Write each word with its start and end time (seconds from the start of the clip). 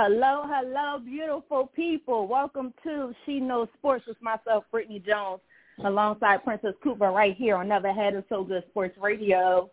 Hello, 0.00 0.44
hello, 0.46 1.00
beautiful 1.00 1.72
people. 1.74 2.28
Welcome 2.28 2.72
to 2.84 3.12
She 3.26 3.40
Knows 3.40 3.66
Sports 3.78 4.04
with 4.06 4.16
myself, 4.22 4.62
Brittany 4.70 5.02
Jones, 5.04 5.40
alongside 5.84 6.44
Princess 6.44 6.74
Cooper 6.84 7.10
right 7.10 7.34
here 7.36 7.56
on 7.56 7.66
Never 7.66 7.92
Had 7.92 8.14
It 8.14 8.24
So 8.28 8.44
Good 8.44 8.62
Sports 8.70 8.96
Radio. 9.02 9.68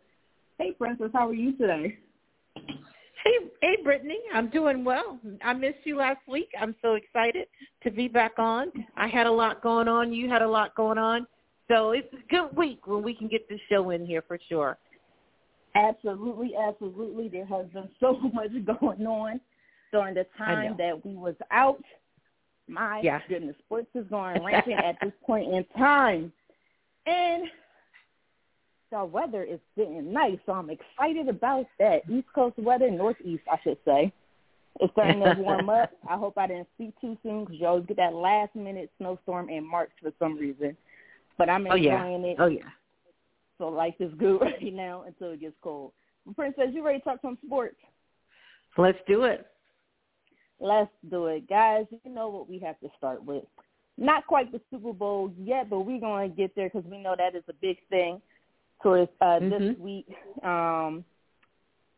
Hey, 0.57 0.71
Princess, 0.71 1.11
how 1.13 1.27
are 1.27 1.33
you 1.35 1.55
today? 1.55 1.99
Hey, 2.55 3.37
hey, 3.61 3.77
Brittany, 3.83 4.17
I'm 4.33 4.49
doing 4.49 4.83
well. 4.83 5.19
I 5.43 5.53
missed 5.53 5.77
you 5.83 5.97
last 5.97 6.21
week. 6.27 6.49
I'm 6.59 6.73
so 6.81 6.95
excited 6.95 7.45
to 7.83 7.91
be 7.91 8.07
back 8.07 8.39
on. 8.39 8.71
I 8.97 9.07
had 9.07 9.27
a 9.27 9.31
lot 9.31 9.61
going 9.61 9.87
on. 9.87 10.11
You 10.11 10.27
had 10.27 10.41
a 10.41 10.49
lot 10.49 10.73
going 10.73 10.97
on. 10.97 11.27
So 11.67 11.91
it's 11.91 12.11
a 12.13 12.27
good 12.31 12.57
week 12.57 12.87
when 12.87 13.03
we 13.03 13.13
can 13.13 13.27
get 13.27 13.47
the 13.47 13.59
show 13.69 13.91
in 13.91 14.07
here 14.07 14.23
for 14.27 14.39
sure. 14.49 14.79
Absolutely, 15.75 16.53
absolutely. 16.67 17.27
There 17.27 17.45
has 17.45 17.67
been 17.75 17.89
so 17.99 18.17
much 18.33 18.49
going 18.79 19.05
on 19.05 19.39
during 19.95 20.13
the 20.13 20.25
time 20.37 20.75
that 20.77 21.05
we 21.05 21.15
was 21.15 21.35
out. 21.51 21.81
My 22.67 22.99
yeah. 23.01 23.21
goodness, 23.29 23.55
sports 23.65 23.87
is 23.95 24.05
going 24.09 24.43
rampant 24.45 24.83
at 24.83 24.97
this 25.01 25.13
point 25.25 25.53
in 25.53 25.63
time. 25.77 26.33
And 27.05 27.43
the 28.91 29.05
weather 29.05 29.43
is 29.43 29.59
getting 29.77 30.11
nice, 30.11 30.37
so 30.45 30.51
I'm 30.51 30.69
excited 30.69 31.29
about 31.29 31.65
that. 31.79 32.01
East 32.11 32.27
Coast 32.35 32.57
weather, 32.59 32.91
Northeast, 32.91 33.43
I 33.49 33.57
should 33.63 33.77
say. 33.85 34.11
It's 34.81 34.91
starting 34.91 35.21
to 35.21 35.35
warm 35.37 35.69
up. 35.69 35.91
I 36.09 36.17
hope 36.17 36.37
I 36.37 36.47
didn't 36.47 36.67
speak 36.75 36.93
too 36.99 37.17
soon 37.23 37.45
because 37.45 37.57
you 37.57 37.67
always 37.67 37.85
get 37.85 37.97
that 37.97 38.13
last 38.13 38.53
minute 38.53 38.91
snowstorm 38.97 39.49
in 39.49 39.65
March 39.65 39.91
for 40.01 40.11
some 40.19 40.37
reason. 40.37 40.75
But 41.37 41.49
I'm 41.49 41.65
enjoying 41.67 41.85
oh, 41.85 42.25
yeah. 42.25 42.31
it. 42.31 42.35
Oh 42.39 42.47
yeah. 42.47 42.69
So 43.59 43.69
life 43.69 43.95
is 44.01 44.11
good 44.17 44.41
right 44.41 44.73
now 44.73 45.03
until 45.07 45.31
it 45.31 45.39
gets 45.39 45.55
cold. 45.61 45.93
Princess, 46.35 46.69
you 46.73 46.83
ready 46.83 46.99
to 46.99 47.05
talk 47.05 47.19
some 47.21 47.37
sports? 47.45 47.77
Let's 48.77 48.97
do 49.07 49.23
it. 49.23 49.45
Let's 50.59 50.91
do 51.09 51.27
it, 51.27 51.49
guys. 51.49 51.85
You 52.03 52.11
know 52.11 52.29
what 52.29 52.49
we 52.49 52.59
have 52.59 52.79
to 52.79 52.89
start 52.97 53.23
with. 53.23 53.43
Not 53.97 54.27
quite 54.27 54.51
the 54.51 54.61
Super 54.71 54.93
Bowl 54.93 55.31
yet, 55.37 55.69
but 55.69 55.81
we're 55.81 55.99
going 55.99 56.29
to 56.29 56.35
get 56.35 56.55
there 56.55 56.69
because 56.69 56.89
we 56.89 56.97
know 56.97 57.15
that 57.17 57.35
is 57.35 57.43
a 57.49 57.53
big 57.61 57.77
thing 57.89 58.21
towards 58.83 59.11
uh, 59.21 59.25
mm-hmm. 59.25 59.49
this 59.49 59.77
week. 59.79 60.07
Um, 60.43 61.05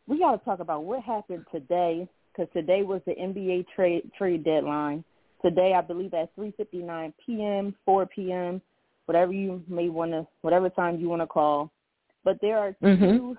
we 0.07 0.19
got 0.19 0.37
to 0.37 0.45
talk 0.45 0.59
about 0.59 0.83
what 0.83 1.03
happened 1.03 1.45
today 1.51 2.07
because 2.31 2.51
today 2.53 2.83
was 2.83 3.01
the 3.05 3.13
NBA 3.13 3.65
trade 3.75 4.11
trade 4.17 4.43
deadline. 4.43 5.03
Today, 5.43 5.73
I 5.73 5.81
believe 5.81 6.13
at 6.13 6.35
3:59 6.35 7.13
p.m., 7.23 7.75
4 7.85 8.05
p.m., 8.07 8.61
whatever 9.05 9.31
you 9.31 9.63
may 9.67 9.89
want 9.89 10.11
to, 10.11 10.27
whatever 10.41 10.69
time 10.69 10.99
you 10.99 11.09
want 11.09 11.21
to 11.21 11.27
call. 11.27 11.71
But 12.23 12.37
there 12.41 12.57
are 12.57 12.75
mm-hmm. 12.83 13.17
two 13.17 13.37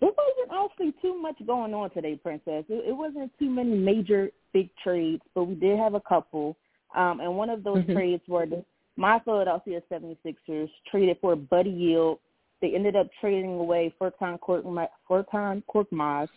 it 0.00 0.14
wasn't 0.16 0.64
actually 0.64 0.94
too 1.00 1.20
much 1.20 1.36
going 1.46 1.74
on 1.74 1.90
today, 1.90 2.16
Princess. 2.16 2.64
It, 2.68 2.88
it 2.88 2.96
wasn't 2.96 3.32
too 3.38 3.50
many 3.50 3.74
major 3.76 4.30
big 4.52 4.70
trades, 4.82 5.22
but 5.34 5.44
we 5.44 5.54
did 5.54 5.78
have 5.78 5.94
a 5.94 6.00
couple. 6.00 6.56
Um, 6.94 7.20
and 7.20 7.36
one 7.36 7.50
of 7.50 7.64
those 7.64 7.78
mm-hmm. 7.78 7.92
trades 7.92 8.22
were 8.28 8.46
the, 8.46 8.64
my 8.96 9.20
Philadelphia 9.24 9.80
76ers 9.90 10.70
traded 10.90 11.18
for 11.20 11.36
Buddy 11.36 11.76
Hield. 11.76 12.18
They 12.60 12.74
ended 12.74 12.96
up 12.96 13.08
trading 13.20 13.54
away 13.54 13.94
Furkan 14.00 14.38
Korkmaz 14.40 16.28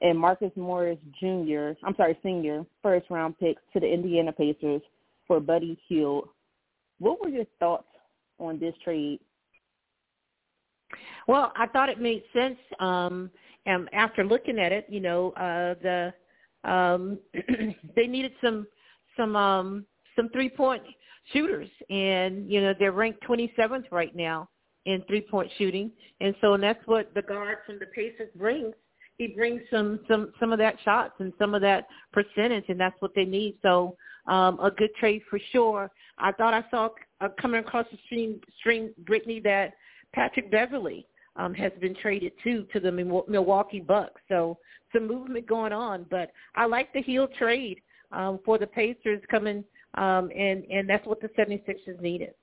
and 0.00 0.18
Marcus 0.18 0.52
Morris 0.56 0.98
Jr. 1.20 1.72
I'm 1.84 1.94
sorry, 1.96 2.18
senior 2.22 2.64
first 2.82 3.10
round 3.10 3.38
picks 3.38 3.62
to 3.72 3.80
the 3.80 3.92
Indiana 3.92 4.32
Pacers 4.32 4.82
for 5.26 5.40
Buddy 5.40 5.78
Hield. 5.88 6.28
What 6.98 7.20
were 7.20 7.28
your 7.28 7.46
thoughts 7.58 7.88
on 8.38 8.58
this 8.58 8.74
trade 8.82 9.20
well, 11.26 11.52
I 11.56 11.66
thought 11.66 11.88
it 11.88 12.00
made 12.00 12.22
sense. 12.32 12.58
Um, 12.80 13.30
and 13.66 13.88
after 13.92 14.24
looking 14.24 14.58
at 14.58 14.72
it, 14.72 14.86
you 14.88 15.00
know, 15.00 15.30
uh, 15.32 15.74
the 15.82 16.14
um, 16.70 17.18
they 17.96 18.06
needed 18.06 18.32
some 18.42 18.66
some 19.16 19.36
um, 19.36 19.86
some 20.16 20.28
three 20.30 20.50
point 20.50 20.82
shooters, 21.32 21.68
and 21.90 22.50
you 22.50 22.60
know 22.60 22.74
they're 22.78 22.92
ranked 22.92 23.22
27th 23.26 23.84
right 23.90 24.14
now 24.14 24.48
in 24.86 25.02
three 25.06 25.20
point 25.20 25.50
shooting, 25.58 25.90
and 26.20 26.34
so 26.40 26.54
and 26.54 26.62
that's 26.62 26.84
what 26.86 27.12
the 27.14 27.22
guard 27.22 27.58
from 27.66 27.78
the 27.78 27.86
Pacers 27.86 28.30
brings. 28.36 28.74
He 29.18 29.28
brings 29.28 29.62
some 29.70 30.00
some 30.08 30.32
some 30.40 30.52
of 30.52 30.58
that 30.58 30.76
shots 30.84 31.14
and 31.18 31.32
some 31.38 31.54
of 31.54 31.62
that 31.62 31.86
percentage, 32.12 32.64
and 32.68 32.78
that's 32.78 33.00
what 33.00 33.14
they 33.14 33.24
need. 33.24 33.56
So 33.62 33.96
um, 34.26 34.58
a 34.60 34.70
good 34.70 34.90
trade 34.98 35.22
for 35.28 35.38
sure. 35.52 35.90
I 36.18 36.32
thought 36.32 36.54
I 36.54 36.64
saw 36.70 36.88
uh, 37.20 37.28
coming 37.40 37.60
across 37.60 37.86
the 37.90 37.98
stream, 38.06 38.40
stream 38.58 38.90
Brittany 39.06 39.40
that 39.40 39.74
Patrick 40.14 40.50
Beverley 40.50 41.06
um, 41.36 41.52
has 41.54 41.72
been 41.80 41.94
traded 41.94 42.32
too 42.42 42.66
to 42.72 42.80
the 42.80 42.92
Milwaukee 42.92 43.80
Bucks. 43.80 44.20
So 44.28 44.56
some 44.92 45.08
movement 45.08 45.46
going 45.46 45.72
on, 45.72 46.06
but 46.10 46.30
I 46.54 46.66
like 46.66 46.92
the 46.92 47.02
Hield 47.02 47.30
trade 47.36 47.80
um, 48.12 48.38
for 48.44 48.56
the 48.58 48.66
Pacers 48.66 49.20
coming, 49.30 49.64
um, 49.94 50.30
and 50.36 50.64
and 50.70 50.88
that's 50.88 51.06
what 51.06 51.20
the 51.20 51.28
76ers 51.28 52.00
needed. 52.00 52.34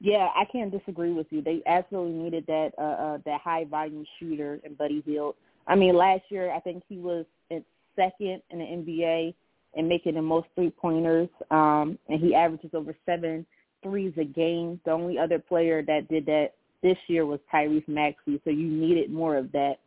Yeah, 0.00 0.28
I 0.34 0.44
can't 0.50 0.70
disagree 0.70 1.12
with 1.12 1.26
you. 1.30 1.42
They 1.42 1.62
absolutely 1.66 2.12
needed 2.12 2.44
that 2.46 2.70
uh, 2.78 2.82
uh, 2.82 3.18
that 3.24 3.40
high 3.40 3.64
volume 3.64 4.04
shooter 4.18 4.60
in 4.64 4.74
Buddy 4.74 5.02
Hield. 5.06 5.36
I 5.66 5.76
mean, 5.76 5.96
last 5.96 6.22
year 6.28 6.52
I 6.52 6.60
think 6.60 6.82
he 6.88 6.98
was 6.98 7.24
in 7.50 7.64
second 7.94 8.42
in 8.50 8.58
the 8.58 8.64
NBA 8.64 9.34
and 9.74 9.88
making 9.88 10.14
the 10.14 10.22
most 10.22 10.48
three 10.54 10.70
pointers, 10.70 11.28
um, 11.50 11.98
and 12.08 12.20
he 12.20 12.34
averages 12.34 12.70
over 12.74 12.96
seven 13.06 13.46
threes 13.82 14.12
a 14.16 14.24
game. 14.24 14.80
The 14.84 14.92
only 14.92 15.18
other 15.18 15.38
player 15.38 15.82
that 15.82 16.08
did 16.08 16.26
that 16.26 16.52
this 16.82 16.96
year 17.08 17.26
was 17.26 17.40
Tyrese 17.52 17.88
Maxey, 17.88 18.40
so 18.44 18.50
you 18.50 18.68
needed 18.68 19.10
more 19.10 19.36
of 19.36 19.50
that. 19.52 19.78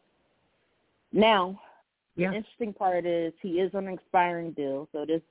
Now, 1.13 1.59
yeah. 2.15 2.31
the 2.31 2.37
interesting 2.37 2.73
part 2.73 3.05
is 3.05 3.33
he 3.41 3.59
is 3.59 3.73
on 3.73 3.87
an 3.87 3.93
expiring 3.93 4.51
deal, 4.51 4.87
so 4.91 5.05
this 5.05 5.21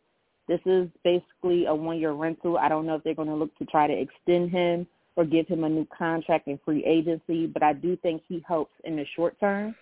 this 0.48 0.60
is 0.66 0.88
basically 1.04 1.66
a 1.66 1.74
one 1.74 1.98
year 1.98 2.12
rental. 2.12 2.58
I 2.58 2.68
don't 2.68 2.86
know 2.86 2.96
if 2.96 3.04
they're 3.04 3.14
going 3.14 3.28
to 3.28 3.34
look 3.34 3.56
to 3.58 3.64
try 3.66 3.86
to 3.86 3.92
extend 3.92 4.50
him 4.50 4.86
or 5.16 5.24
give 5.24 5.46
him 5.46 5.64
a 5.64 5.68
new 5.68 5.86
contract 5.96 6.48
in 6.48 6.58
free 6.64 6.84
agency, 6.84 7.46
but 7.46 7.62
I 7.62 7.72
do 7.72 7.96
think 7.96 8.22
he 8.26 8.42
helps 8.46 8.72
in 8.84 8.96
the 8.96 9.04
short 9.14 9.38
term. 9.38 9.74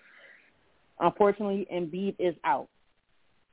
Unfortunately, 1.00 1.66
Embiid 1.72 2.16
is 2.18 2.34
out. 2.44 2.68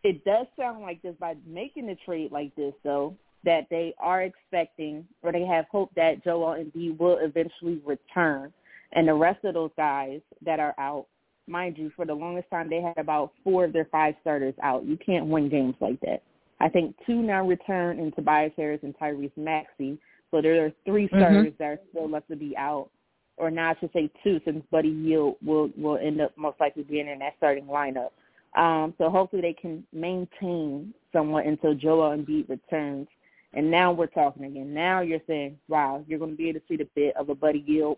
It 0.03 0.25
does 0.25 0.47
sound 0.59 0.81
like 0.81 1.01
this 1.01 1.15
by 1.19 1.35
making 1.47 1.89
a 1.89 1.95
trade 1.95 2.31
like 2.31 2.55
this, 2.55 2.73
though 2.83 3.15
that 3.45 3.67
they 3.69 3.93
are 3.99 4.23
expecting 4.23 5.05
or 5.21 5.31
they 5.31 5.45
have 5.45 5.65
hope 5.71 5.91
that 5.95 6.23
Joel 6.23 6.55
Embiid 6.55 6.99
will 6.99 7.19
eventually 7.21 7.81
return. 7.85 8.51
And 8.93 9.07
the 9.07 9.13
rest 9.13 9.43
of 9.45 9.53
those 9.53 9.71
guys 9.77 10.21
that 10.43 10.59
are 10.59 10.75
out, 10.77 11.07
mind 11.47 11.77
you, 11.77 11.91
for 11.95 12.05
the 12.05 12.13
longest 12.13 12.49
time 12.49 12.69
they 12.69 12.81
had 12.81 12.97
about 12.97 13.31
four 13.43 13.65
of 13.65 13.73
their 13.73 13.87
five 13.91 14.15
starters 14.21 14.55
out. 14.63 14.85
You 14.85 14.97
can't 14.97 15.27
win 15.27 15.49
games 15.49 15.75
like 15.79 15.99
that. 16.01 16.23
I 16.59 16.69
think 16.69 16.95
two 17.05 17.21
now 17.21 17.45
return 17.45 17.99
in 17.99 18.11
Tobias 18.11 18.53
Harris 18.57 18.79
and 18.83 18.97
Tyrese 18.97 19.35
Maxey. 19.37 19.97
So 20.31 20.41
there 20.41 20.65
are 20.65 20.71
3 20.85 21.05
mm-hmm. 21.05 21.17
starters 21.17 21.47
mm-hmm. 21.47 21.55
that 21.59 21.65
are 21.65 21.79
still 21.89 22.09
left 22.09 22.29
to 22.29 22.35
be 22.35 22.55
out. 22.57 22.89
Or 23.37 23.51
now 23.51 23.71
I 23.71 23.75
should 23.79 23.91
say 23.91 24.09
two 24.23 24.39
since 24.45 24.63
Buddy 24.71 24.93
Hield 25.03 25.35
will 25.45 25.69
will 25.75 25.97
end 25.97 26.21
up 26.21 26.31
most 26.37 26.57
likely 26.61 26.83
being 26.83 27.09
in 27.09 27.19
that 27.19 27.33
starting 27.37 27.65
lineup. 27.65 28.11
Um, 28.55 28.93
so 28.97 29.09
hopefully 29.09 29.41
they 29.41 29.53
can 29.53 29.85
maintain 29.91 30.93
somewhat 31.11 31.45
until 31.45 31.73
Joel 31.73 32.15
Embiid 32.17 32.47
returns. 32.47 33.07
And 33.55 33.71
now 33.71 33.93
we're 33.93 34.07
talking 34.07 34.43
again. 34.43 34.73
Now 34.73 35.01
you're 35.01 35.21
saying, 35.27 35.57
wow, 35.69 36.03
you're 36.07 36.19
going 36.19 36.31
to 36.31 36.37
be 36.37 36.49
able 36.49 36.59
to 36.59 36.65
see 36.67 36.75
the 36.75 36.87
bit 36.93 37.15
of 37.15 37.29
a 37.29 37.35
Buddy 37.35 37.63
Hield 37.65 37.97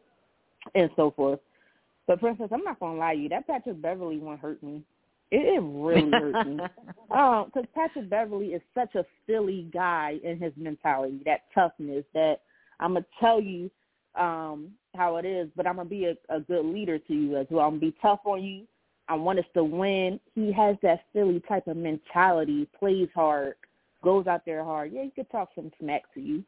and 0.76 0.90
so 0.96 1.12
forth. 1.12 1.40
But 2.06 2.20
Princess, 2.20 2.50
I'm 2.52 2.64
not 2.64 2.80
going 2.80 2.94
to 2.94 3.00
lie 3.00 3.16
to 3.16 3.22
you. 3.22 3.30
That 3.30 3.48
Patrick 3.48 3.82
Beverley 3.82 4.20
one 4.20 4.38
hurt 4.38 4.62
me. 4.62 4.84
It, 5.32 5.58
it 5.58 5.62
really 5.62 6.12
hurt 6.12 6.48
me. 6.48 6.60
Because 7.10 7.48
um, 7.56 7.68
Patrick 7.74 8.10
Beverley 8.10 8.48
is 8.48 8.62
such 8.74 8.96
a 8.96 9.06
silly 9.28 9.68
guy 9.74 10.20
in 10.24 10.40
his 10.40 10.54
mentality, 10.56 11.22
that 11.26 11.42
toughness, 11.54 12.06
that 12.14 12.42
I'm 12.80 12.94
going 12.94 13.04
to 13.04 13.10
tell 13.20 13.42
you 13.42 13.70
um, 14.16 14.72
how 14.96 15.18
it 15.18 15.26
is, 15.26 15.50
but 15.56 15.68
I'm 15.68 15.76
going 15.76 15.88
to 15.88 15.90
be 15.90 16.06
a, 16.06 16.16
a 16.30 16.40
good 16.40 16.66
leader 16.66 17.00
to 17.00 17.14
you 17.14 17.38
as 17.38 17.48
well. 17.50 17.66
I'm 17.66 17.80
going 17.80 17.82
to 17.82 17.86
be 17.88 17.98
tough 18.02 18.20
on 18.26 18.44
you. 18.44 18.66
I 19.10 19.16
want 19.16 19.40
us 19.40 19.46
to 19.54 19.64
win. 19.64 20.20
He 20.36 20.52
has 20.52 20.76
that 20.84 21.06
silly 21.14 21.42
type 21.48 21.68
of 21.68 21.78
mentality, 21.78 22.68
plays 22.78 23.08
hard, 23.16 23.56
goes 24.08 24.26
out 24.26 24.46
there 24.46 24.64
hard, 24.64 24.94
yeah, 24.94 25.04
he 25.04 25.10
could 25.10 25.30
talk 25.30 25.50
some 25.54 25.70
smack 25.82 26.04
to 26.14 26.22
you, 26.22 26.42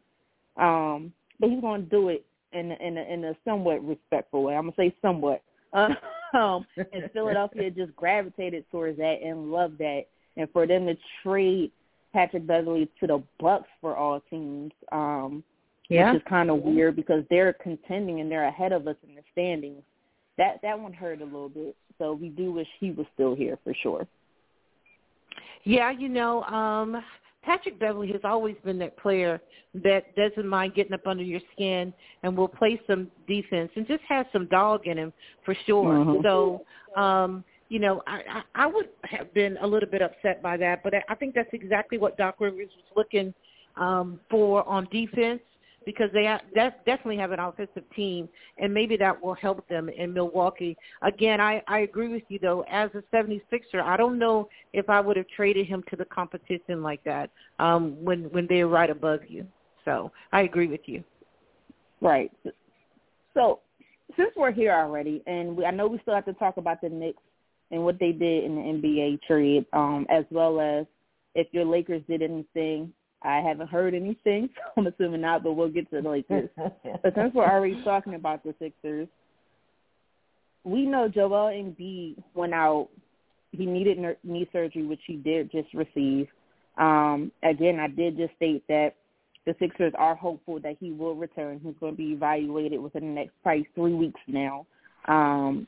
um, 0.55 1.11
but 1.41 1.49
he's 1.49 1.59
going 1.59 1.83
to 1.83 1.89
do 1.89 2.07
it 2.07 2.25
in 2.53 2.71
in 2.71 2.97
a, 2.97 3.01
in 3.01 3.25
a 3.25 3.33
somewhat 3.43 3.85
respectful 3.85 4.43
way. 4.43 4.55
I'm 4.55 4.71
gonna 4.71 4.73
say 4.77 4.95
somewhat. 5.01 5.43
um, 5.73 6.65
and 6.77 7.09
Philadelphia 7.13 7.69
just 7.69 7.93
gravitated 7.97 8.63
towards 8.71 8.97
that 8.99 9.17
and 9.21 9.51
loved 9.51 9.77
that, 9.79 10.03
and 10.37 10.47
for 10.53 10.65
them 10.65 10.85
to 10.85 10.95
trade 11.21 11.71
Patrick 12.13 12.47
Beverley 12.47 12.89
to 13.01 13.07
the 13.07 13.21
Bucks 13.41 13.67
for 13.81 13.97
all 13.97 14.21
teams, 14.29 14.71
um, 14.93 15.43
yeah. 15.89 16.13
which 16.13 16.21
is 16.21 16.27
kind 16.29 16.49
of 16.49 16.61
weird 16.61 16.95
because 16.95 17.25
they're 17.29 17.51
contending 17.51 18.21
and 18.21 18.31
they're 18.31 18.47
ahead 18.47 18.71
of 18.71 18.87
us 18.87 18.95
in 19.05 19.15
the 19.15 19.21
standings. 19.33 19.83
That 20.37 20.61
that 20.61 20.79
one 20.79 20.93
hurt 20.93 21.21
a 21.21 21.25
little 21.25 21.49
bit. 21.49 21.75
So 21.97 22.13
we 22.13 22.29
do 22.29 22.53
wish 22.53 22.69
he 22.79 22.91
was 22.91 23.05
still 23.13 23.35
here 23.35 23.59
for 23.65 23.73
sure. 23.83 24.07
Yeah, 25.65 25.91
you 25.91 26.07
know, 26.07 26.43
um 26.43 27.03
Patrick 27.43 27.79
Beverley 27.79 28.11
has 28.11 28.21
always 28.23 28.55
been 28.63 28.77
that 28.79 28.97
player 28.97 29.41
that 29.73 30.15
doesn't 30.15 30.47
mind 30.47 30.73
getting 30.75 30.93
up 30.93 31.07
under 31.07 31.23
your 31.23 31.39
skin 31.53 31.93
and 32.23 32.35
will 32.35 32.47
play 32.47 32.79
some 32.85 33.09
defense 33.27 33.71
and 33.75 33.87
just 33.87 34.03
has 34.07 34.25
some 34.33 34.47
dog 34.47 34.87
in 34.87 34.97
him 34.97 35.13
for 35.45 35.55
sure. 35.65 35.93
Mm-hmm. 35.93 36.23
So, 36.23 36.65
um, 36.99 37.43
you 37.69 37.79
know, 37.79 38.01
I, 38.07 38.21
I, 38.29 38.63
I 38.63 38.67
would 38.67 38.89
have 39.03 39.33
been 39.33 39.57
a 39.61 39.67
little 39.67 39.89
bit 39.89 40.01
upset 40.01 40.41
by 40.41 40.57
that, 40.57 40.83
but 40.83 40.93
I 41.07 41.15
think 41.15 41.35
that's 41.35 41.49
exactly 41.53 41.97
what 41.97 42.17
Doc 42.17 42.35
Rivers 42.39 42.69
was 42.75 42.85
looking 42.95 43.33
um, 43.77 44.19
for 44.29 44.67
on 44.67 44.87
defense 44.91 45.41
because 45.85 46.09
they 46.13 46.25
have, 46.25 46.41
definitely 46.85 47.17
have 47.17 47.31
an 47.31 47.39
offensive 47.39 47.83
team, 47.95 48.29
and 48.57 48.73
maybe 48.73 48.97
that 48.97 49.21
will 49.21 49.33
help 49.33 49.67
them 49.67 49.89
in 49.89 50.13
Milwaukee. 50.13 50.77
Again, 51.01 51.39
I, 51.39 51.63
I 51.67 51.79
agree 51.79 52.09
with 52.09 52.23
you, 52.29 52.39
though. 52.39 52.63
As 52.69 52.89
a 52.93 53.15
76er, 53.15 53.81
I 53.81 53.97
don't 53.97 54.19
know 54.19 54.49
if 54.73 54.89
I 54.89 54.99
would 54.99 55.17
have 55.17 55.27
traded 55.35 55.67
him 55.67 55.83
to 55.89 55.95
the 55.95 56.05
competition 56.05 56.83
like 56.83 57.03
that 57.05 57.29
um, 57.59 58.03
when, 58.03 58.23
when 58.31 58.45
they're 58.47 58.67
right 58.67 58.89
above 58.89 59.21
you. 59.27 59.45
So 59.85 60.11
I 60.31 60.41
agree 60.41 60.67
with 60.67 60.81
you. 60.85 61.03
Right. 62.01 62.31
So 63.33 63.59
since 64.17 64.31
we're 64.35 64.51
here 64.51 64.73
already, 64.73 65.23
and 65.27 65.55
we, 65.55 65.65
I 65.65 65.71
know 65.71 65.87
we 65.87 65.99
still 65.99 66.15
have 66.15 66.25
to 66.25 66.33
talk 66.33 66.57
about 66.57 66.81
the 66.81 66.89
Knicks 66.89 67.21
and 67.71 67.83
what 67.83 67.99
they 67.99 68.11
did 68.11 68.43
in 68.43 68.55
the 68.55 68.61
NBA 68.61 69.21
trade, 69.23 69.65
um, 69.73 70.05
as 70.09 70.25
well 70.31 70.59
as 70.59 70.85
if 71.35 71.47
your 71.51 71.65
Lakers 71.65 72.01
did 72.07 72.21
anything 72.21 72.91
I 73.21 73.37
haven't 73.41 73.69
heard 73.69 73.93
anything, 73.93 74.49
so 74.55 74.61
I'm 74.77 74.87
assuming 74.87 75.21
not, 75.21 75.43
but 75.43 75.53
we'll 75.53 75.69
get 75.69 75.89
to 75.91 76.01
the 76.01 76.09
Lakers. 76.09 76.49
but 76.57 77.13
since 77.15 77.33
we're 77.33 77.49
already 77.49 77.81
talking 77.83 78.15
about 78.15 78.43
the 78.43 78.53
Sixers, 78.59 79.07
we 80.63 80.85
know 80.85 81.07
Joel 81.07 81.51
Embiid 81.51 82.21
went 82.33 82.53
out. 82.53 82.89
He 83.51 83.65
needed 83.65 83.97
knee 84.23 84.49
surgery, 84.51 84.85
which 84.85 84.99
he 85.07 85.15
did 85.15 85.51
just 85.51 85.73
receive. 85.73 86.27
Um, 86.77 87.31
again, 87.43 87.79
I 87.79 87.87
did 87.87 88.17
just 88.17 88.35
state 88.35 88.63
that 88.69 88.95
the 89.45 89.55
Sixers 89.59 89.93
are 89.97 90.15
hopeful 90.15 90.59
that 90.59 90.77
he 90.79 90.91
will 90.91 91.15
return. 91.15 91.59
He's 91.63 91.73
going 91.79 91.93
to 91.93 91.97
be 91.97 92.11
evaluated 92.11 92.79
within 92.79 93.01
the 93.01 93.21
next 93.21 93.31
probably 93.41 93.67
three 93.75 93.93
weeks 93.93 94.19
now. 94.27 94.65
Um, 95.07 95.67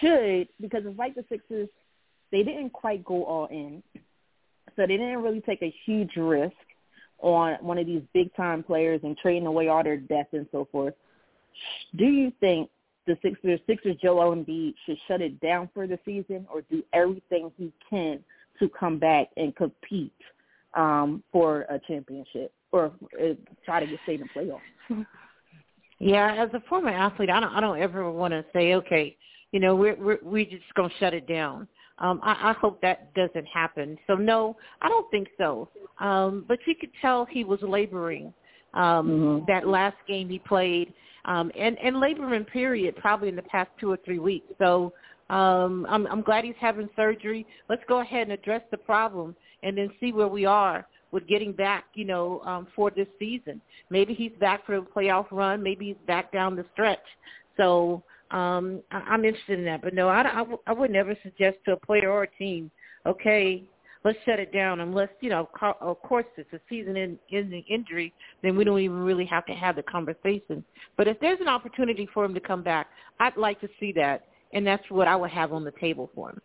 should 0.00 0.48
because 0.60 0.82
it's 0.86 0.98
like 0.98 1.14
the 1.14 1.24
Sixers, 1.28 1.68
they 2.30 2.42
didn't 2.42 2.70
quite 2.70 3.04
go 3.04 3.24
all 3.24 3.46
in 3.46 3.82
so 4.78 4.86
they 4.86 4.96
didn't 4.96 5.22
really 5.22 5.40
take 5.40 5.60
a 5.62 5.74
huge 5.84 6.14
risk 6.16 6.54
on 7.18 7.56
one 7.60 7.78
of 7.78 7.86
these 7.86 8.02
big 8.14 8.34
time 8.36 8.62
players 8.62 9.00
and 9.02 9.16
trading 9.18 9.46
away 9.46 9.66
all 9.66 9.82
their 9.82 9.96
depth 9.96 10.34
and 10.34 10.46
so 10.52 10.68
forth. 10.70 10.94
Do 11.96 12.04
you 12.04 12.32
think 12.38 12.70
the 13.08 13.18
Sixers, 13.20 13.58
Sixers 13.66 13.96
Joel 14.00 14.36
Embiid 14.36 14.74
should 14.86 14.96
shut 15.08 15.20
it 15.20 15.40
down 15.40 15.68
for 15.74 15.88
the 15.88 15.98
season 16.04 16.46
or 16.52 16.62
do 16.70 16.84
everything 16.92 17.50
he 17.56 17.72
can 17.90 18.20
to 18.60 18.68
come 18.68 18.98
back 18.98 19.28
and 19.36 19.54
compete 19.56 20.12
um, 20.74 21.24
for 21.32 21.62
a 21.62 21.80
championship 21.88 22.52
or 22.70 22.92
uh, 23.20 23.34
try 23.64 23.80
to 23.80 23.86
get 23.86 23.98
stay 24.04 24.14
in 24.14 24.20
the 24.20 24.28
playoffs? 24.40 25.06
Yeah, 25.98 26.44
as 26.44 26.50
a 26.54 26.62
former 26.68 26.90
athlete, 26.90 27.30
I 27.30 27.40
don't 27.40 27.52
I 27.52 27.60
don't 27.60 27.80
ever 27.80 28.08
want 28.12 28.30
to 28.30 28.44
say, 28.52 28.74
okay, 28.74 29.16
you 29.50 29.58
know, 29.58 29.74
we're 29.74 29.96
we're 29.96 30.18
we're 30.22 30.44
just 30.44 30.72
gonna 30.76 30.92
shut 31.00 31.14
it 31.14 31.26
down. 31.26 31.66
Um, 32.00 32.20
I, 32.22 32.50
I 32.50 32.52
hope 32.52 32.80
that 32.82 33.12
doesn't 33.14 33.46
happen. 33.46 33.98
So 34.06 34.14
no, 34.14 34.56
I 34.82 34.88
don't 34.88 35.10
think 35.10 35.28
so. 35.36 35.68
Um, 35.98 36.44
but 36.46 36.58
you 36.66 36.74
could 36.74 36.90
tell 37.00 37.24
he 37.24 37.44
was 37.44 37.60
laboring 37.62 38.32
um, 38.74 39.08
mm-hmm. 39.08 39.44
that 39.48 39.66
last 39.66 39.96
game 40.06 40.28
he 40.28 40.38
played, 40.38 40.92
um, 41.24 41.50
and 41.58 41.76
and 41.78 41.98
laboring 41.98 42.44
period 42.44 42.96
probably 42.96 43.28
in 43.28 43.36
the 43.36 43.42
past 43.42 43.70
two 43.80 43.90
or 43.90 43.98
three 44.04 44.18
weeks. 44.18 44.46
So 44.58 44.92
um, 45.30 45.86
I'm, 45.88 46.06
I'm 46.06 46.22
glad 46.22 46.44
he's 46.44 46.54
having 46.60 46.88
surgery. 46.94 47.46
Let's 47.68 47.82
go 47.88 48.00
ahead 48.00 48.22
and 48.22 48.32
address 48.32 48.62
the 48.70 48.78
problem, 48.78 49.34
and 49.62 49.76
then 49.76 49.90
see 50.00 50.12
where 50.12 50.28
we 50.28 50.44
are 50.46 50.86
with 51.10 51.26
getting 51.26 51.52
back, 51.52 51.84
you 51.94 52.04
know, 52.04 52.40
um, 52.44 52.68
for 52.76 52.90
this 52.90 53.08
season. 53.18 53.60
Maybe 53.90 54.14
he's 54.14 54.32
back 54.38 54.64
for 54.66 54.76
a 54.76 54.82
playoff 54.82 55.26
run. 55.30 55.62
Maybe 55.62 55.86
he's 55.86 56.06
back 56.06 56.32
down 56.32 56.54
the 56.54 56.66
stretch. 56.72 56.98
So 57.56 58.02
um, 58.30 58.82
I, 58.90 58.98
I'm 58.98 59.24
interested 59.24 59.58
in 59.58 59.64
that. 59.66 59.82
But 59.82 59.94
no, 59.94 60.08
I, 60.08 60.22
I, 60.22 60.44
I 60.66 60.72
would 60.72 60.90
never 60.90 61.16
suggest 61.22 61.58
to 61.64 61.72
a 61.72 61.76
player 61.76 62.10
or 62.10 62.24
a 62.24 62.30
team, 62.36 62.70
okay, 63.06 63.64
let's 64.04 64.18
shut 64.24 64.38
it 64.38 64.52
down 64.52 64.80
unless, 64.80 65.08
you 65.20 65.30
know, 65.30 65.48
of 65.80 66.02
course 66.02 66.26
it's 66.36 66.52
a 66.52 66.60
season-ending 66.68 67.64
injury, 67.68 68.12
then 68.42 68.56
we 68.56 68.64
don't 68.64 68.80
even 68.80 68.98
really 68.98 69.26
have 69.26 69.44
to 69.46 69.52
have 69.52 69.76
the 69.76 69.82
conversation. 69.82 70.64
But 70.96 71.08
if 71.08 71.18
there's 71.20 71.40
an 71.40 71.48
opportunity 71.48 72.08
for 72.12 72.24
him 72.24 72.34
to 72.34 72.40
come 72.40 72.62
back, 72.62 72.88
I'd 73.20 73.36
like 73.36 73.60
to 73.60 73.68
see 73.80 73.92
that, 73.92 74.26
and 74.52 74.66
that's 74.66 74.84
what 74.88 75.08
I 75.08 75.16
would 75.16 75.30
have 75.30 75.52
on 75.52 75.64
the 75.64 75.72
table 75.72 76.10
for 76.14 76.30
him. 76.30 76.40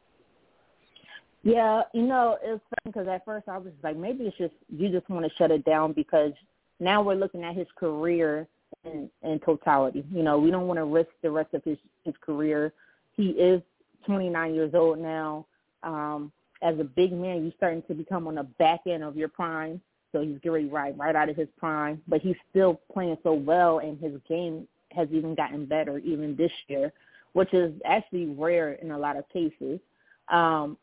Yeah, 1.44 1.82
you 1.94 2.04
know, 2.04 2.38
it's 2.42 2.64
funny 2.70 2.94
because 2.94 3.08
at 3.08 3.26
first 3.26 3.50
I 3.50 3.58
was 3.58 3.74
like, 3.84 3.98
maybe 3.98 4.24
it's 4.24 4.38
just 4.38 4.54
you 4.70 4.90
just 4.90 5.10
want 5.10 5.26
to 5.26 5.32
shut 5.38 5.52
it 5.52 5.66
down 5.66 5.92
because 5.92 6.32
now 6.80 7.04
we're 7.04 7.16
looking 7.16 7.44
at 7.44 7.56
his 7.56 7.68
career 7.78 8.48
in, 8.84 9.10
in 9.24 9.40
totality. 9.40 10.06
You 10.12 10.24
know, 10.24 10.38
we 10.40 10.52
don't 10.52 10.68
want 10.68 10.78
to 10.78 10.86
risk 10.86 11.10
the 11.22 11.31
rest 11.31 11.54
of 11.54 11.64
his 11.64 11.78
his 12.04 12.14
career. 12.22 12.74
He 13.16 13.30
is 13.30 13.62
29 14.06 14.54
years 14.54 14.74
old 14.74 15.00
now. 15.00 15.46
Um, 15.84 16.31
as 16.62 16.80
a 16.80 16.84
big 16.84 17.12
man, 17.12 17.44
you're 17.44 17.54
starting 17.58 17.84
to 17.88 17.94
become 17.94 18.28
on 18.28 18.36
the 18.36 18.44
back 18.44 18.81
end 18.88 19.04
of 19.04 19.18
your 19.18 19.28
prime. 19.28 19.81
So 20.12 20.22
he's 20.22 20.38
getting 20.44 20.70
right 20.70 20.96
right 20.98 21.16
out 21.16 21.30
of 21.30 21.36
his 21.36 21.48
prime, 21.58 22.02
but 22.08 22.22
he's 22.22 22.36
still 22.50 22.80
playing 22.92 23.18
so 23.24 23.34
well, 23.34 23.80
and 23.80 24.00
his 24.00 24.14
game 24.28 24.68
has 24.92 25.08
even 25.12 25.34
gotten 25.36 25.66
better 25.66 25.98
even 26.00 26.36
this 26.36 26.52
year, 26.68 26.94
which 27.34 27.54
is 27.54 27.74
actually 27.84 28.28
rare 28.28 28.74
in 28.74 28.92
a 28.92 28.98
lot 28.98 29.18
of 29.18 29.28
cases. 29.30 29.80
Um, 30.30 30.78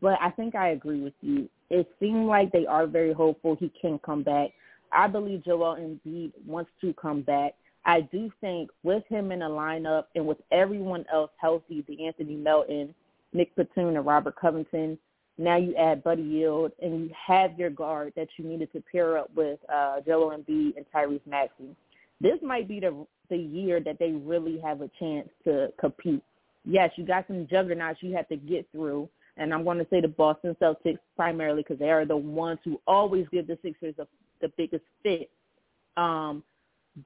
but 0.00 0.18
I 0.20 0.30
think 0.30 0.54
I 0.54 0.70
agree 0.70 1.00
with 1.00 1.14
you. 1.20 1.48
It 1.70 1.88
seemed 2.00 2.26
like 2.26 2.52
they 2.52 2.66
are 2.66 2.86
very 2.86 3.12
hopeful 3.12 3.56
he 3.56 3.72
can 3.80 3.98
come 4.00 4.22
back. 4.22 4.50
I 4.92 5.06
believe 5.08 5.44
Joel 5.44 5.76
Embiid 5.76 6.32
wants 6.46 6.70
to 6.80 6.92
come 6.94 7.22
back. 7.22 7.54
I 7.84 8.00
do 8.00 8.30
think 8.40 8.70
with 8.82 9.04
him 9.08 9.30
in 9.30 9.40
the 9.40 9.46
lineup 9.46 10.04
and 10.14 10.26
with 10.26 10.38
everyone 10.50 11.04
else 11.12 11.30
healthy, 11.36 11.84
the 11.86 12.06
Anthony 12.06 12.34
Melton, 12.34 12.94
Nick 13.32 13.54
Batum, 13.54 13.94
and 13.94 14.04
Robert 14.04 14.34
Covington, 14.36 14.98
now 15.38 15.56
you 15.56 15.74
add 15.76 16.02
Buddy 16.02 16.22
Hield, 16.22 16.72
and 16.80 17.00
you 17.00 17.10
have 17.26 17.58
your 17.58 17.70
guard 17.70 18.12
that 18.16 18.28
you 18.36 18.44
needed 18.44 18.72
to 18.72 18.82
pair 18.90 19.18
up 19.18 19.30
with 19.36 19.58
uh, 19.72 20.00
Joel 20.00 20.36
Embiid 20.36 20.76
and 20.76 20.86
Tyrese 20.94 21.26
Maxey. 21.26 21.76
This 22.20 22.38
might 22.42 22.66
be 22.68 22.80
the 22.80 23.06
the 23.28 23.36
year 23.36 23.80
that 23.80 23.98
they 23.98 24.12
really 24.12 24.58
have 24.60 24.80
a 24.80 24.90
chance 25.00 25.28
to 25.44 25.72
compete. 25.80 26.22
Yes, 26.64 26.90
you 26.96 27.04
got 27.04 27.26
some 27.26 27.46
juggernauts 27.50 27.98
you 28.00 28.14
have 28.14 28.28
to 28.28 28.36
get 28.36 28.66
through, 28.72 29.08
and 29.36 29.52
I'm 29.52 29.64
going 29.64 29.78
to 29.78 29.86
say 29.90 30.00
the 30.00 30.08
Boston 30.08 30.56
Celtics 30.60 30.98
primarily 31.16 31.62
because 31.62 31.78
they 31.78 31.90
are 31.90 32.04
the 32.04 32.16
ones 32.16 32.60
who 32.64 32.80
always 32.86 33.26
give 33.32 33.46
the 33.46 33.58
Sixers 33.62 33.94
a 33.98 34.06
the 34.40 34.48
biggest 34.56 34.84
fit. 35.02 35.30
Um, 35.96 36.42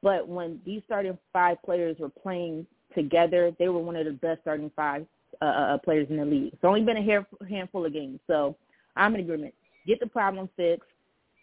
but 0.02 0.28
when 0.28 0.60
these 0.64 0.82
starting 0.86 1.18
five 1.32 1.62
players 1.64 1.96
were 1.98 2.08
playing 2.08 2.66
together, 2.94 3.52
they 3.58 3.68
were 3.68 3.80
one 3.80 3.96
of 3.96 4.04
the 4.04 4.12
best 4.12 4.42
starting 4.42 4.70
five 4.76 5.06
uh, 5.42 5.44
uh, 5.44 5.78
players 5.78 6.06
in 6.10 6.16
the 6.16 6.24
league. 6.24 6.52
It's 6.52 6.64
only 6.64 6.82
been 6.82 6.96
a 6.96 7.46
handful 7.48 7.84
of 7.84 7.92
games, 7.92 8.20
so 8.26 8.56
I'm 8.96 9.14
in 9.14 9.20
agreement. 9.20 9.54
Get 9.86 10.00
the 10.00 10.06
problem 10.06 10.48
fixed, 10.56 10.88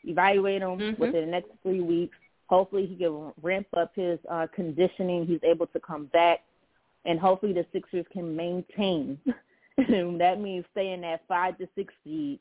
evaluate 0.04 0.62
him 0.62 0.78
mm-hmm. 0.78 1.02
within 1.02 1.26
the 1.26 1.32
next 1.32 1.50
three 1.64 1.82
weeks. 1.82 2.18
Hopefully, 2.48 2.86
he 2.86 2.96
can 2.96 3.34
ramp 3.42 3.68
up 3.76 3.92
his 3.96 4.20
uh, 4.30 4.48
conditioning. 4.56 5.26
He's 5.26 5.44
able 5.44 5.68
to 5.68 5.80
come 5.80 6.06
back, 6.08 6.40
and 7.06 7.20
hopefully, 7.20 7.54
the 7.54 7.66
Sixers 7.74 8.06
can 8.12 8.36
maintain. 8.36 9.20
And 9.78 10.20
that 10.20 10.42
means 10.42 10.66
staying 10.72 11.04
at 11.04 11.22
five 11.28 11.56
to 11.60 11.68
six 11.76 11.94
seed 12.04 12.40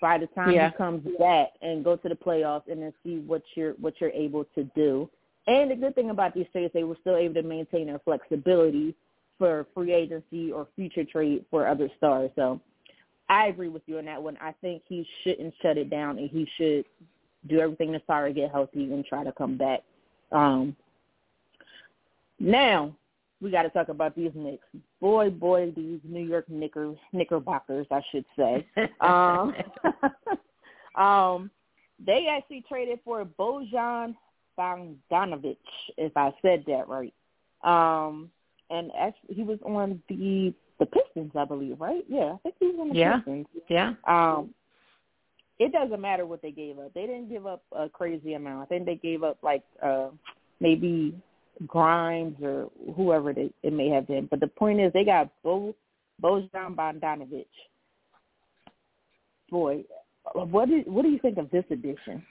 by 0.00 0.18
the 0.18 0.26
time 0.28 0.52
yeah. 0.52 0.70
he 0.70 0.76
comes 0.76 1.06
back 1.18 1.48
and 1.62 1.84
go 1.84 1.96
to 1.96 2.08
the 2.08 2.14
playoffs 2.14 2.70
and 2.70 2.82
then 2.82 2.92
see 3.04 3.18
what 3.18 3.42
you're 3.54 3.72
what 3.74 3.94
you're 4.00 4.10
able 4.10 4.44
to 4.54 4.64
do. 4.74 5.08
And 5.46 5.70
the 5.70 5.76
good 5.76 5.94
thing 5.94 6.10
about 6.10 6.34
these 6.34 6.46
trades, 6.52 6.72
they 6.74 6.84
were 6.84 6.96
still 7.00 7.16
able 7.16 7.34
to 7.34 7.42
maintain 7.42 7.86
their 7.86 8.00
flexibility 8.00 8.94
for 9.38 9.66
free 9.74 9.92
agency 9.92 10.50
or 10.50 10.66
future 10.74 11.04
trade 11.04 11.44
for 11.50 11.66
other 11.66 11.90
stars. 11.96 12.30
So 12.34 12.60
I 13.28 13.46
agree 13.46 13.68
with 13.68 13.82
you 13.86 13.98
on 13.98 14.06
that 14.06 14.22
one. 14.22 14.36
I 14.40 14.52
think 14.60 14.82
he 14.88 15.06
shouldn't 15.22 15.54
shut 15.62 15.78
it 15.78 15.90
down 15.90 16.18
and 16.18 16.30
he 16.30 16.48
should 16.56 16.84
do 17.48 17.60
everything 17.60 17.92
to 17.92 18.00
try 18.00 18.26
to 18.26 18.34
get 18.34 18.50
healthy 18.50 18.92
and 18.92 19.04
try 19.04 19.24
to 19.24 19.32
come 19.32 19.56
back. 19.56 19.82
Um, 20.32 20.74
now, 22.38 22.94
we 23.40 23.50
got 23.50 23.62
to 23.62 23.70
talk 23.70 23.88
about 23.88 24.16
these 24.16 24.30
Knicks. 24.34 24.66
Boy, 25.00 25.30
boy, 25.30 25.72
these 25.76 26.00
New 26.04 26.24
York 26.24 26.48
Knicker 26.48 26.94
Knickerbockers, 27.12 27.86
I 27.90 28.00
should 28.10 28.24
say. 28.36 28.66
um, 29.00 29.54
um, 31.02 31.50
they 32.04 32.26
actually 32.30 32.64
traded 32.68 33.00
for 33.04 33.24
Bojan 33.24 34.14
Bogdanovic, 34.58 35.56
if 35.96 36.16
I 36.16 36.32
said 36.42 36.64
that 36.66 36.88
right. 36.88 37.14
Um, 37.62 38.30
and 38.70 38.90
actually, 38.98 39.34
he 39.34 39.42
was 39.42 39.58
on 39.64 40.02
the 40.08 40.54
the 40.78 40.86
Pistons, 40.86 41.32
I 41.34 41.44
believe, 41.44 41.80
right? 41.80 42.04
Yeah, 42.08 42.34
I 42.34 42.38
think 42.42 42.54
he 42.58 42.66
was 42.66 42.76
on 42.80 42.88
the 42.90 42.94
yeah. 42.94 43.16
Pistons. 43.18 43.46
Yeah. 43.68 43.94
Um, 44.06 44.54
it 45.58 45.72
doesn't 45.72 46.00
matter 46.00 46.26
what 46.26 46.42
they 46.42 46.50
gave 46.50 46.78
up. 46.78 46.92
They 46.94 47.02
didn't 47.06 47.30
give 47.30 47.46
up 47.46 47.62
a 47.72 47.88
crazy 47.88 48.34
amount. 48.34 48.62
I 48.62 48.66
think 48.66 48.84
they 48.84 48.96
gave 48.96 49.22
up 49.22 49.38
like 49.42 49.62
uh 49.82 50.08
maybe 50.60 51.14
Grimes 51.66 52.36
or 52.42 52.70
whoever 52.94 53.30
it, 53.30 53.54
it 53.62 53.72
may 53.72 53.88
have 53.88 54.06
been. 54.06 54.26
But 54.26 54.40
the 54.40 54.46
point 54.46 54.80
is, 54.80 54.92
they 54.92 55.04
got 55.04 55.30
Bo 55.42 55.74
Bojan 56.22 56.74
Bogdanovic. 56.74 57.46
Boy, 59.50 59.84
what 60.34 60.68
do 60.68 60.82
what 60.86 61.02
do 61.02 61.08
you 61.08 61.18
think 61.18 61.38
of 61.38 61.50
this 61.50 61.64
addition? 61.70 62.22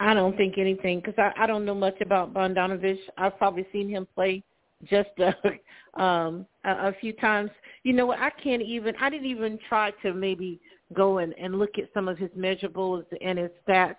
I 0.00 0.14
don't 0.14 0.36
think 0.36 0.56
anything 0.56 1.00
because 1.00 1.14
I, 1.18 1.44
I 1.44 1.46
don't 1.46 1.64
know 1.64 1.74
much 1.74 2.00
about 2.00 2.34
Bogdanovic. 2.34 2.98
I've 3.18 3.36
probably 3.38 3.66
seen 3.72 3.88
him 3.88 4.06
play 4.14 4.42
just 4.88 5.10
uh, 5.18 5.32
um, 6.00 6.46
a, 6.64 6.88
a 6.88 6.94
few 7.00 7.12
times. 7.14 7.50
You 7.84 7.92
know 7.92 8.06
what? 8.06 8.18
I 8.18 8.30
can't 8.30 8.62
even. 8.62 8.94
I 9.00 9.10
didn't 9.10 9.26
even 9.26 9.58
try 9.68 9.92
to 10.02 10.12
maybe 10.14 10.60
go 10.94 11.18
and, 11.18 11.34
and 11.40 11.58
look 11.58 11.78
at 11.78 11.84
some 11.94 12.08
of 12.08 12.18
his 12.18 12.30
measurables 12.30 13.04
and 13.20 13.38
his 13.38 13.50
stats. 13.66 13.96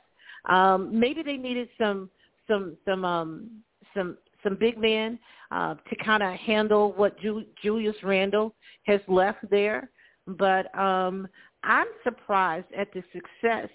Um, 0.50 1.00
maybe 1.00 1.21
they 1.24 1.38
needed 1.38 1.69
some 1.79 2.10
some 2.48 2.77
some 2.86 3.05
um, 3.05 3.50
some 3.93 4.17
some 4.43 4.55
big 4.55 4.77
men 4.77 5.19
uh, 5.51 5.75
to 5.89 5.95
kind 6.03 6.24
of 6.24 6.33
handle 6.33 6.93
what 6.93 7.19
Ju- 7.19 7.45
Julius 7.62 7.95
Randle 8.03 8.53
has 8.83 9.01
left 9.07 9.50
there. 9.50 9.89
But 10.27 10.74
um, 10.77 11.27
I'm 11.63 11.88
surprised 12.03 12.67
at 12.75 12.91
the 12.93 13.03
success 13.13 13.69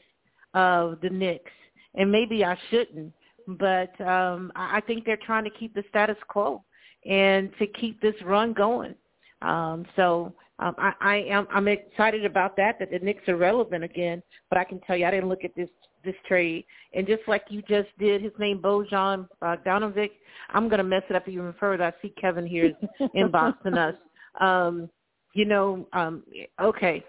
of 0.55 0.99
the 1.03 1.11
Knicks, 1.11 1.53
and 1.95 2.11
maybe 2.11 2.45
I 2.45 2.57
shouldn't, 2.71 3.13
but 3.47 4.01
um, 4.01 4.53
I 4.57 4.81
think 4.87 5.05
they're 5.05 5.19
trying 5.19 5.45
to 5.45 5.51
keep 5.51 5.75
the 5.75 5.85
status 5.89 6.17
quo 6.29 6.65
and 7.05 7.51
to 7.59 7.67
keep 7.67 8.01
this 8.01 8.15
run 8.25 8.53
going. 8.53 8.95
Um, 9.43 9.85
so 9.97 10.33
um, 10.59 10.75
I, 10.79 10.93
I 11.01 11.17
am 11.29 11.47
I'm 11.53 11.69
excited 11.69 12.25
about 12.25 12.57
that 12.57 12.79
that 12.79 12.91
the 12.91 12.99
Knicks 12.99 13.29
are 13.29 13.37
relevant 13.37 13.85
again. 13.85 14.23
But 14.49 14.59
I 14.59 14.65
can 14.65 14.81
tell 14.81 14.97
you, 14.97 15.07
I 15.07 15.11
didn't 15.11 15.29
look 15.29 15.45
at 15.45 15.55
this 15.55 15.69
this 16.07 16.15
trade, 16.27 16.65
and 16.95 17.07
just 17.07 17.23
like 17.27 17.45
you 17.49 17.61
just 17.63 17.89
did, 17.99 18.23
his 18.23 18.33
name 18.39 18.59
Bojan 18.59 19.29
Bogdanovic. 19.43 20.11
I'm 20.51 20.69
going 20.69 20.79
to 20.79 20.85
mess 20.85 21.03
it 21.11 21.17
up 21.17 21.29
even 21.29 21.55
further. 21.61 21.85
I 21.85 21.93
see 22.01 22.15
Kevin 22.21 22.47
here 22.47 22.73
inboxing 23.15 23.77
us. 23.77 23.95
Um, 24.41 24.89
you 25.35 25.45
know, 25.45 25.87
um, 25.93 26.23
okay, 26.61 27.05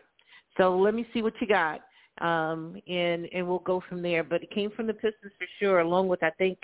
so 0.58 0.78
let 0.78 0.94
me 0.94 1.08
see 1.14 1.22
what 1.22 1.34
you 1.40 1.48
got, 1.48 1.82
um, 2.20 2.76
and 2.88 3.28
and 3.34 3.48
we'll 3.48 3.60
go 3.60 3.82
from 3.88 4.02
there. 4.02 4.24
But 4.24 4.44
it 4.44 4.52
came 4.52 4.72
from 4.72 4.88
the 4.88 4.94
Pistons 4.94 5.32
for 5.38 5.48
sure, 5.60 5.80
along 5.80 6.08
with 6.08 6.24
I 6.24 6.32
think 6.32 6.58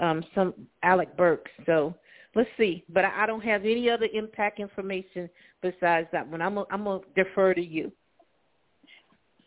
um, 0.00 0.24
some 0.34 0.54
Alec 0.82 1.16
Burks. 1.16 1.52
So 1.66 1.94
let's 2.34 2.50
see. 2.56 2.84
But 2.88 3.04
I, 3.04 3.24
I 3.24 3.26
don't 3.26 3.44
have 3.44 3.62
any 3.62 3.88
other 3.90 4.08
impact 4.12 4.58
information 4.58 5.28
besides 5.62 6.08
that 6.12 6.26
one. 6.26 6.42
I'm 6.42 6.58
I'm 6.70 6.84
gonna 6.84 7.00
defer 7.14 7.54
to 7.54 7.64
you. 7.64 7.92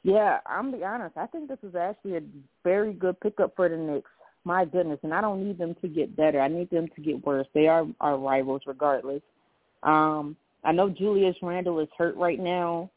Yeah, 0.08 0.40
I'm 0.46 0.72
be 0.72 0.86
honest. 0.86 1.18
I 1.18 1.26
think 1.26 1.50
this 1.50 1.58
is 1.64 1.76
actually 1.76 2.16
a 2.16 2.22
very 2.64 2.94
good 2.94 3.20
pickup 3.20 3.54
for 3.58 3.68
the 3.68 3.76
Knicks. 3.76 4.10
My 4.46 4.64
goodness, 4.64 5.00
and 5.04 5.14
I 5.14 5.20
don't 5.20 5.46
need 5.46 5.58
them 5.58 5.76
to 5.82 5.90
get 5.90 6.16
better. 6.16 6.40
I 6.40 6.48
need 6.48 6.70
them 6.70 6.88
to 6.96 7.02
get 7.02 7.26
worse. 7.26 7.46
They 7.54 7.68
are 7.68 7.86
our 8.00 8.18
rivals, 8.18 8.62
regardless. 8.66 9.22
Um, 9.84 10.38
I 10.64 10.72
know 10.72 10.90
Julius 10.90 11.36
Randle 11.42 11.82
is 11.82 11.90
hurt 11.98 12.16
right 12.16 12.40
now, 12.40 12.90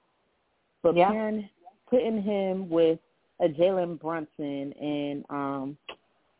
but 0.85 0.97
yeah. 0.97 1.11
man, 1.11 1.50
putting 1.88 2.23
him 2.23 2.71
with 2.71 3.00
a 3.40 3.49
Jalen 3.49 4.00
Brunson 4.00 4.73
and 4.75 5.25
um 5.31 5.76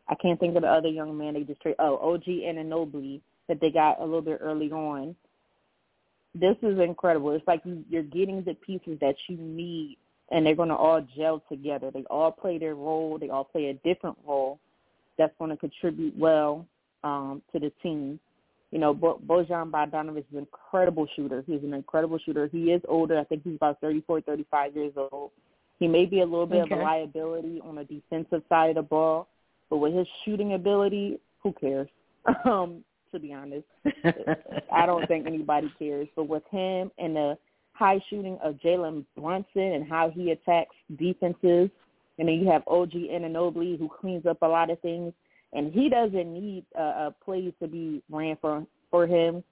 I 0.07 0.15
can't 0.15 0.39
think 0.39 0.55
of 0.55 0.61
the 0.61 0.69
other 0.69 0.87
young 0.87 1.17
man 1.17 1.33
they 1.33 1.43
just 1.43 1.61
traded. 1.61 1.79
Oh, 1.79 2.13
OG 2.13 2.23
Anunoby 2.23 3.19
that 3.49 3.59
they 3.59 3.71
got 3.71 3.99
a 3.99 4.05
little 4.05 4.21
bit 4.21 4.39
early 4.41 4.71
on. 4.71 5.17
This 6.33 6.55
is 6.61 6.79
incredible. 6.79 7.31
It's 7.31 7.45
like 7.45 7.61
you're 7.89 8.03
getting 8.03 8.41
the 8.43 8.53
pieces 8.53 8.97
that 9.01 9.15
you 9.27 9.35
need, 9.35 9.97
and 10.31 10.45
they're 10.45 10.55
going 10.55 10.69
to 10.69 10.75
all 10.75 11.05
gel 11.15 11.43
together. 11.49 11.91
They 11.91 12.03
all 12.09 12.31
play 12.31 12.57
their 12.57 12.75
role. 12.75 13.17
They 13.19 13.29
all 13.29 13.43
play 13.43 13.67
a 13.67 13.73
different 13.73 14.17
role 14.25 14.59
that's 15.17 15.33
going 15.37 15.51
to 15.51 15.57
contribute 15.57 16.17
well 16.17 16.65
um, 17.03 17.41
to 17.53 17.59
the 17.59 17.71
team. 17.83 18.19
You 18.71 18.79
know, 18.79 18.93
Bo- 18.93 19.19
Bojan 19.27 19.69
Bogdanovic 19.69 20.19
is 20.19 20.25
an 20.31 20.39
incredible 20.39 21.05
shooter. 21.15 21.43
He's 21.45 21.61
an 21.63 21.73
incredible 21.73 22.17
shooter. 22.17 22.47
He 22.51 22.71
is 22.71 22.81
older. 22.87 23.19
I 23.19 23.25
think 23.25 23.43
he's 23.43 23.55
about 23.55 23.81
34, 23.81 24.21
35 24.21 24.75
years 24.75 24.93
old. 24.95 25.31
He 25.79 25.87
may 25.87 26.05
be 26.05 26.21
a 26.21 26.25
little 26.25 26.45
bit 26.45 26.61
okay. 26.61 26.75
of 26.75 26.79
a 26.79 26.83
liability 26.83 27.59
on 27.63 27.75
the 27.75 27.83
defensive 27.83 28.43
side 28.47 28.69
of 28.69 28.75
the 28.75 28.81
ball, 28.83 29.27
but 29.69 29.77
with 29.77 29.93
his 29.93 30.07
shooting 30.23 30.53
ability, 30.53 31.19
who 31.43 31.53
cares? 31.53 31.87
Um, 32.45 32.83
to 33.11 33.19
be 33.19 33.33
honest. 33.33 33.65
I 34.71 34.85
don't 34.85 35.05
think 35.07 35.27
anybody 35.27 35.71
cares. 35.77 36.07
But 36.15 36.29
with 36.29 36.43
him 36.49 36.91
and 36.97 37.15
the 37.15 37.37
high 37.81 37.99
shooting 38.11 38.37
of 38.43 38.55
Jalen 38.55 39.05
Brunson 39.17 39.73
and 39.73 39.89
how 39.89 40.11
he 40.11 40.29
attacks 40.29 40.75
defenses, 40.97 41.69
and 42.19 42.27
then 42.27 42.35
you 42.35 42.47
have 42.51 42.61
OG 42.67 42.91
Anunoby 42.91 43.79
who 43.79 43.89
cleans 43.89 44.27
up 44.27 44.37
a 44.43 44.47
lot 44.47 44.69
of 44.69 44.79
things, 44.81 45.13
and 45.51 45.73
he 45.73 45.89
doesn't 45.89 46.31
need 46.31 46.63
uh, 46.77 46.81
uh, 46.81 47.11
plays 47.25 47.51
to 47.59 47.67
be 47.67 48.03
ran 48.11 48.37
for 48.39 48.67
for 48.91 49.07
him, 49.07 49.43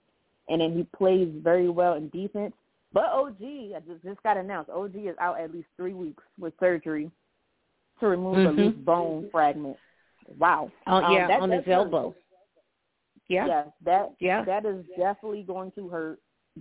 and 0.48 0.62
then 0.62 0.74
he 0.74 0.86
plays 0.96 1.28
very 1.42 1.70
well 1.70 1.96
in 1.96 2.10
defense. 2.10 2.54
But 2.94 3.06
OG, 3.06 3.42
I 3.42 3.80
just, 3.88 4.04
just 4.04 4.22
got 4.22 4.38
announced, 4.38 4.70
OG 4.70 4.96
is 4.96 5.16
out 5.20 5.40
at 5.40 5.52
least 5.52 5.68
three 5.76 5.94
weeks 5.94 6.24
with 6.40 6.54
surgery 6.60 7.10
to 8.00 8.08
remove 8.08 8.38
mm-hmm. 8.38 8.60
a 8.60 8.64
loose 8.64 8.76
bone 8.76 9.30
fragment. 9.32 9.78
Wow. 10.38 10.72
Oh 10.86 10.98
um, 10.98 11.14
yeah, 11.14 11.28
that, 11.28 11.42
on 11.42 11.50
his 11.50 11.64
elbow. 11.68 12.14
Yeah. 13.28 13.48
Yes, 13.48 13.68
that 13.86 14.14
yeah. 14.20 14.44
that 14.46 14.66
is 14.66 14.86
definitely 14.98 15.44
going 15.44 15.72
to 15.72 15.88
hurt. 15.90 16.20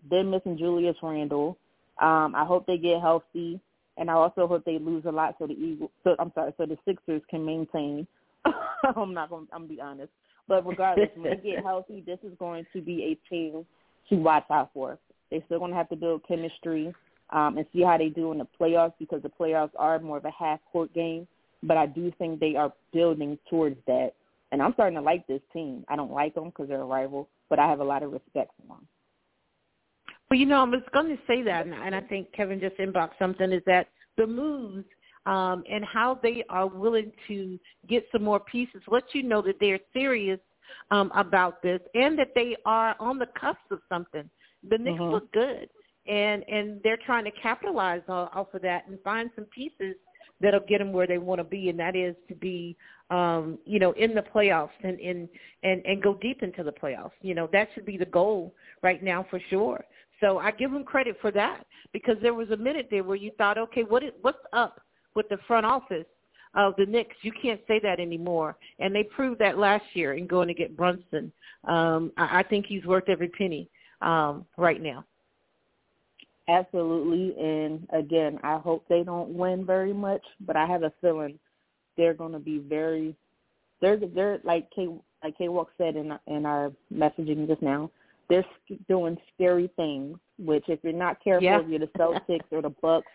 Them 0.09 0.31
missing 0.31 0.59
Julius 0.59 0.97
Randle. 1.03 1.59
Um, 2.01 2.35
I 2.35 2.45
hope 2.45 2.67
they 2.67 2.79
get 2.79 3.01
healthy, 3.01 3.61
and 3.97 4.11
I 4.11 4.15
also 4.15 4.47
hope 4.47 4.65
they 4.65 4.79
lose 4.79 5.05
a 5.07 5.13
lot 5.13 5.37
so 5.39 5.47
the 5.47 5.55
Eagles. 5.55 5.91
So 6.05 6.15
I'm 6.19 6.33
sorry, 6.35 6.53
so 6.57 6.67
the 6.67 6.79
Sixers 6.87 7.23
can 7.29 7.45
maintain. 7.45 8.07
I'm 8.97 9.15
not 9.15 9.31
going. 9.31 9.49
I'm 9.53 9.63
gonna 9.63 9.75
be 9.75 9.81
honest, 9.81 10.13
but 10.47 10.67
regardless, 10.67 11.09
when 11.17 11.31
they 11.31 11.51
get 11.51 11.65
healthy, 11.65 12.03
this 12.07 12.19
is 12.23 12.33
going 12.39 12.67
to 12.73 12.81
be 12.81 13.05
a 13.05 13.29
team 13.29 13.67
to 14.09 14.17
watch 14.17 14.45
out 14.51 14.71
for. 14.73 14.99
They're 15.31 15.43
still 15.47 15.59
going 15.59 15.73
to 15.73 15.77
have 15.77 15.91
to 15.91 15.97
build 15.97 16.23
chemistry 16.27 16.95
um, 17.31 17.59
and 17.59 17.67
see 17.73 17.83
how 17.83 17.99
they 17.99 18.09
do 18.09 18.33
in 18.33 18.39
the 18.39 18.47
playoffs 18.59 18.95
because 18.99 19.23
the 19.23 19.29
playoffs 19.29 19.73
are 19.79 19.99
more 19.99 20.17
of 20.17 20.25
a 20.25 20.31
half 20.31 20.61
court 20.73 20.95
game. 20.95 21.27
But 21.63 21.77
I 21.77 21.85
do 21.85 22.11
think 22.17 22.41
they 22.41 22.57
are 22.57 22.73
building 22.93 23.39
towards 23.51 23.77
that 23.87 24.13
and 24.51 24.63
I'm 24.63 24.73
starting 24.75 24.97
to 24.97 25.03
like 25.03 25.27
this 25.27 25.41
team. 25.53 25.85
I 25.89 25.97
don't 25.97 26.13
like 26.13 26.35
them 26.35 26.47
because 26.47 26.69
they're 26.69 26.81
a 26.81 26.87
rival, 26.87 27.29
but 27.49 27.59
I 27.59 27.69
have 27.69 27.81
a 27.81 27.85
lot 27.85 28.03
of 28.03 28.13
respect 28.13 28.53
for 28.57 28.75
them. 28.75 28.87
Well, 30.31 30.39
you 30.39 30.47
know, 30.47 30.61
I 30.61 30.65
was 30.65 30.83
going 30.93 31.09
to 31.09 31.23
say 31.27 31.43
that, 31.43 31.67
and 31.67 31.95
I 31.95 32.01
think 32.03 32.33
Kevin 32.33 32.61
just 32.61 32.77
inboxed 32.77 33.19
something, 33.19 33.51
is 33.51 33.63
that 33.67 33.89
the 34.17 34.27
moves 34.27 34.85
um, 35.27 35.63
and 35.71 35.85
how 35.85 36.19
they 36.23 36.45
are 36.49 36.67
willing 36.67 37.13
to 37.29 37.59
get 37.89 38.07
some 38.11 38.25
more 38.25 38.41
pieces 38.41 38.81
let 38.89 39.05
you 39.13 39.23
know 39.23 39.43
that 39.43 39.57
they're 39.61 39.81
serious 39.93 40.41
um, 40.91 41.13
about 41.15 41.63
this 41.63 41.81
and 41.95 42.19
that 42.19 42.33
they 42.35 42.57
are 42.65 42.97
on 42.99 43.19
the 43.19 43.29
cusp 43.39 43.59
of 43.71 43.81
something. 43.89 44.29
The 44.69 44.79
Knicks 44.79 44.99
mm-hmm. 44.99 45.13
look 45.13 45.33
good, 45.33 45.69
and 46.07 46.43
and 46.49 46.81
they're 46.83 46.99
trying 47.07 47.25
to 47.25 47.31
capitalize 47.31 48.03
off 48.09 48.53
of 48.55 48.63
that 48.63 48.89
and 48.89 48.99
find 49.05 49.31
some 49.37 49.45
pieces 49.47 49.95
that'll 50.41 50.61
get 50.61 50.79
them 50.79 50.93
where 50.93 51.07
they 51.07 51.19
want 51.19 51.39
to 51.39 51.45
be, 51.45 51.69
and 51.69 51.79
that 51.79 51.95
is 51.95 52.15
to 52.29 52.35
be, 52.35 52.77
um, 53.11 53.59
you 53.65 53.79
know, 53.79 53.93
in 53.93 54.15
the 54.15 54.23
playoffs 54.23 54.71
and 54.83 54.99
in 54.99 55.29
and 55.63 55.85
and 55.87 56.03
go 56.03 56.15
deep 56.15 56.43
into 56.43 56.63
the 56.63 56.73
playoffs. 56.73 57.13
You 57.21 57.35
know, 57.35 57.49
that 57.53 57.69
should 57.75 57.87
be 57.87 57.97
the 57.97 58.07
goal 58.07 58.55
right 58.83 59.03
now 59.03 59.27
for 59.31 59.41
sure. 59.49 59.85
So 60.21 60.39
I 60.39 60.51
give 60.51 60.73
them 60.73 60.85
credit 60.85 61.17
for 61.21 61.31
that 61.33 61.65
because 61.93 62.17
there 62.23 62.35
was 62.35 62.51
a 62.51 62.57
minute 62.57 62.89
there 62.91 63.05
where 63.05 63.17
you 63.17 63.31
thought, 63.39 63.59
okay, 63.59 63.83
what 63.83 64.03
is 64.03 64.13
what's 64.23 64.39
up 64.53 64.81
with 65.15 65.29
the 65.29 65.39
front 65.47 65.67
office 65.67 66.07
of 66.55 66.75
the 66.77 66.87
Knicks? 66.87 67.17
You 67.23 67.33
can't 67.41 67.61
say 67.69 67.81
that 67.81 68.01
anymore, 68.01 68.57
and 68.79 68.95
they 68.95 69.05
proved 69.05 69.41
that 69.41 69.59
last 69.59 69.85
year 69.95 70.15
in 70.15 70.27
going 70.27 70.49
to 70.49 70.55
get 70.55 70.77
Brunson. 70.77 71.33
Um, 71.65 72.13
I, 72.17 72.41
I 72.41 72.43
think 72.43 72.67
he's 72.67 72.85
worth 72.85 73.09
every 73.09 73.29
penny 73.29 73.69
um, 74.01 74.45
right 74.57 74.83
now. 74.83 75.05
Absolutely, 76.49 77.39
and 77.39 77.87
again, 77.93 78.39
I 78.43 78.57
hope 78.57 78.85
they 78.89 79.03
don't 79.03 79.31
win 79.31 79.67
very 79.67 79.93
much, 79.93 80.23
but 80.41 80.57
I 80.57 80.67
have 80.67 80.83
a 80.83 80.93
feeling 81.01 81.39
they're 81.97 82.15
going 82.15 82.33
to 82.33 82.39
be 82.39 82.59
very. 82.59 83.15
They're 83.81 83.99
they're 83.99 84.41
like 84.45 84.69
K 84.75 84.89
like 85.23 85.37
K 85.37 85.49
Walk 85.49 85.71
said 85.77 85.95
in 85.95 86.19
in 86.27 86.47
our 86.47 86.73
messaging 86.93 87.47
just 87.47 87.63
now. 87.63 87.91
They're 88.29 88.45
doing 88.89 89.17
scary 89.35 89.71
things, 89.77 90.19
which 90.39 90.65
if 90.69 90.81
you're 90.83 90.93
not 90.93 91.23
careful, 91.23 91.45
yeah. 91.45 91.61
you're 91.67 91.79
the 91.79 91.87
Celtics 91.99 92.45
or 92.51 92.63
the 92.63 92.75
Bucks 92.83 93.07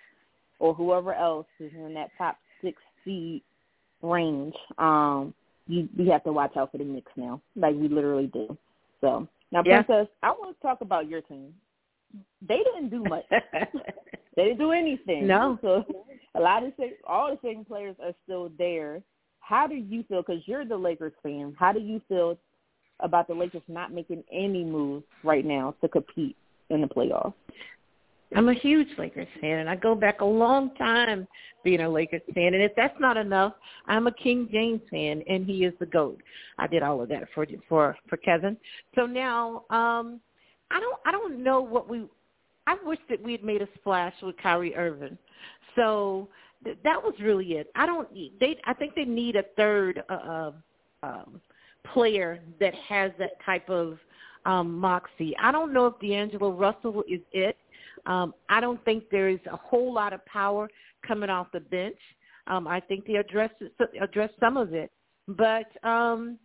or 0.60 0.74
whoever 0.74 1.14
else 1.14 1.48
is 1.60 1.72
in 1.76 1.94
that 1.94 2.10
top 2.18 2.38
six 2.62 2.82
seed 3.06 3.42
range, 4.02 4.56
um, 4.78 5.34
you 5.68 5.88
we 5.98 6.08
have 6.10 6.24
to 6.24 6.34
watch 6.34 6.58
out 6.58 6.72
for 6.72 6.78
the 6.78 6.84
Knicks 6.84 7.12
now, 7.16 7.42
like 7.56 7.76
we 7.76 7.88
literally 7.88 8.28
do. 8.28 8.58
So 9.02 9.28
now, 9.52 9.62
yeah. 9.66 9.84
Princess, 9.84 10.08
I 10.24 10.32
want 10.32 10.58
to 10.58 10.62
talk 10.62 10.82
about 10.82 11.08
your 11.08 11.22
team 11.22 11.54
they 12.48 12.58
didn't 12.58 12.90
do 12.90 13.04
much. 13.04 13.26
they 14.36 14.44
didn't 14.44 14.60
do 14.60 14.72
anything. 14.72 15.28
No. 15.28 15.58
So 15.62 15.84
a 16.36 16.40
lot 16.40 16.64
of 16.64 16.74
all 17.08 17.30
the 17.30 17.40
same 17.44 17.66
players 17.66 17.96
are 18.04 18.14
still 18.24 18.52
there. 18.58 19.02
How 19.40 19.68
do 19.68 19.76
you 19.76 20.04
feel? 20.04 20.22
Because 20.22 20.42
you're 20.46 20.66
the 20.66 20.78
Lakers 20.78 21.14
fan. 21.22 21.56
How 21.58 21.72
do 21.72 21.80
you 21.80 22.02
feel 22.08 22.38
about 23.04 23.28
the 23.28 23.34
Lakers 23.34 23.62
not 23.68 23.94
making 23.94 24.24
any 24.32 24.64
moves 24.64 25.06
right 25.24 25.46
now 25.46 25.76
to 25.82 25.88
compete 25.88 26.36
in 26.70 26.82
the 26.82 26.88
playoffs? 26.88 27.34
I'm 28.36 28.50
a 28.50 28.54
huge 28.54 28.88
Lakers 28.98 29.28
fan, 29.40 29.60
and 29.60 29.70
I 29.70 29.76
go 29.76 29.94
back 29.94 30.22
a 30.22 30.26
long 30.26 30.74
time 30.76 31.28
being 31.64 31.82
a 31.82 31.90
Lakers 31.90 32.22
fan. 32.34 32.54
And 32.54 32.64
if 32.64 32.72
that's 32.76 33.00
not 33.00 33.18
enough, 33.18 33.54
I'm 33.88 34.08
a 34.08 34.12
King 34.12 34.50
James 34.52 34.82
fan, 34.90 35.24
and 35.28 35.46
he 35.46 35.66
is 35.66 35.74
the 35.80 35.86
goat. 35.86 36.22
I 36.58 36.68
did 36.68 36.84
all 36.84 37.02
of 37.02 37.10
that 37.10 37.28
for 37.34 37.46
for 37.70 37.96
for 38.10 38.18
Kevin. 38.18 38.58
So 38.96 39.06
now, 39.06 39.66
um, 39.70 40.20
I 40.72 40.80
don't 40.80 41.00
I 41.06 41.12
don't 41.12 41.44
know 41.44 41.62
what 41.62 41.88
we. 41.88 42.04
I 42.66 42.78
wish 42.84 43.00
that 43.10 43.22
we 43.22 43.34
had 43.34 43.44
made 43.44 43.62
a 43.62 43.68
splash 43.76 44.14
with 44.24 44.38
Kyrie 44.38 44.76
Irving. 44.76 45.18
So 45.76 46.30
th- 46.64 46.78
that 46.84 47.02
was 47.04 47.14
really 47.22 47.54
it. 47.54 47.70
I 47.76 47.86
don't. 47.86 48.08
They. 48.40 48.58
I 48.66 48.74
think 48.74 48.96
they 48.96 49.06
need 49.06 49.36
a 49.36 49.44
third 49.56 50.02
uh, 50.10 50.52
um, 51.04 51.42
player 51.92 52.40
that 52.60 52.74
has 52.76 53.12
that 53.20 53.44
type 53.46 53.70
of 53.70 53.98
um, 54.46 54.78
moxie. 54.78 55.36
I 55.42 55.52
don't 55.52 55.74
know 55.74 55.88
if 55.88 56.00
D'Angelo 56.00 56.52
Russell 56.52 57.04
is 57.10 57.22
it. 57.32 57.58
Um, 58.06 58.34
I 58.50 58.60
don't 58.60 58.84
think 58.84 59.06
there 59.10 59.30
is 59.30 59.40
a 59.52 59.56
whole 59.56 59.94
lot 59.94 60.14
of 60.14 60.26
power 60.26 60.70
coming 61.08 61.30
off 61.30 61.48
the 61.54 61.60
bench. 61.60 61.98
Um, 62.48 62.68
I 62.68 62.80
think 62.82 63.06
they 63.06 63.16
addressed 63.16 63.56
address 64.02 64.30
some 64.40 64.58
of 64.58 64.74
it, 64.74 64.92
but 65.28 65.68
um, 65.88 66.38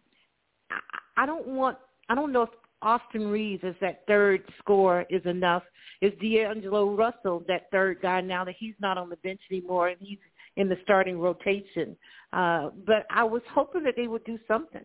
I, 0.70 0.78
I 1.22 1.26
don't 1.26 1.48
want. 1.48 1.78
I 2.08 2.14
don't 2.14 2.32
know 2.32 2.42
if 2.42 2.50
Austin 2.82 3.26
Reaves 3.26 3.64
as 3.64 3.74
that 3.80 4.04
third 4.06 4.44
scorer 4.58 5.04
is 5.10 5.24
enough. 5.24 5.62
Is 6.00 6.12
D'Angelo 6.20 6.94
Russell 6.94 7.42
that 7.48 7.70
third 7.72 8.00
guy 8.00 8.20
now 8.20 8.44
that 8.44 8.54
he's 8.58 8.74
not 8.80 8.96
on 8.96 9.10
the 9.10 9.16
bench 9.16 9.40
anymore 9.50 9.88
and 9.88 9.98
he's 10.00 10.18
in 10.56 10.68
the 10.68 10.76
starting 10.84 11.18
rotation? 11.18 11.96
Uh, 12.32 12.70
but 12.86 13.06
I 13.10 13.24
was 13.24 13.42
hoping 13.52 13.82
that 13.84 13.94
they 13.96 14.06
would 14.06 14.24
do 14.24 14.38
something, 14.46 14.84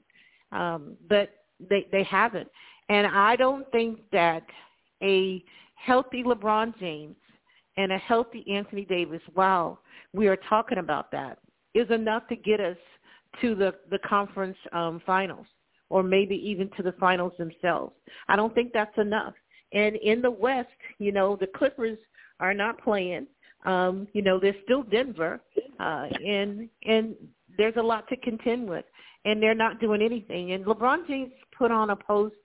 um, 0.53 0.95
but 1.09 1.29
they 1.69 1.87
they 1.91 2.03
haven't. 2.03 2.49
And 2.89 3.07
I 3.07 3.35
don't 3.35 3.69
think 3.71 3.99
that 4.11 4.43
a 5.01 5.43
healthy 5.75 6.23
LeBron 6.23 6.77
James 6.79 7.15
and 7.77 7.91
a 7.91 7.97
healthy 7.97 8.45
Anthony 8.51 8.85
Davis, 8.85 9.21
wow, 9.35 9.79
we 10.13 10.27
are 10.27 10.37
talking 10.49 10.77
about 10.77 11.11
that, 11.11 11.39
is 11.73 11.89
enough 11.89 12.27
to 12.27 12.35
get 12.35 12.59
us 12.59 12.77
to 13.41 13.55
the, 13.55 13.73
the 13.89 13.99
conference 13.99 14.57
um, 14.73 15.01
finals 15.05 15.47
or 15.89 16.03
maybe 16.03 16.35
even 16.35 16.69
to 16.77 16.83
the 16.83 16.93
finals 16.93 17.33
themselves. 17.37 17.93
I 18.27 18.35
don't 18.35 18.53
think 18.53 18.71
that's 18.73 18.97
enough. 18.97 19.33
And 19.73 19.95
in 19.97 20.21
the 20.21 20.31
West, 20.31 20.69
you 20.99 21.11
know, 21.11 21.35
the 21.35 21.47
Clippers 21.47 21.97
are 22.39 22.53
not 22.53 22.81
playing. 22.83 23.27
Um, 23.65 24.07
you 24.13 24.21
know, 24.21 24.39
they're 24.39 24.55
still 24.63 24.83
Denver, 24.83 25.39
uh, 25.79 26.07
and 26.25 26.69
and 26.83 27.15
there's 27.57 27.75
a 27.77 27.81
lot 27.81 28.07
to 28.09 28.17
contend 28.17 28.67
with, 28.67 28.85
and 29.25 29.41
they're 29.41 29.55
not 29.55 29.79
doing 29.79 30.01
anything. 30.01 30.53
And 30.53 30.65
LeBron 30.65 31.07
James 31.07 31.31
put 31.57 31.71
on 31.71 31.89
a 31.89 31.95
post 31.95 32.35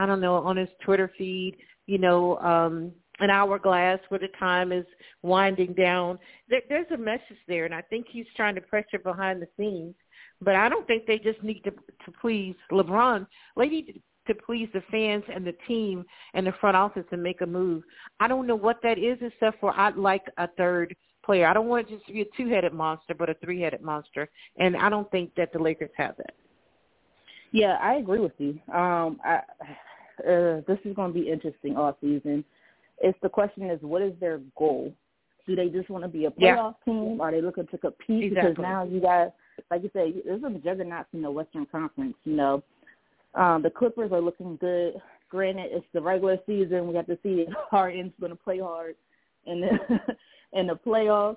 I 0.00 0.06
don't 0.06 0.20
know, 0.20 0.36
on 0.36 0.56
his 0.56 0.68
Twitter 0.82 1.12
feed, 1.18 1.56
you 1.86 1.98
know, 1.98 2.38
um, 2.38 2.92
an 3.18 3.28
hourglass 3.28 3.98
where 4.08 4.18
the 4.18 4.28
time 4.38 4.72
is 4.72 4.86
winding 5.22 5.74
down. 5.74 6.18
There, 6.48 6.62
there's 6.70 6.90
a 6.92 6.96
message 6.96 7.36
there, 7.46 7.66
and 7.66 7.74
I 7.74 7.82
think 7.82 8.06
he's 8.10 8.24
trying 8.34 8.54
to 8.54 8.62
pressure 8.62 8.98
behind 9.02 9.42
the 9.42 9.48
scenes. 9.58 9.94
But 10.40 10.54
I 10.54 10.70
don't 10.70 10.86
think 10.86 11.06
they 11.06 11.18
just 11.18 11.42
need 11.42 11.62
to 11.64 11.70
to 11.70 12.12
please 12.18 12.54
LeBron. 12.72 13.26
They 13.58 13.68
need 13.68 14.00
to, 14.26 14.32
to 14.32 14.40
please 14.46 14.70
the 14.72 14.82
fans 14.90 15.24
and 15.32 15.46
the 15.46 15.54
team 15.68 16.04
and 16.32 16.46
the 16.46 16.54
front 16.60 16.76
office 16.76 17.04
and 17.12 17.22
make 17.22 17.42
a 17.42 17.46
move. 17.46 17.82
I 18.20 18.28
don't 18.28 18.46
know 18.46 18.56
what 18.56 18.80
that 18.82 18.98
is, 18.98 19.18
except 19.20 19.60
for 19.60 19.78
I'd 19.78 19.96
like 19.96 20.24
a 20.38 20.48
third 20.56 20.96
player. 21.24 21.46
I 21.46 21.52
don't 21.52 21.66
want 21.66 21.88
it 21.88 21.94
just 21.94 22.06
to 22.06 22.12
be 22.12 22.22
a 22.22 22.26
two-headed 22.36 22.72
monster, 22.72 23.14
but 23.14 23.30
a 23.30 23.34
three-headed 23.34 23.82
monster, 23.82 24.28
and 24.58 24.76
I 24.76 24.88
don't 24.88 25.10
think 25.10 25.34
that 25.36 25.52
the 25.52 25.58
Lakers 25.58 25.90
have 25.96 26.16
that. 26.18 26.34
Yeah, 27.52 27.78
I 27.80 27.96
agree 27.96 28.20
with 28.20 28.32
you. 28.38 28.60
Um, 28.72 29.18
I, 29.24 29.40
uh, 30.26 30.60
this 30.68 30.78
is 30.84 30.94
going 30.94 31.12
to 31.12 31.20
be 31.20 31.28
interesting 31.28 31.76
all 31.76 31.96
season. 32.00 32.44
It's 32.98 33.18
the 33.22 33.28
question 33.28 33.68
is, 33.70 33.80
what 33.82 34.02
is 34.02 34.12
their 34.20 34.40
goal? 34.56 34.92
Do 35.46 35.56
they 35.56 35.68
just 35.68 35.90
want 35.90 36.04
to 36.04 36.08
be 36.08 36.26
a 36.26 36.30
playoff 36.30 36.74
yeah. 36.86 36.92
team? 36.92 37.20
Are 37.20 37.32
they 37.32 37.40
looking 37.40 37.66
to 37.68 37.78
compete? 37.78 38.24
Exactly. 38.24 38.50
Because 38.52 38.62
now 38.62 38.84
you 38.84 39.00
got, 39.00 39.34
like 39.70 39.82
you 39.82 39.90
said, 39.92 40.12
there's 40.24 40.42
some 40.42 40.62
juggernauts 40.62 41.08
in 41.12 41.22
the 41.22 41.30
Western 41.30 41.66
Conference. 41.66 42.14
You 42.24 42.36
know, 42.36 42.62
um, 43.34 43.62
the 43.62 43.70
Clippers 43.70 44.12
are 44.12 44.20
looking 44.20 44.56
good. 44.56 44.94
Granted, 45.28 45.70
it's 45.72 45.86
the 45.92 46.00
regular 46.00 46.38
season. 46.46 46.86
We 46.86 46.94
have 46.96 47.06
to 47.06 47.18
see 47.22 47.46
if 47.46 47.48
Harden's 47.70 48.12
going 48.20 48.32
to 48.32 48.36
play 48.36 48.58
hard 48.58 48.94
the 49.46 49.98
in 50.52 50.66
the 50.66 50.74
playoffs, 50.74 51.36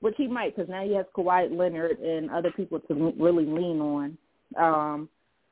which 0.00 0.14
he 0.16 0.26
might, 0.26 0.56
because 0.56 0.70
now 0.70 0.84
he 0.84 0.94
has 0.94 1.06
Kawhi 1.16 1.56
Leonard 1.56 1.98
and 1.98 2.30
other 2.30 2.50
people 2.52 2.80
to 2.80 3.12
really 3.18 3.44
lean 3.44 3.80
on. 3.80 4.18
Um, 4.56 5.08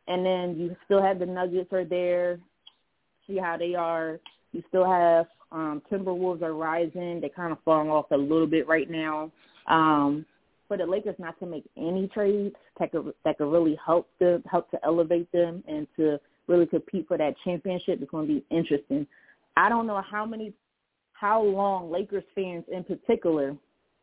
and 0.07 0.25
then 0.25 0.57
you 0.59 0.75
still 0.87 1.03
have 1.03 1.19
the 1.19 1.27
Nuggets 1.27 1.73
are 1.73 1.85
there 1.85 2.39
see 3.29 3.37
how 3.37 3.57
they 3.57 3.75
are. 3.75 4.19
You 4.53 4.63
still 4.69 4.91
have 4.91 5.27
um, 5.53 5.83
Timberwolves 5.91 6.43
are 6.43 6.55
rising. 6.55 7.21
They're 7.21 7.31
kind 7.31 7.53
of 7.53 7.59
falling 7.65 7.91
off 7.91 8.07
a 8.11 8.17
little 8.17 8.47
bit 8.47 8.67
right 8.67 8.91
now. 8.91 9.31
Um, 9.67 10.25
for 10.67 10.77
the 10.77 10.87
Lakers 10.87 11.15
not 11.19 11.39
to 11.41 11.47
make 11.47 11.65
any 11.77 12.09
trades 12.09 12.55
that 12.79 12.91
could, 12.93 13.13
that 13.25 13.39
could 13.39 13.51
really 13.51 13.79
help 13.85 14.09
them, 14.19 14.43
help 14.51 14.71
to 14.71 14.79
elevate 14.85 15.31
them 15.33 15.63
and 15.67 15.87
to 15.97 16.19
really 16.47 16.67
compete 16.67 17.07
for 17.07 17.17
that 17.17 17.35
championship 17.45 18.03
is 18.03 18.09
going 18.11 18.27
to 18.27 18.35
be 18.35 18.45
interesting. 18.51 19.07
I 19.57 19.69
don't 19.69 19.87
know 19.87 20.03
how 20.03 20.27
many, 20.27 20.53
how 21.19 21.43
long 21.43 21.91
Lakers 21.91 22.25
fans 22.35 22.65
in 22.71 22.85
particular 22.85 23.57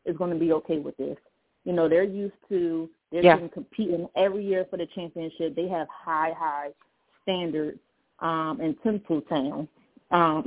is 0.06 0.18
going 0.18 0.32
to 0.32 0.40
be 0.40 0.52
okay 0.54 0.80
with 0.80 0.98
this. 0.98 1.18
You 1.64 1.74
know, 1.74 1.88
they're 1.90 2.04
used 2.04 2.36
to 2.50 2.90
they're 3.12 3.24
yeah. 3.24 3.48
competing 3.54 4.08
every 4.16 4.46
year 4.46 4.66
for 4.70 4.78
the 4.78 4.88
championship. 4.94 5.56
They 5.56 5.68
have 5.70 5.88
high, 5.90 6.34
high 6.38 6.70
standards 7.24 7.80
um, 8.20 8.60
in 8.62 8.76
Tinseltown, 8.84 9.68
um, 10.12 10.44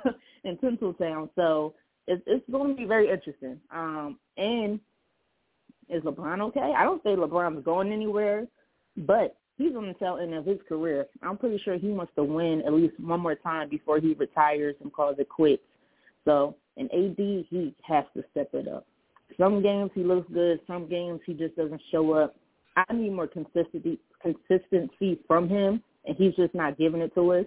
in 0.44 0.56
Tinseltown. 0.58 1.28
So 1.34 1.74
it's, 2.06 2.22
it's 2.26 2.48
going 2.50 2.70
to 2.70 2.76
be 2.76 2.86
very 2.86 3.10
interesting. 3.10 3.58
Um, 3.72 4.18
and 4.36 4.78
is 5.88 6.02
LeBron 6.04 6.40
okay? 6.48 6.74
I 6.76 6.84
don't 6.84 7.02
say 7.02 7.10
LeBron's 7.10 7.64
going 7.64 7.92
anywhere, 7.92 8.46
but 8.96 9.36
he's 9.58 9.74
on 9.74 9.88
the 9.88 9.94
tail 9.94 10.18
end 10.22 10.34
of 10.34 10.46
his 10.46 10.58
career. 10.68 11.06
I'm 11.22 11.36
pretty 11.36 11.58
sure 11.58 11.76
he 11.76 11.88
wants 11.88 12.12
to 12.16 12.22
win 12.22 12.62
at 12.64 12.72
least 12.72 12.98
one 13.00 13.20
more 13.20 13.34
time 13.34 13.68
before 13.68 13.98
he 13.98 14.14
retires 14.14 14.76
and 14.80 14.92
calls 14.92 15.16
it 15.18 15.28
quits. 15.28 15.62
So 16.24 16.56
in 16.76 16.86
AD, 16.86 17.16
he 17.16 17.74
has 17.82 18.04
to 18.16 18.24
step 18.30 18.50
it 18.54 18.68
up. 18.68 18.86
Some 19.38 19.62
games 19.62 19.90
he 19.94 20.02
looks 20.02 20.30
good. 20.32 20.60
Some 20.66 20.88
games 20.88 21.20
he 21.24 21.34
just 21.34 21.56
doesn't 21.56 21.80
show 21.90 22.12
up. 22.12 22.36
I 22.76 22.84
need 22.92 23.12
more 23.12 23.26
consistency 23.26 23.98
consistency 24.22 25.18
from 25.26 25.48
him 25.48 25.82
and 26.04 26.16
he's 26.16 26.34
just 26.34 26.54
not 26.54 26.78
giving 26.78 27.00
it 27.00 27.14
to 27.14 27.32
us. 27.32 27.46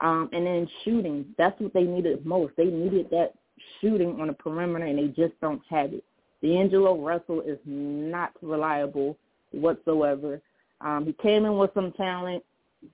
Um, 0.00 0.28
and 0.32 0.46
then 0.46 0.68
shooting, 0.84 1.26
that's 1.36 1.60
what 1.60 1.74
they 1.74 1.82
needed 1.82 2.24
most. 2.24 2.54
They 2.56 2.66
needed 2.66 3.08
that 3.10 3.34
shooting 3.80 4.20
on 4.20 4.28
the 4.28 4.32
perimeter, 4.32 4.84
and 4.84 4.98
they 4.98 5.08
just 5.08 5.38
don't 5.40 5.62
have 5.68 5.92
it. 5.92 6.04
D'Angelo 6.40 6.96
Russell 6.96 7.40
is 7.40 7.58
not 7.64 8.32
reliable 8.42 9.18
whatsoever. 9.50 10.40
Um, 10.80 11.04
he 11.06 11.12
came 11.14 11.44
in 11.44 11.58
with 11.58 11.70
some 11.74 11.92
talent. 11.92 12.44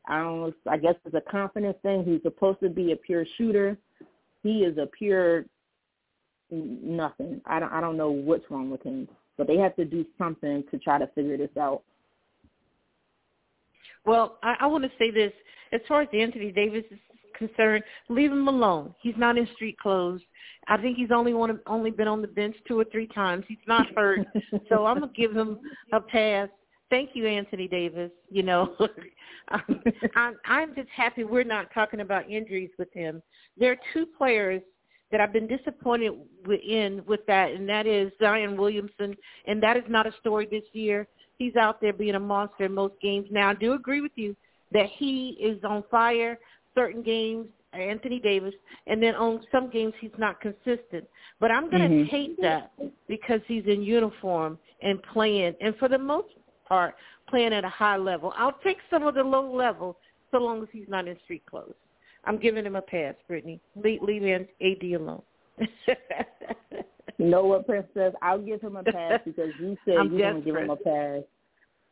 I 0.06 0.20
don't 0.20 0.54
I 0.66 0.78
guess 0.78 0.94
it's 1.04 1.14
a 1.14 1.30
confidence 1.30 1.76
thing. 1.82 2.04
He's 2.04 2.22
supposed 2.22 2.60
to 2.60 2.70
be 2.70 2.92
a 2.92 2.96
pure 2.96 3.26
shooter. 3.36 3.76
He 4.44 4.58
is 4.58 4.78
a 4.78 4.86
pure 4.86 5.46
nothing. 6.50 7.40
I 7.46 7.58
don't 7.58 7.72
I 7.72 7.80
don't 7.80 7.96
know 7.96 8.10
what's 8.10 8.44
wrong 8.50 8.70
with 8.70 8.82
him. 8.82 9.08
But 9.36 9.48
they 9.48 9.56
have 9.56 9.74
to 9.76 9.84
do 9.84 10.04
something 10.16 10.62
to 10.70 10.78
try 10.78 10.98
to 10.98 11.08
figure 11.08 11.36
this 11.36 11.56
out. 11.58 11.82
Well, 14.04 14.38
I, 14.44 14.54
I 14.60 14.66
want 14.66 14.84
to 14.84 14.90
say 14.96 15.10
this. 15.10 15.32
As 15.72 15.80
far 15.88 16.02
as 16.02 16.08
Anthony 16.12 16.52
Davis 16.52 16.84
is 16.92 16.98
concerned, 17.36 17.82
leave 18.08 18.30
him 18.30 18.46
alone. 18.46 18.94
He's 19.00 19.16
not 19.16 19.36
in 19.36 19.48
street 19.54 19.76
clothes. 19.78 20.20
I 20.68 20.76
think 20.76 20.96
he's 20.96 21.10
only 21.10 21.34
one, 21.34 21.58
only 21.66 21.90
been 21.90 22.06
on 22.06 22.22
the 22.22 22.28
bench 22.28 22.54
two 22.68 22.78
or 22.78 22.84
three 22.84 23.08
times. 23.08 23.44
He's 23.48 23.58
not 23.66 23.86
hurt, 23.96 24.20
so 24.68 24.86
I'm 24.86 25.00
gonna 25.00 25.12
give 25.14 25.34
him 25.34 25.58
a 25.92 26.00
pass. 26.00 26.48
Thank 26.90 27.10
you, 27.14 27.26
Anthony 27.26 27.68
Davis. 27.68 28.10
You 28.30 28.42
know, 28.42 28.76
I'm, 29.48 29.82
I'm, 30.14 30.36
I'm 30.46 30.74
just 30.74 30.88
happy 30.94 31.24
we're 31.24 31.44
not 31.44 31.72
talking 31.74 32.00
about 32.00 32.30
injuries 32.30 32.70
with 32.78 32.92
him. 32.92 33.22
There 33.58 33.72
are 33.72 33.78
two 33.92 34.06
players 34.06 34.62
that 35.10 35.20
I've 35.20 35.32
been 35.32 35.46
disappointed 35.46 36.12
in 36.66 37.02
with 37.06 37.24
that, 37.26 37.52
and 37.52 37.68
that 37.68 37.86
is 37.86 38.12
Zion 38.20 38.56
Williamson, 38.56 39.16
and 39.46 39.62
that 39.62 39.76
is 39.76 39.84
not 39.88 40.06
a 40.06 40.12
story 40.20 40.46
this 40.50 40.64
year 40.72 41.06
he's 41.38 41.56
out 41.56 41.80
there 41.80 41.92
being 41.92 42.14
a 42.14 42.20
monster 42.20 42.64
in 42.64 42.74
most 42.74 42.94
games. 43.00 43.26
Now, 43.30 43.50
I 43.50 43.54
do 43.54 43.74
agree 43.74 44.00
with 44.00 44.12
you 44.16 44.36
that 44.72 44.86
he 44.96 45.36
is 45.40 45.62
on 45.64 45.84
fire 45.90 46.38
certain 46.74 47.02
games, 47.02 47.46
Anthony 47.72 48.20
Davis, 48.20 48.54
and 48.86 49.02
then 49.02 49.14
on 49.14 49.40
some 49.50 49.70
games 49.70 49.94
he's 50.00 50.10
not 50.18 50.40
consistent. 50.40 51.06
But 51.40 51.50
I'm 51.50 51.70
going 51.70 51.82
to 51.82 51.88
mm-hmm. 51.88 52.10
take 52.10 52.40
that 52.40 52.72
because 53.08 53.40
he's 53.46 53.64
in 53.66 53.82
uniform 53.82 54.58
and 54.82 55.02
playing, 55.12 55.54
and 55.60 55.76
for 55.76 55.88
the 55.88 55.98
most 55.98 56.28
part, 56.66 56.94
playing 57.28 57.52
at 57.52 57.64
a 57.64 57.68
high 57.68 57.96
level. 57.96 58.32
I'll 58.36 58.58
take 58.64 58.78
some 58.90 59.06
of 59.06 59.14
the 59.14 59.22
low 59.22 59.54
level 59.54 59.96
so 60.30 60.38
long 60.38 60.62
as 60.62 60.68
he's 60.72 60.88
not 60.88 61.08
in 61.08 61.16
street 61.24 61.44
clothes. 61.46 61.74
I'm 62.24 62.38
giving 62.38 62.64
him 62.64 62.76
a 62.76 62.82
pass, 62.82 63.14
Brittany. 63.28 63.60
Leave, 63.76 64.02
leave 64.02 64.22
AD 64.22 64.82
alone. 64.94 65.22
you 65.58 65.66
know 67.18 67.44
what, 67.44 67.66
Princess? 67.66 68.14
I'll 68.22 68.40
give 68.40 68.60
him 68.60 68.76
a 68.76 68.82
pass 68.82 69.20
because 69.24 69.50
you 69.60 69.76
said 69.84 69.94
you're 69.94 70.08
going 70.08 70.36
to 70.36 70.40
give 70.40 70.56
him 70.56 70.70
a 70.70 70.76
pass. 70.76 71.22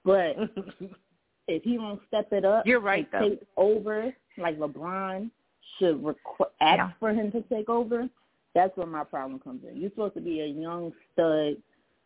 But 0.04 0.36
if 1.48 1.62
he 1.62 1.78
won't 1.78 2.00
step 2.08 2.32
it 2.32 2.44
up, 2.44 2.66
you're 2.66 2.80
right. 2.80 3.06
And 3.12 3.32
take 3.32 3.48
over 3.56 4.12
like 4.38 4.58
LeBron 4.58 5.30
should 5.78 6.02
requ- 6.02 6.50
ask 6.60 6.78
yeah. 6.78 6.90
for 6.98 7.10
him 7.10 7.30
to 7.32 7.42
take 7.42 7.68
over. 7.68 8.08
That's 8.54 8.76
where 8.76 8.86
my 8.86 9.04
problem 9.04 9.38
comes 9.38 9.62
in. 9.68 9.80
You're 9.80 9.90
supposed 9.90 10.14
to 10.14 10.20
be 10.20 10.40
a 10.40 10.46
young 10.46 10.92
stud, 11.12 11.56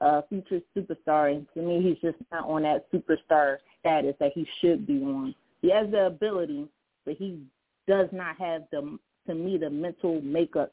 uh, 0.01 0.23
future 0.29 0.61
superstar, 0.77 1.35
and 1.35 1.47
to 1.55 1.63
me, 1.63 1.83
he's 1.83 1.99
just 2.01 2.23
not 2.31 2.49
on 2.49 2.63
that 2.63 2.91
superstar 2.93 3.59
status 3.81 4.15
that 4.21 4.33
he 4.35 4.47
should 4.61 4.87
be 4.87 5.03
on. 5.03 5.35
He 5.63 5.71
has 5.71 5.91
the 5.91 6.07
ability, 6.07 6.69
but 7.05 7.17
he 7.17 7.41
does 7.89 8.09
not 8.13 8.37
have 8.37 8.65
the, 8.71 8.99
to 9.27 9.35
me, 9.35 9.59
the 9.59 9.71
mental 9.71 10.21
makeup 10.21 10.73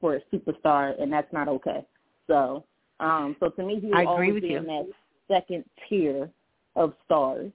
for 0.00 0.16
a 0.16 0.20
superstar, 0.32 1.00
and 1.00 1.12
that's 1.12 1.32
not 1.32 1.48
okay. 1.48 1.84
So, 2.26 2.64
um, 3.00 3.36
so 3.40 3.50
to 3.50 3.62
me, 3.62 3.80
he 3.80 3.88
will 3.88 4.08
always 4.08 4.40
be 4.40 4.48
you. 4.48 4.58
in 4.58 4.66
that 4.66 4.86
second 5.28 5.64
tier 5.88 6.30
of 6.76 6.94
stars. 7.04 7.50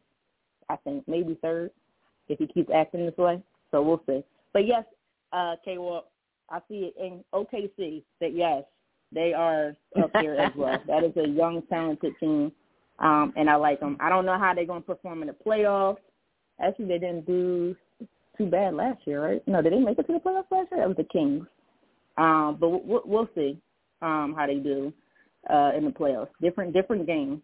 I 0.70 0.76
think 0.78 1.04
maybe 1.08 1.38
third 1.42 1.72
if 2.30 2.40
he 2.40 2.48
keeps 2.48 2.72
acting 2.74 3.06
this 3.06 3.18
way. 3.18 3.42
So 3.72 3.82
we'll 3.82 4.02
see. 4.08 4.24
But 4.54 4.68
yes, 4.68 4.86
uh, 5.32 5.56
K 5.64 5.78
Walk, 5.78 6.08
I 6.50 6.60
see 6.70 6.92
it 6.92 6.96
in 7.00 7.24
OKC 7.34 8.04
that 8.22 8.36
yes, 8.36 8.64
they 9.14 9.34
are 9.34 9.76
up 10.02 10.12
there 10.14 10.38
as 10.40 10.52
well. 10.56 10.82
That 10.88 11.04
is 11.04 11.16
a 11.18 11.28
young, 11.28 11.62
talented 11.70 12.14
team, 12.20 12.52
um, 13.00 13.34
and 13.36 13.50
I 13.50 13.56
like 13.56 13.80
them. 13.80 13.98
I 14.00 14.10
don't 14.10 14.26
know 14.26 14.38
how 14.38 14.54
they're 14.54 14.66
going 14.66 14.82
to 14.82 14.88
perform 14.88 15.22
in 15.22 15.28
the 15.28 15.36
playoffs. 15.46 15.98
Actually, 16.62 16.86
they 16.86 17.00
didn't 17.00 17.26
do 17.26 17.76
too 18.38 18.46
bad 18.46 18.74
last 18.74 19.00
year, 19.06 19.24
right? 19.24 19.48
No, 19.48 19.62
did 19.62 19.74
they 19.74 19.80
make 19.80 20.00
it 20.00 20.08
to 20.08 20.14
the 20.14 20.20
playoffs 20.20 20.52
last 20.52 20.72
year? 20.72 20.82
That 20.82 20.88
was 20.88 20.98
the 20.98 21.04
Kings. 21.06 21.46
Um, 22.18 22.58
but 22.60 22.70
we'll, 22.70 23.02
we'll 23.06 23.30
see 23.36 23.60
um, 24.02 24.36
how 24.38 24.46
they 24.46 24.56
do 24.56 24.94
uh, 25.50 25.72
in 25.76 25.86
the 25.86 25.92
playoffs. 25.92 26.30
Different, 26.42 26.74
different 26.74 27.06
game. 27.08 27.42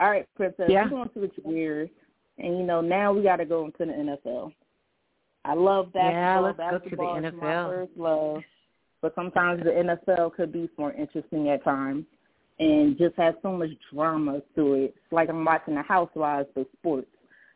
All 0.00 0.10
right, 0.10 0.26
Princess, 0.36 0.66
yeah. 0.68 0.84
we're 0.84 0.90
going 0.90 1.08
to 1.08 1.14
switch 1.14 1.32
gears, 1.44 1.90
and 2.38 2.56
you 2.56 2.62
know 2.62 2.80
now 2.80 3.12
we 3.12 3.22
got 3.22 3.36
to 3.36 3.44
go 3.44 3.64
into 3.64 3.78
the 3.78 4.18
NFL. 4.26 4.52
I 5.44 5.54
love 5.54 5.92
basketball. 5.92 6.12
Yeah, 6.12 6.38
let's 6.38 6.58
basketball 6.58 7.14
go 7.14 7.20
to 7.20 7.20
the 7.22 7.28
is 7.28 7.34
NFL. 7.34 7.42
my 7.42 7.70
first 7.70 7.92
love, 7.96 8.42
but 9.00 9.14
sometimes 9.14 9.62
the 9.62 9.70
NFL 9.70 10.34
could 10.34 10.52
be 10.52 10.68
more 10.78 10.92
interesting 10.92 11.48
at 11.50 11.64
times, 11.64 12.04
and 12.58 12.98
just 12.98 13.16
has 13.16 13.34
so 13.42 13.52
much 13.52 13.70
drama 13.92 14.40
to 14.56 14.74
it. 14.74 14.94
It's 14.96 15.12
like 15.12 15.28
I'm 15.28 15.44
watching 15.44 15.74
the 15.74 15.82
Housewives 15.82 16.48
for 16.54 16.64
sports. 16.78 17.08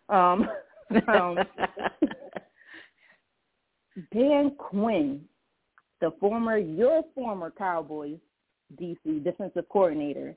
Um, 0.09 0.49
um, 1.09 1.39
Dan 4.13 4.53
Quinn, 4.57 5.23
the 6.01 6.13
former, 6.21 6.59
your 6.59 7.03
former 7.15 7.51
Cowboys 7.51 8.19
DC 8.81 9.23
defensive 9.25 9.69
coordinator, 9.69 10.35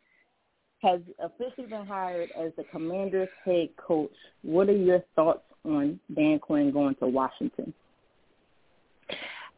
has 0.82 1.00
officially 1.20 1.68
been 1.68 1.86
hired 1.86 2.30
as 2.38 2.52
the 2.58 2.64
Commanders 2.72 3.30
head 3.44 3.70
coach. 3.78 4.12
What 4.42 4.70
are 4.70 4.76
your 4.76 5.02
thoughts 5.16 5.44
on 5.64 6.00
Dan 6.14 6.40
Quinn 6.40 6.72
going 6.72 6.96
to 6.96 7.08
Washington? 7.08 7.74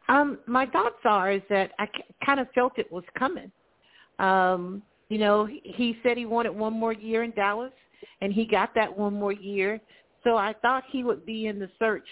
Um, 0.10 0.40
my 0.48 0.66
thoughts 0.68 1.00
are 1.06 1.32
is 1.32 1.42
that 1.50 1.72
I 1.80 1.88
kind 2.26 2.40
of 2.40 2.48
felt 2.56 2.74
it 2.78 2.92
was 2.92 3.04
coming. 3.18 3.52
Um, 4.20 4.82
you 5.10 5.18
know, 5.18 5.46
he, 5.46 5.98
said 6.04 6.18
he 6.18 6.26
wanted 6.26 6.56
one 6.56 6.74
more 6.74 6.94
year 6.94 7.24
in 7.24 7.32
Dallas, 7.32 7.72
and 8.22 8.34
he 8.34 8.46
got 8.46 8.74
that 8.76 8.96
one 8.96 9.14
more 9.14 9.32
year. 9.32 9.80
So 10.24 10.36
I 10.36 10.54
thought 10.62 10.84
he 10.90 11.04
would 11.04 11.26
be 11.26 11.48
in 11.48 11.60
the 11.60 11.70
search 11.80 12.08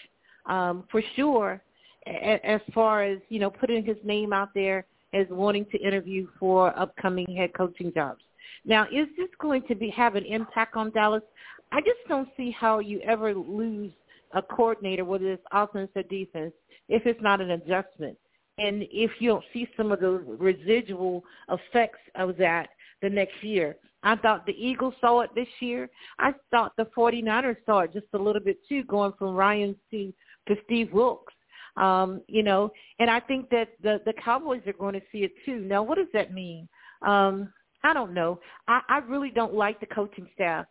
um, 0.46 0.86
for 0.92 1.02
sure, 1.16 1.62
as 2.06 2.62
far 2.74 3.04
as 3.04 3.18
you 3.30 3.40
know, 3.40 3.50
putting 3.50 3.84
his 3.84 3.98
name 4.04 4.32
out 4.32 4.50
there 4.54 4.86
as 5.14 5.26
wanting 5.30 5.66
to 5.72 5.78
interview 5.80 6.28
for 6.40 6.78
upcoming 6.78 7.26
head 7.36 7.52
coaching 7.56 7.92
jobs. 7.94 8.22
Now, 8.66 8.84
is 8.86 9.08
this 9.18 9.30
going 9.40 9.64
to 9.68 9.76
be 9.76 9.90
have 9.90 10.16
an 10.16 10.26
impact 10.26 10.76
on 10.76 10.92
Dallas? 10.92 11.24
I 11.72 11.82
just 11.82 12.00
don't 12.08 12.30
see 12.38 12.52
how 12.52 12.80
you 12.80 13.00
ever 13.02 13.34
lose 13.34 13.92
a 14.34 14.42
coordinator, 14.42 15.06
whether 15.06 15.32
it's 15.32 15.44
offense 15.52 15.92
or 15.96 16.04
defense, 16.04 16.54
if 16.90 17.06
it's 17.06 17.22
not 17.22 17.42
an 17.42 17.52
adjustment. 17.52 18.18
And 18.58 18.84
if 18.90 19.12
you 19.20 19.30
don't 19.30 19.44
see 19.52 19.68
some 19.76 19.92
of 19.92 20.00
the 20.00 20.12
residual 20.12 21.24
effects 21.50 22.00
of 22.16 22.38
that 22.38 22.70
the 23.02 23.10
next 23.10 23.44
year. 23.44 23.76
I 24.04 24.16
thought 24.16 24.46
the 24.46 24.54
Eagles 24.54 24.94
saw 25.02 25.22
it 25.22 25.32
this 25.36 25.48
year. 25.60 25.90
I 26.20 26.34
thought 26.52 26.74
the 26.78 26.88
49ers 26.96 27.58
saw 27.66 27.80
it 27.80 27.94
just 27.94 28.06
a 28.14 28.18
little 28.18 28.42
bit 28.42 28.58
too, 28.70 28.84
going 28.84 29.14
from 29.18 29.36
Ryan 29.36 29.76
to, 29.92 30.14
to 30.48 30.56
Steve 30.66 30.94
Wilks. 30.94 31.34
Um, 31.76 32.22
you 32.28 32.44
know, 32.44 32.72
and 33.00 33.10
I 33.10 33.20
think 33.20 33.50
that 33.50 33.70
the, 33.84 34.00
the 34.06 34.14
Cowboys 34.14 34.62
are 34.66 34.74
going 34.74 34.94
to 34.94 35.02
see 35.12 35.20
it 35.20 35.34
too. 35.46 35.60
Now, 35.60 35.84
what 35.84 35.98
does 35.98 36.08
that 36.14 36.34
mean? 36.34 36.70
Um, 37.06 37.52
I 37.84 37.94
don't 37.94 38.14
know. 38.14 38.40
I, 38.68 38.82
I 38.88 38.98
really 39.00 39.30
don't 39.30 39.54
like 39.54 39.80
the 39.80 39.86
coaching 39.88 40.28
staff 40.34 40.66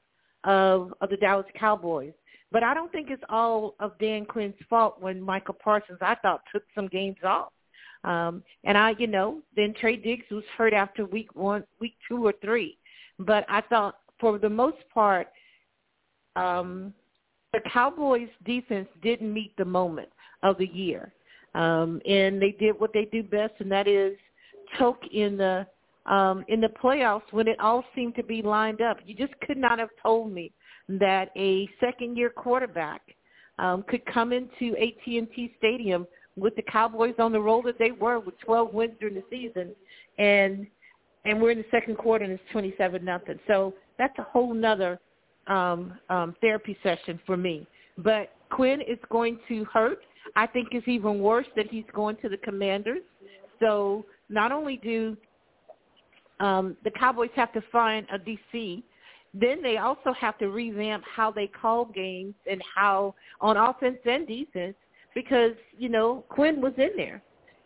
of, 0.45 0.95
of 1.01 1.11
the 1.11 1.17
Dallas 1.19 1.47
Cowboys. 1.59 2.13
But 2.55 2.63
I 2.63 2.73
don't 2.73 2.93
think 2.93 3.11
it's 3.11 3.25
all 3.29 3.75
of 3.81 3.99
Dan 3.99 4.25
Quinn's 4.25 4.55
fault 4.71 4.99
when 5.01 5.21
Micah 5.21 5.53
Parsons, 5.53 5.99
I 6.01 6.15
thought, 6.15 6.41
took 6.53 6.63
some 6.73 6.87
games 6.87 7.17
off. 7.25 7.49
Um, 8.05 8.45
and 8.63 8.79
I, 8.79 8.95
you 8.97 9.09
know, 9.09 9.41
then 9.57 9.75
Trey 9.81 9.97
Diggs 9.97 10.27
was 10.31 10.45
hurt 10.57 10.73
after 10.73 11.05
week 11.05 11.35
one, 11.35 11.65
week 11.81 11.97
two 12.07 12.25
or 12.25 12.33
three. 12.41 12.79
But 13.19 13.45
I 13.49 13.61
thought 13.63 13.97
for 14.21 14.39
the 14.39 14.49
most 14.49 14.77
part, 14.93 15.27
um, 16.37 16.95
the 17.53 17.59
Cowboys 17.73 18.29
defense 18.47 18.89
didn't 19.03 19.35
meet 19.35 19.57
the 19.57 19.65
moment 19.65 20.11
of 20.45 20.57
the 20.59 20.69
year. 20.69 21.13
Um, 21.57 22.01
and 22.07 22.41
they 22.41 22.53
did 22.53 22.79
what 22.79 22.93
they 22.95 23.07
do 23.07 23.25
best, 23.25 23.55
and 23.59 23.73
that 23.73 23.89
is 23.89 24.17
choke 24.79 25.03
in 25.13 25.37
the 25.37 25.67
um, 26.07 26.45
in 26.47 26.61
the 26.61 26.69
playoffs 26.69 27.33
when 27.33 27.49
it 27.49 27.59
all 27.59 27.83
seemed 27.97 28.15
to 28.15 28.23
be 28.23 28.43
lined 28.43 28.81
up. 28.81 28.99
You 29.05 29.17
just 29.17 29.33
could 29.41 29.57
not 29.57 29.81
have 29.81 29.89
told 30.01 30.31
me 30.31 30.53
that 30.89 31.31
a 31.37 31.69
second-year 31.81 32.31
quarterback 32.31 33.03
um, 33.59 33.85
could 33.89 34.05
come 34.07 34.33
into 34.33 34.77
AT&T 34.77 35.55
Stadium 35.59 36.07
with 36.37 36.57
the 36.57 36.63
Cowboys 36.63 37.15
on 37.19 37.33
the 37.33 37.41
roll 37.41 37.63
that 37.63 37.79
they 37.79 37.93
were 37.93 38.19
with 38.19 38.39
12 38.41 38.75
wins 38.75 38.93
during 39.01 39.15
the 39.15 39.25
season, 39.31 39.71
and 40.19 40.67
and 41.25 41.41
we're 41.41 41.53
in 41.53 41.59
the 41.59 41.65
second 41.71 41.97
quarter 41.97 42.25
and 42.25 42.35
it's 42.35 42.43
27 42.53 43.03
nothing. 43.03 43.39
So 43.47 43.73
that's 43.99 44.13
a 44.19 44.25
whole 44.25 44.53
nother 44.53 45.01
um, 45.47 45.99
um, 46.11 46.37
therapy 46.41 46.77
session 46.83 47.19
for 47.25 47.37
me. 47.37 47.67
But 47.97 48.33
Quinn 48.51 48.81
is 48.83 48.99
going 49.11 49.39
to 49.49 49.65
hurt. 49.73 50.01
I 50.37 50.47
think 50.47 50.69
it's 50.73 50.87
even 50.89 51.21
worse 51.21 51.47
that 51.57 51.69
he's 51.71 51.85
going 51.95 52.17
to 52.17 52.29
the 52.29 52.37
Commanders. 52.39 53.03
So 53.61 54.05
not 54.29 54.53
only 54.53 54.77
do 54.77 55.17
um, 56.41 56.77
the 56.85 56.91
Cowboys 56.91 57.31
have 57.37 57.53
to 57.53 57.63
find 57.73 58.07
a 58.13 58.19
DC, 58.19 58.83
then 59.35 59.61
they 59.63 59.79
also 59.79 60.13
have 60.13 60.39
to 60.39 60.49
revamp 60.49 61.03
how 61.05 61.31
they 61.31 61.49
call 61.49 61.87
games 61.87 62.35
and 62.49 62.63
how 62.75 63.15
on 63.41 63.57
offense 63.57 63.99
and 64.07 64.27
defense 64.27 64.77
because 65.15 65.53
you 65.77 65.89
know 65.89 66.25
Quinn 66.29 66.61
was 66.61 66.73
in 66.77 66.91
there, 66.97 67.21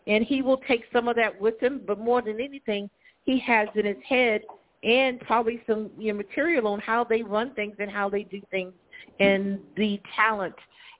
and 0.07 0.25
he 0.25 0.41
will 0.41 0.57
take 0.67 0.83
some 0.91 1.07
of 1.07 1.15
that 1.15 1.39
with 1.39 1.59
him. 1.59 1.81
But 1.85 1.99
more 1.99 2.21
than 2.21 2.41
anything, 2.41 2.89
he 3.23 3.39
has 3.39 3.67
in 3.75 3.85
his 3.85 3.97
head 4.07 4.41
and 4.83 5.19
probably 5.21 5.61
some 5.67 5.91
you 5.97 6.11
know, 6.11 6.17
material 6.17 6.67
on 6.67 6.79
how 6.79 7.03
they 7.03 7.21
run 7.21 7.53
things 7.53 7.75
and 7.79 7.91
how 7.91 8.09
they 8.09 8.23
do 8.23 8.41
things, 8.49 8.73
and 9.19 9.59
the 9.77 10.01
talent 10.15 10.55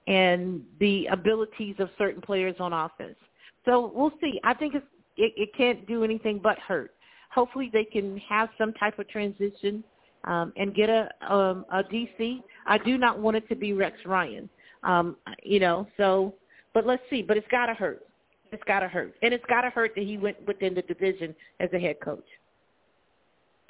and 0.06 0.62
the 0.78 1.06
abilities 1.06 1.76
of 1.78 1.90
certain 1.98 2.20
players 2.20 2.54
on 2.60 2.72
offense. 2.72 3.16
So 3.64 3.92
we'll 3.94 4.12
see. 4.20 4.40
I 4.44 4.54
think 4.54 4.74
it's, 4.74 4.86
it, 5.16 5.32
it 5.36 5.54
can't 5.56 5.86
do 5.86 6.04
anything 6.04 6.40
but 6.42 6.58
hurt. 6.58 6.94
Hopefully 7.30 7.70
they 7.72 7.84
can 7.84 8.16
have 8.18 8.48
some 8.58 8.72
type 8.74 8.98
of 8.98 9.08
transition 9.08 9.84
um, 10.24 10.52
and 10.56 10.74
get 10.74 10.88
a, 10.88 11.08
um, 11.28 11.64
a 11.72 11.82
DC. 11.82 12.42
I 12.66 12.78
do 12.78 12.98
not 12.98 13.18
want 13.18 13.36
it 13.36 13.48
to 13.48 13.56
be 13.56 13.72
Rex 13.72 13.96
Ryan. 14.04 14.48
Um, 14.82 15.16
you 15.42 15.60
know, 15.60 15.86
so 15.96 16.34
but 16.74 16.86
let's 16.86 17.02
see. 17.10 17.22
But 17.22 17.36
it's 17.36 17.48
got 17.50 17.66
to 17.66 17.74
hurt. 17.74 18.06
It's 18.52 18.62
got 18.64 18.80
to 18.80 18.88
hurt, 18.88 19.14
and 19.22 19.32
it's 19.32 19.44
got 19.46 19.62
to 19.62 19.70
hurt 19.70 19.92
that 19.94 20.04
he 20.04 20.18
went 20.18 20.36
within 20.46 20.74
the 20.74 20.82
division 20.82 21.34
as 21.60 21.68
a 21.72 21.78
head 21.78 21.96
coach. 22.00 22.24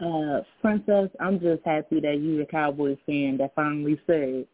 Uh, 0.00 0.40
Princess, 0.62 1.10
I'm 1.20 1.38
just 1.38 1.60
happy 1.64 2.00
that 2.00 2.20
you're 2.20 2.42
a 2.42 2.46
Cowboys 2.46 2.96
fan 3.04 3.36
that 3.36 3.54
finally 3.54 4.00
said 4.06 4.46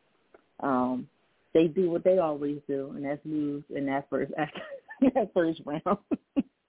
um, 0.61 1.07
they 1.55 1.69
do 1.69 1.91
what 1.91 2.03
they 2.03 2.19
always 2.19 2.59
do, 2.67 2.93
and 2.97 3.05
that's 3.05 3.21
lose 3.25 3.63
in 3.75 3.87
that 3.87 4.09
first 4.11 4.33
that 5.15 5.31
first 5.33 5.61
round. 5.65 5.99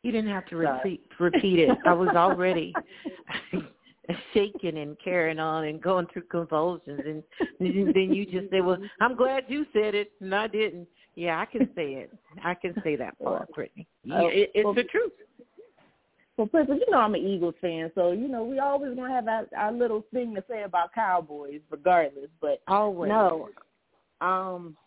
you 0.03 0.11
didn't 0.11 0.29
have 0.29 0.45
to 0.47 0.57
repeat 0.57 1.01
repeat 1.19 1.59
it. 1.59 1.77
I 1.85 1.93
was 1.93 2.09
already 2.15 2.73
shaking 4.33 4.77
and 4.77 4.97
carrying 5.03 5.39
on 5.39 5.65
and 5.65 5.81
going 5.81 6.07
through 6.11 6.23
convulsions, 6.23 7.01
and 7.05 7.23
then 7.59 8.13
you 8.13 8.25
just 8.25 8.49
say, 8.51 8.61
"Well, 8.61 8.77
I'm 9.01 9.15
glad 9.15 9.45
you 9.47 9.65
said 9.73 9.95
it, 9.95 10.11
and 10.21 10.33
I 10.33 10.47
didn't." 10.47 10.87
Yeah, 11.15 11.39
I 11.39 11.45
can 11.45 11.69
say 11.75 11.93
it. 11.93 12.13
I 12.43 12.53
can 12.53 12.75
say 12.83 12.95
that 12.95 13.17
part, 13.19 13.51
Brittany. 13.53 13.87
Yeah, 14.03 14.21
it, 14.23 14.51
it's 14.53 14.65
well, 14.65 14.73
the 14.73 14.83
truth. 14.83 15.11
Well, 16.37 16.45
Princess, 16.47 16.77
you 16.85 16.91
know 16.91 16.99
I'm 16.99 17.15
an 17.15 17.25
Eagles 17.25 17.55
fan, 17.59 17.91
so 17.95 18.11
you 18.11 18.27
know 18.27 18.43
we 18.43 18.59
always 18.59 18.95
gonna 18.95 19.11
have 19.11 19.27
our, 19.27 19.47
our 19.57 19.71
little 19.71 20.05
thing 20.13 20.35
to 20.35 20.43
say 20.49 20.63
about 20.63 20.93
Cowboys, 20.93 21.61
regardless. 21.71 22.29
But 22.39 22.61
always, 22.67 23.09
no, 23.09 23.49
um, 24.21 24.77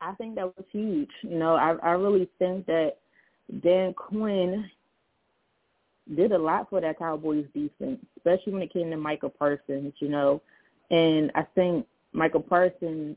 I 0.00 0.14
think 0.14 0.34
that 0.36 0.46
was 0.56 0.64
huge. 0.72 1.10
You 1.22 1.38
know, 1.38 1.56
I 1.56 1.72
I 1.82 1.90
really 1.90 2.28
think 2.38 2.64
that 2.66 2.94
Dan 3.62 3.92
Quinn 3.92 4.70
did 6.14 6.32
a 6.32 6.38
lot 6.38 6.70
for 6.70 6.80
that 6.80 6.98
Cowboys 6.98 7.46
defense, 7.54 7.98
especially 8.16 8.52
when 8.52 8.62
it 8.62 8.72
came 8.72 8.90
to 8.90 8.96
Micah 8.96 9.28
Parsons. 9.28 9.94
You 9.98 10.08
know, 10.08 10.42
and 10.90 11.30
I 11.34 11.42
think 11.54 11.86
Micah 12.12 12.40
Parsons 12.40 13.16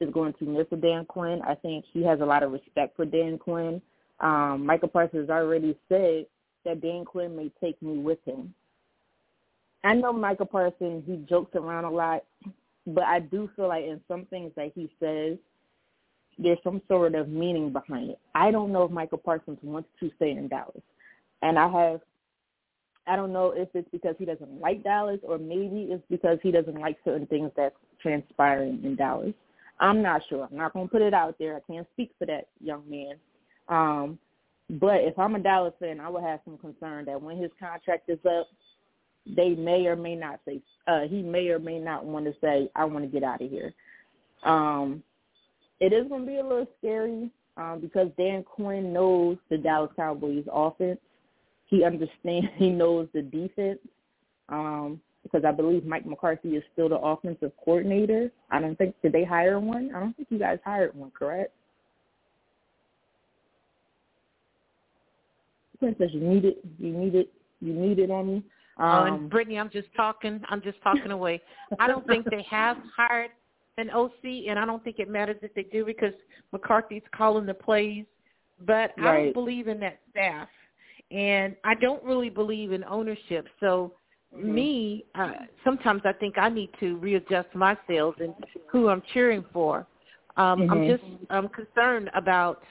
is 0.00 0.10
going 0.12 0.34
to 0.34 0.44
miss 0.44 0.66
a 0.72 0.76
Dan 0.76 1.04
Quinn. 1.04 1.40
I 1.46 1.54
think 1.54 1.84
he 1.92 2.02
has 2.04 2.20
a 2.20 2.26
lot 2.26 2.42
of 2.42 2.52
respect 2.52 2.96
for 2.96 3.04
Dan 3.04 3.38
Quinn. 3.38 3.80
Um, 4.20 4.66
Micah 4.66 4.88
Parsons 4.88 5.30
already 5.30 5.76
said 5.88 6.26
that 6.64 6.80
Dan 6.80 7.04
Quinn 7.04 7.36
may 7.36 7.50
take 7.60 7.80
me 7.82 7.98
with 7.98 8.18
him. 8.24 8.54
I 9.84 9.94
know 9.94 10.12
Micah 10.12 10.46
Parsons, 10.46 11.02
he 11.06 11.16
jokes 11.28 11.56
around 11.56 11.84
a 11.84 11.90
lot, 11.90 12.24
but 12.86 13.04
I 13.04 13.18
do 13.18 13.50
feel 13.56 13.68
like 13.68 13.84
in 13.84 14.00
some 14.06 14.26
things 14.26 14.52
that 14.56 14.72
he 14.74 14.90
says, 15.00 15.38
there's 16.38 16.58
some 16.64 16.80
sort 16.88 17.14
of 17.14 17.28
meaning 17.28 17.72
behind 17.72 18.10
it. 18.10 18.18
I 18.34 18.50
don't 18.50 18.72
know 18.72 18.84
if 18.84 18.90
Micah 18.90 19.16
Parsons 19.16 19.58
wants 19.62 19.88
to 20.00 20.10
stay 20.16 20.30
in 20.30 20.48
Dallas. 20.48 20.82
And 21.42 21.58
I 21.58 21.68
have 21.68 22.00
I 23.06 23.16
don't 23.16 23.32
know 23.32 23.52
if 23.56 23.68
it's 23.74 23.88
because 23.90 24.14
he 24.18 24.24
doesn't 24.24 24.60
like 24.60 24.84
Dallas 24.84 25.18
or 25.24 25.38
maybe 25.38 25.88
it's 25.90 26.04
because 26.08 26.38
he 26.42 26.52
doesn't 26.52 26.78
like 26.78 26.96
certain 27.04 27.26
things 27.26 27.50
that's 27.56 27.74
transpiring 28.00 28.80
in 28.84 28.94
Dallas. 28.94 29.34
I'm 29.80 30.02
not 30.02 30.22
sure. 30.28 30.46
I'm 30.48 30.56
not 30.56 30.72
going 30.72 30.86
to 30.86 30.92
put 30.92 31.02
it 31.02 31.12
out 31.12 31.34
there. 31.38 31.56
I 31.56 31.72
can't 31.72 31.86
speak 31.94 32.12
for 32.18 32.26
that 32.26 32.48
young 32.60 32.82
man. 32.88 33.16
Um, 33.68 34.18
but 34.80 35.00
if 35.00 35.18
I'm 35.18 35.34
a 35.34 35.40
Dallas 35.40 35.74
fan, 35.80 35.98
I 35.98 36.08
would 36.08 36.22
have 36.22 36.40
some 36.44 36.58
concern 36.58 37.04
that 37.06 37.20
when 37.20 37.36
his 37.36 37.50
contract 37.58 38.08
is 38.08 38.18
up, 38.24 38.46
they 39.26 39.50
may 39.50 39.86
or 39.86 39.96
may 39.96 40.14
not 40.14 40.40
say 40.46 40.60
uh, 40.86 41.02
he 41.02 41.22
may 41.22 41.48
or 41.48 41.58
may 41.58 41.78
not 41.78 42.04
want 42.04 42.24
to 42.26 42.34
say 42.40 42.70
I 42.74 42.84
want 42.84 43.04
to 43.04 43.10
get 43.10 43.22
out 43.22 43.42
of 43.42 43.50
here. 43.50 43.72
Um, 44.44 45.02
it 45.80 45.92
is 45.92 46.08
going 46.08 46.22
to 46.22 46.26
be 46.26 46.38
a 46.38 46.42
little 46.42 46.66
scary 46.78 47.30
um, 47.56 47.80
because 47.80 48.08
Dan 48.16 48.42
Quinn 48.42 48.92
knows 48.92 49.36
the 49.50 49.58
Dallas 49.58 49.90
Cowboys 49.96 50.44
offense. 50.52 50.98
He 51.72 51.84
understands. 51.84 52.48
He 52.56 52.68
knows 52.68 53.08
the 53.14 53.22
defense. 53.22 53.78
Um, 54.50 55.00
because 55.22 55.44
I 55.44 55.52
believe 55.52 55.86
Mike 55.86 56.04
McCarthy 56.04 56.56
is 56.56 56.64
still 56.72 56.88
the 56.88 56.98
offensive 56.98 57.52
coordinator. 57.64 58.30
I 58.50 58.60
don't 58.60 58.76
think 58.76 58.94
did 59.02 59.12
they 59.12 59.24
hire 59.24 59.58
one? 59.58 59.90
I 59.94 60.00
don't 60.00 60.14
think 60.16 60.28
you 60.30 60.38
guys 60.38 60.58
hired 60.64 60.94
one, 60.94 61.12
correct? 61.12 61.52
Princess, 65.78 66.10
you 66.12 66.20
need 66.20 66.44
it. 66.44 66.58
You 66.78 66.92
need 66.92 67.14
it. 67.14 67.32
You 67.60 67.72
need 67.72 68.00
it 68.00 68.10
on 68.10 68.26
me. 68.26 68.34
Um, 68.78 68.84
oh, 68.84 69.04
and 69.04 69.14
um, 69.14 69.28
Brittany, 69.28 69.58
I'm 69.58 69.70
just 69.70 69.88
talking. 69.96 70.40
I'm 70.50 70.60
just 70.60 70.82
talking 70.82 71.12
away. 71.12 71.40
I 71.78 71.86
don't 71.86 72.06
think 72.06 72.28
they 72.28 72.44
have 72.50 72.76
hired 72.94 73.30
an 73.78 73.90
OC, 73.90 74.48
and 74.48 74.58
I 74.58 74.66
don't 74.66 74.82
think 74.82 74.98
it 74.98 75.08
matters 75.08 75.36
if 75.40 75.54
they 75.54 75.62
do 75.62 75.84
because 75.84 76.14
McCarthy's 76.52 77.02
calling 77.14 77.46
the 77.46 77.54
plays. 77.54 78.04
But 78.66 78.92
right. 78.98 78.98
I 78.98 79.22
don't 79.22 79.34
believe 79.34 79.68
in 79.68 79.78
that 79.80 80.00
staff, 80.10 80.48
and 81.12 81.54
I 81.64 81.74
don't 81.74 82.02
really 82.02 82.30
believe 82.30 82.72
in 82.72 82.84
ownership. 82.84 83.46
So 83.60 83.92
mm-hmm. 84.34 84.54
me, 84.54 85.04
uh, 85.14 85.32
sometimes 85.64 86.02
I 86.04 86.12
think 86.12 86.38
I 86.38 86.48
need 86.48 86.70
to 86.80 86.96
readjust 86.96 87.48
my 87.54 87.76
sails 87.86 88.14
and 88.18 88.34
who 88.70 88.88
I'm 88.88 89.02
cheering 89.12 89.44
for. 89.52 89.86
Um, 90.36 90.60
mm-hmm. 90.60 90.70
I'm 90.70 90.88
just 90.88 91.02
I'm 91.30 91.48
concerned 91.50 92.10
about 92.14 92.62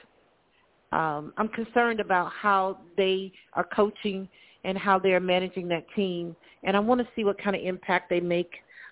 um, 0.90 1.32
I'm 1.38 1.48
concerned 1.48 2.00
about 2.00 2.32
how 2.32 2.78
they 2.96 3.32
are 3.54 3.64
coaching 3.64 4.28
and 4.64 4.76
how 4.76 4.98
they're 4.98 5.20
managing 5.20 5.68
that 5.68 5.86
team, 5.94 6.36
and 6.64 6.76
I 6.76 6.80
want 6.80 7.00
to 7.00 7.08
see 7.16 7.24
what 7.24 7.40
kind 7.42 7.56
of 7.56 7.62
impact 7.62 8.10
they 8.10 8.20
make 8.20 8.50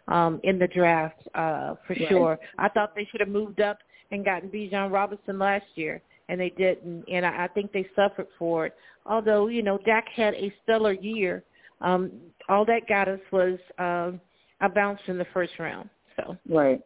um, 0.08 0.40
in 0.44 0.58
the 0.58 0.66
draft 0.68 1.20
uh, 1.34 1.74
for 1.86 1.94
right. 1.94 2.08
sure. 2.08 2.38
I 2.58 2.68
thought 2.68 2.94
they 2.94 3.06
should 3.10 3.20
have 3.20 3.28
moved 3.28 3.60
up 3.60 3.78
and 4.10 4.24
gotten 4.24 4.48
Bijan 4.48 4.90
Robinson 4.90 5.38
last 5.38 5.66
year, 5.74 6.00
and 6.30 6.40
they 6.40 6.50
didn't, 6.50 7.04
and 7.12 7.26
I, 7.26 7.44
I 7.44 7.48
think 7.48 7.72
they 7.72 7.86
suffered 7.96 8.28
for 8.38 8.66
it. 8.66 8.74
Although 9.04 9.48
you 9.48 9.62
know 9.62 9.78
Dak 9.84 10.06
had 10.14 10.34
a 10.34 10.52
stellar 10.62 10.92
year, 10.92 11.42
um, 11.80 12.12
all 12.48 12.64
that 12.66 12.88
got 12.88 13.08
us 13.08 13.20
was 13.32 13.58
uh, 13.78 14.12
a 14.60 14.68
bounce 14.68 15.00
in 15.08 15.18
the 15.18 15.26
first 15.34 15.52
round. 15.58 15.90
So 16.16 16.36
right. 16.48 16.80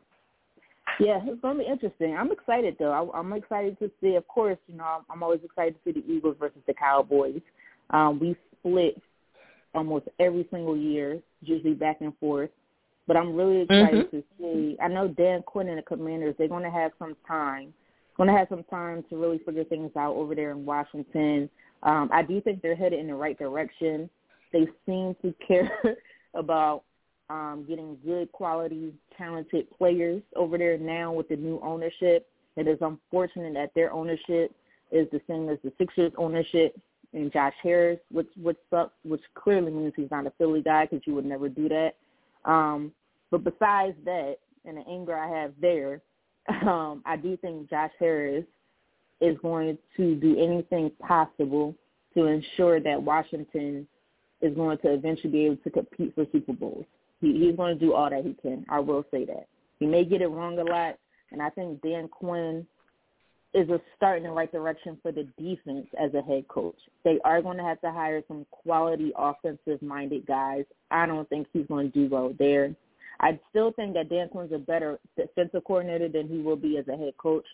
Yeah, 1.00 1.18
it's 1.24 1.40
going 1.40 1.58
to 1.58 1.64
be 1.64 1.70
interesting. 1.70 2.16
I'm 2.16 2.32
excited 2.32 2.76
though. 2.78 2.92
I, 2.92 3.18
I'm 3.18 3.32
excited 3.32 3.78
to 3.80 3.90
see. 4.00 4.14
Of 4.14 4.26
course, 4.28 4.58
you 4.66 4.76
know, 4.76 5.02
I'm 5.10 5.22
always 5.22 5.40
excited 5.44 5.74
to 5.74 5.80
see 5.84 6.00
the 6.00 6.12
Eagles 6.12 6.36
versus 6.38 6.62
the 6.66 6.74
Cowboys. 6.74 7.40
Um, 7.90 8.18
we 8.18 8.36
split 8.58 9.00
almost 9.74 10.06
every 10.20 10.46
single 10.50 10.76
year, 10.76 11.20
usually 11.42 11.74
back 11.74 12.00
and 12.00 12.16
forth. 12.18 12.50
But 13.06 13.18
I'm 13.18 13.34
really 13.34 13.62
excited 13.62 14.06
mm-hmm. 14.06 14.16
to 14.16 14.24
see. 14.38 14.76
I 14.82 14.88
know 14.88 15.08
Dan 15.08 15.42
Quinn 15.42 15.68
and 15.68 15.76
the 15.76 15.82
Commanders. 15.82 16.34
They're 16.38 16.48
going 16.48 16.62
to 16.62 16.70
have 16.70 16.92
some 16.98 17.14
time. 17.28 17.74
Going 18.16 18.28
to 18.28 18.36
have 18.36 18.48
some 18.48 18.64
time 18.64 19.04
to 19.10 19.16
really 19.16 19.38
figure 19.38 19.64
things 19.64 19.90
out 19.96 20.14
over 20.14 20.34
there 20.34 20.52
in 20.52 20.64
Washington. 20.64 21.50
Um, 21.82 22.08
I 22.12 22.22
do 22.22 22.40
think 22.40 22.62
they're 22.62 22.76
headed 22.76 23.00
in 23.00 23.08
the 23.08 23.14
right 23.14 23.38
direction. 23.38 24.08
They 24.52 24.66
seem 24.86 25.16
to 25.22 25.34
care 25.48 25.70
about 26.34 26.84
um, 27.30 27.64
getting 27.68 27.96
good 28.04 28.30
quality, 28.32 28.92
talented 29.16 29.66
players 29.76 30.22
over 30.36 30.58
there 30.58 30.78
now 30.78 31.12
with 31.12 31.28
the 31.28 31.36
new 31.36 31.60
ownership. 31.62 32.28
It 32.56 32.68
is 32.68 32.78
unfortunate 32.80 33.54
that 33.54 33.70
their 33.74 33.92
ownership 33.92 34.54
is 34.92 35.08
the 35.10 35.20
same 35.28 35.48
as 35.48 35.58
the 35.64 35.72
Sixers 35.78 36.12
ownership 36.16 36.78
and 37.12 37.32
Josh 37.32 37.54
Harris, 37.62 37.98
which 38.10 38.28
which 38.36 38.56
sucks, 38.70 38.92
which 39.04 39.22
clearly 39.34 39.72
means 39.72 39.92
he's 39.96 40.10
not 40.10 40.26
a 40.26 40.32
Philly 40.38 40.62
guy 40.62 40.86
because 40.86 41.04
you 41.06 41.14
would 41.14 41.24
never 41.24 41.48
do 41.48 41.68
that. 41.68 41.94
Um, 42.44 42.92
but 43.30 43.44
besides 43.44 43.96
that, 44.04 44.36
and 44.64 44.76
the 44.76 44.88
anger 44.88 45.16
I 45.16 45.28
have 45.28 45.52
there, 45.60 46.00
um, 46.66 47.02
I 47.06 47.16
do 47.16 47.36
think 47.38 47.70
Josh 47.70 47.92
Harris 47.98 48.44
is 49.20 49.36
going 49.42 49.78
to 49.96 50.14
do 50.16 50.38
anything 50.38 50.90
possible 51.00 51.74
to 52.14 52.26
ensure 52.26 52.80
that 52.80 53.02
Washington 53.02 53.86
is 54.40 54.54
going 54.54 54.78
to 54.78 54.92
eventually 54.92 55.30
be 55.30 55.46
able 55.46 55.56
to 55.58 55.70
compete 55.70 56.14
for 56.14 56.26
Super 56.32 56.52
Bowls. 56.52 56.84
He, 57.20 57.32
he's 57.38 57.56
going 57.56 57.78
to 57.78 57.84
do 57.84 57.94
all 57.94 58.10
that 58.10 58.24
he 58.24 58.34
can. 58.34 58.64
I 58.68 58.80
will 58.80 59.04
say 59.10 59.24
that. 59.24 59.46
He 59.78 59.86
may 59.86 60.04
get 60.04 60.22
it 60.22 60.28
wrong 60.28 60.58
a 60.58 60.64
lot, 60.64 60.98
and 61.32 61.40
I 61.40 61.50
think 61.50 61.80
Dan 61.82 62.08
Quinn 62.08 62.66
is 63.54 63.68
a 63.70 63.80
start 63.96 64.18
in 64.18 64.24
the 64.24 64.30
right 64.30 64.50
direction 64.50 64.98
for 65.00 65.12
the 65.12 65.26
defense 65.38 65.86
as 65.98 66.12
a 66.14 66.22
head 66.22 66.46
coach. 66.48 66.76
They 67.04 67.18
are 67.24 67.40
going 67.40 67.56
to 67.56 67.62
have 67.62 67.80
to 67.82 67.92
hire 67.92 68.22
some 68.26 68.44
quality 68.50 69.12
offensive-minded 69.16 70.26
guys. 70.26 70.64
I 70.90 71.06
don't 71.06 71.28
think 71.28 71.46
he's 71.52 71.66
going 71.66 71.92
to 71.92 72.06
do 72.06 72.08
well 72.12 72.34
there. 72.38 72.74
I 73.20 73.38
still 73.50 73.72
think 73.72 73.94
that 73.94 74.08
Dan 74.08 74.28
Quinn's 74.28 74.52
a 74.52 74.58
better 74.58 74.98
defensive 75.16 75.64
coordinator 75.64 76.08
than 76.08 76.28
he 76.28 76.38
will 76.38 76.56
be 76.56 76.78
as 76.78 76.88
a 76.88 76.96
head 76.96 77.16
coach. 77.18 77.44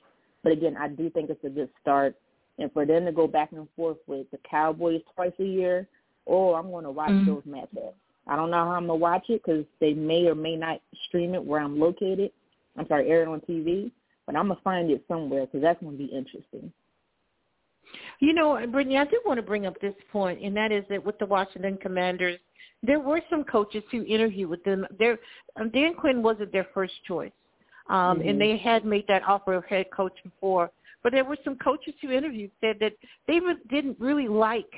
But 0.42 0.52
again, 0.52 0.76
I 0.76 0.88
do 0.88 1.10
think 1.10 1.30
it's 1.30 1.44
a 1.44 1.50
good 1.50 1.68
start. 1.80 2.14
And 2.58 2.72
for 2.72 2.84
them 2.84 3.04
to 3.06 3.12
go 3.12 3.26
back 3.26 3.52
and 3.52 3.68
forth 3.76 3.98
with 4.06 4.30
the 4.30 4.38
Cowboys 4.48 5.00
twice 5.14 5.32
a 5.38 5.44
year, 5.44 5.86
oh, 6.26 6.54
I'm 6.54 6.70
going 6.70 6.84
to 6.84 6.90
watch 6.90 7.10
mm-hmm. 7.10 7.30
those 7.30 7.42
matchups. 7.44 7.94
I 8.26 8.36
don't 8.36 8.50
know 8.50 8.64
how 8.64 8.72
I'm 8.72 8.86
going 8.86 8.98
to 8.98 9.02
watch 9.02 9.24
it 9.28 9.42
because 9.44 9.64
they 9.80 9.92
may 9.92 10.26
or 10.26 10.34
may 10.34 10.56
not 10.56 10.80
stream 11.08 11.34
it 11.34 11.44
where 11.44 11.60
I'm 11.60 11.78
located. 11.78 12.30
I'm 12.76 12.86
sorry, 12.88 13.08
air 13.08 13.22
it 13.22 13.28
on 13.28 13.40
TV 13.40 13.90
but 14.30 14.38
I'm 14.38 14.46
gonna 14.46 14.60
find 14.62 14.88
it 14.90 15.04
somewhere 15.08 15.46
because 15.46 15.60
that's 15.60 15.82
gonna 15.82 15.96
be 15.96 16.04
interesting. 16.04 16.72
You 18.20 18.32
know, 18.34 18.64
Brittany, 18.70 18.98
I 18.98 19.04
do 19.04 19.20
want 19.24 19.38
to 19.38 19.42
bring 19.42 19.66
up 19.66 19.80
this 19.80 19.94
point, 20.12 20.42
and 20.42 20.56
that 20.56 20.72
is 20.72 20.84
that 20.90 21.04
with 21.04 21.18
the 21.18 21.26
Washington 21.26 21.78
Commanders, 21.80 22.38
there 22.82 23.00
were 23.00 23.20
some 23.28 23.44
coaches 23.44 23.82
who 23.90 24.04
interviewed 24.04 24.50
with 24.50 24.62
them. 24.64 24.86
There, 24.98 25.18
um, 25.56 25.70
Dan 25.70 25.94
Quinn 25.94 26.22
wasn't 26.22 26.52
their 26.52 26.66
first 26.72 26.94
choice, 27.06 27.32
um, 27.88 28.18
mm-hmm. 28.18 28.28
and 28.28 28.40
they 28.40 28.56
had 28.56 28.84
made 28.84 29.04
that 29.08 29.22
offer 29.26 29.54
of 29.54 29.64
head 29.64 29.86
coach 29.94 30.14
before. 30.24 30.70
But 31.02 31.12
there 31.12 31.24
were 31.24 31.38
some 31.44 31.56
coaches 31.56 31.94
who 32.02 32.10
interviewed 32.10 32.50
said 32.60 32.76
that 32.80 32.92
they 33.26 33.40
re- 33.40 33.56
didn't 33.70 33.98
really 33.98 34.28
like 34.28 34.70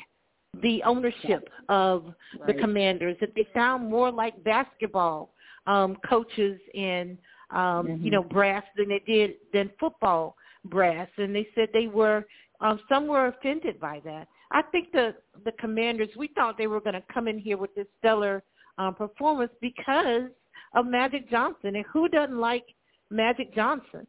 the 0.62 0.82
ownership 0.84 1.48
of 1.68 2.04
right. 2.38 2.46
the 2.46 2.54
Commanders. 2.60 3.16
That 3.20 3.34
they 3.34 3.46
sound 3.54 3.90
more 3.90 4.10
like 4.10 4.42
basketball 4.44 5.30
um, 5.66 5.96
coaches 6.08 6.60
and 6.74 7.18
um, 7.52 7.86
mm-hmm. 7.86 8.04
you 8.04 8.10
know, 8.10 8.22
brass 8.22 8.64
than 8.76 8.88
they 8.88 9.02
did 9.06 9.34
than 9.52 9.70
football 9.78 10.36
brass, 10.66 11.08
and 11.18 11.34
they 11.34 11.46
said 11.54 11.68
they 11.72 11.86
were 11.86 12.24
um, 12.62 12.80
some 12.88 13.06
were 13.06 13.26
offended 13.26 13.78
by 13.78 14.00
that. 14.04 14.28
I 14.50 14.62
think 14.62 14.92
the 14.92 15.14
the 15.44 15.52
Commanders 15.52 16.08
we 16.16 16.28
thought 16.28 16.56
they 16.56 16.66
were 16.66 16.80
going 16.80 16.94
to 16.94 17.02
come 17.12 17.28
in 17.28 17.38
here 17.38 17.58
with 17.58 17.74
this 17.74 17.86
stellar 17.98 18.42
um, 18.78 18.94
performance 18.94 19.52
because 19.60 20.30
of 20.74 20.86
Magic 20.86 21.28
Johnson, 21.30 21.76
and 21.76 21.84
who 21.92 22.08
doesn't 22.08 22.38
like 22.38 22.64
Magic 23.10 23.54
Johnson? 23.54 24.06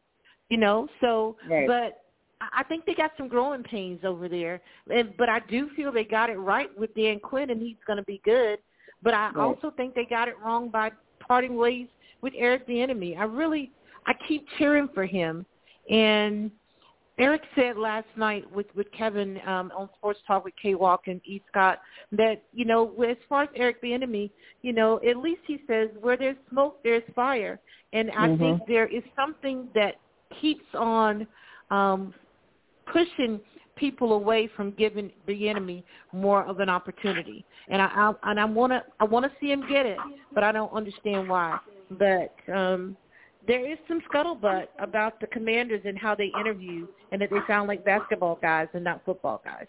You 0.50 0.58
know, 0.58 0.88
so 1.02 1.36
right. 1.50 1.68
but 1.68 2.04
I 2.54 2.64
think 2.64 2.86
they 2.86 2.94
got 2.94 3.12
some 3.18 3.28
growing 3.28 3.64
pains 3.64 4.02
over 4.04 4.28
there. 4.28 4.62
And, 4.94 5.14
but 5.18 5.30
I 5.30 5.40
do 5.50 5.70
feel 5.76 5.92
they 5.92 6.04
got 6.04 6.30
it 6.30 6.38
right 6.38 6.68
with 6.78 6.94
Dan 6.96 7.20
Quinn, 7.20 7.50
and 7.50 7.62
he's 7.62 7.78
going 7.88 7.98
to 7.98 8.04
be 8.04 8.22
good. 8.26 8.60
But 9.02 9.14
I 9.14 9.32
right. 9.32 9.38
also 9.38 9.72
think 9.76 9.96
they 9.96 10.06
got 10.06 10.28
it 10.28 10.36
wrong 10.44 10.70
by 10.70 10.92
parting 11.26 11.56
ways 11.56 11.88
with 12.22 12.34
Eric 12.38 12.68
Bieniemy. 12.68 13.18
I 13.18 13.24
really, 13.24 13.72
I 14.06 14.14
keep 14.28 14.46
cheering 14.58 14.90
for 14.94 15.06
him. 15.06 15.46
And 15.90 16.52
Eric 17.20 17.44
said 17.56 17.78
last 17.78 18.08
night 18.18 18.50
with 18.52 18.66
with 18.76 18.92
Kevin 18.92 19.40
um, 19.46 19.72
on 19.78 19.88
Sports 19.98 20.20
Talk 20.26 20.46
with 20.46 20.54
K 20.62 20.74
Walk 20.74 21.04
and 21.08 21.22
E 21.26 21.42
Scott 21.50 21.80
that 22.12 22.44
you 22.54 22.66
know 22.66 22.92
as 23.04 23.18
far 23.30 23.44
as 23.44 23.50
Eric 23.56 23.84
Bieniemy, 23.84 24.32
you 24.62 24.74
know 24.74 25.00
at 25.08 25.18
least 25.18 25.42
he 25.46 25.60
says 25.68 25.90
where 26.02 26.18
there's 26.18 26.38
smoke 26.50 26.80
there's 26.84 27.04
fire, 27.16 27.60
and 27.94 28.10
I 28.12 28.28
mm-hmm. 28.28 28.42
think 28.42 28.62
there 28.68 28.88
is 28.88 29.04
something 29.16 29.68
that 29.76 29.96
keeps 30.42 30.66
on 30.74 31.28
um, 31.70 32.14
pushing 32.92 33.40
people 33.76 34.14
away 34.14 34.50
from 34.56 34.72
giving 34.72 35.12
Bieniemy 35.28 35.84
more 36.14 36.44
of 36.46 36.60
an 36.60 36.70
opportunity. 36.70 37.46
And 37.70 37.82
I, 37.82 37.86
I 37.86 38.14
and 38.32 38.40
I 38.40 38.46
want 38.46 38.72
to 38.72 38.84
I 39.00 39.04
want 39.04 39.26
to 39.26 39.32
see 39.40 39.52
him 39.52 39.64
get 39.70 39.86
it, 39.86 39.98
but 40.34 40.44
I 40.44 40.52
don't 40.52 40.74
understand 40.74 41.30
why. 41.30 41.60
But 41.92 42.34
um, 42.52 42.98
there 43.48 43.70
is 43.70 43.78
some 43.88 44.02
scuttlebutt 44.12 44.68
about 44.80 45.20
the 45.20 45.28
commanders 45.28 45.82
and 45.86 45.98
how 45.98 46.16
they 46.16 46.32
interview 46.40 46.88
and 47.12 47.22
that 47.22 47.30
they 47.30 47.40
sound 47.48 47.68
like 47.68 47.84
basketball 47.84 48.40
guys 48.42 48.68
and 48.74 48.84
not 48.84 49.04
football 49.06 49.42
guys. 49.44 49.68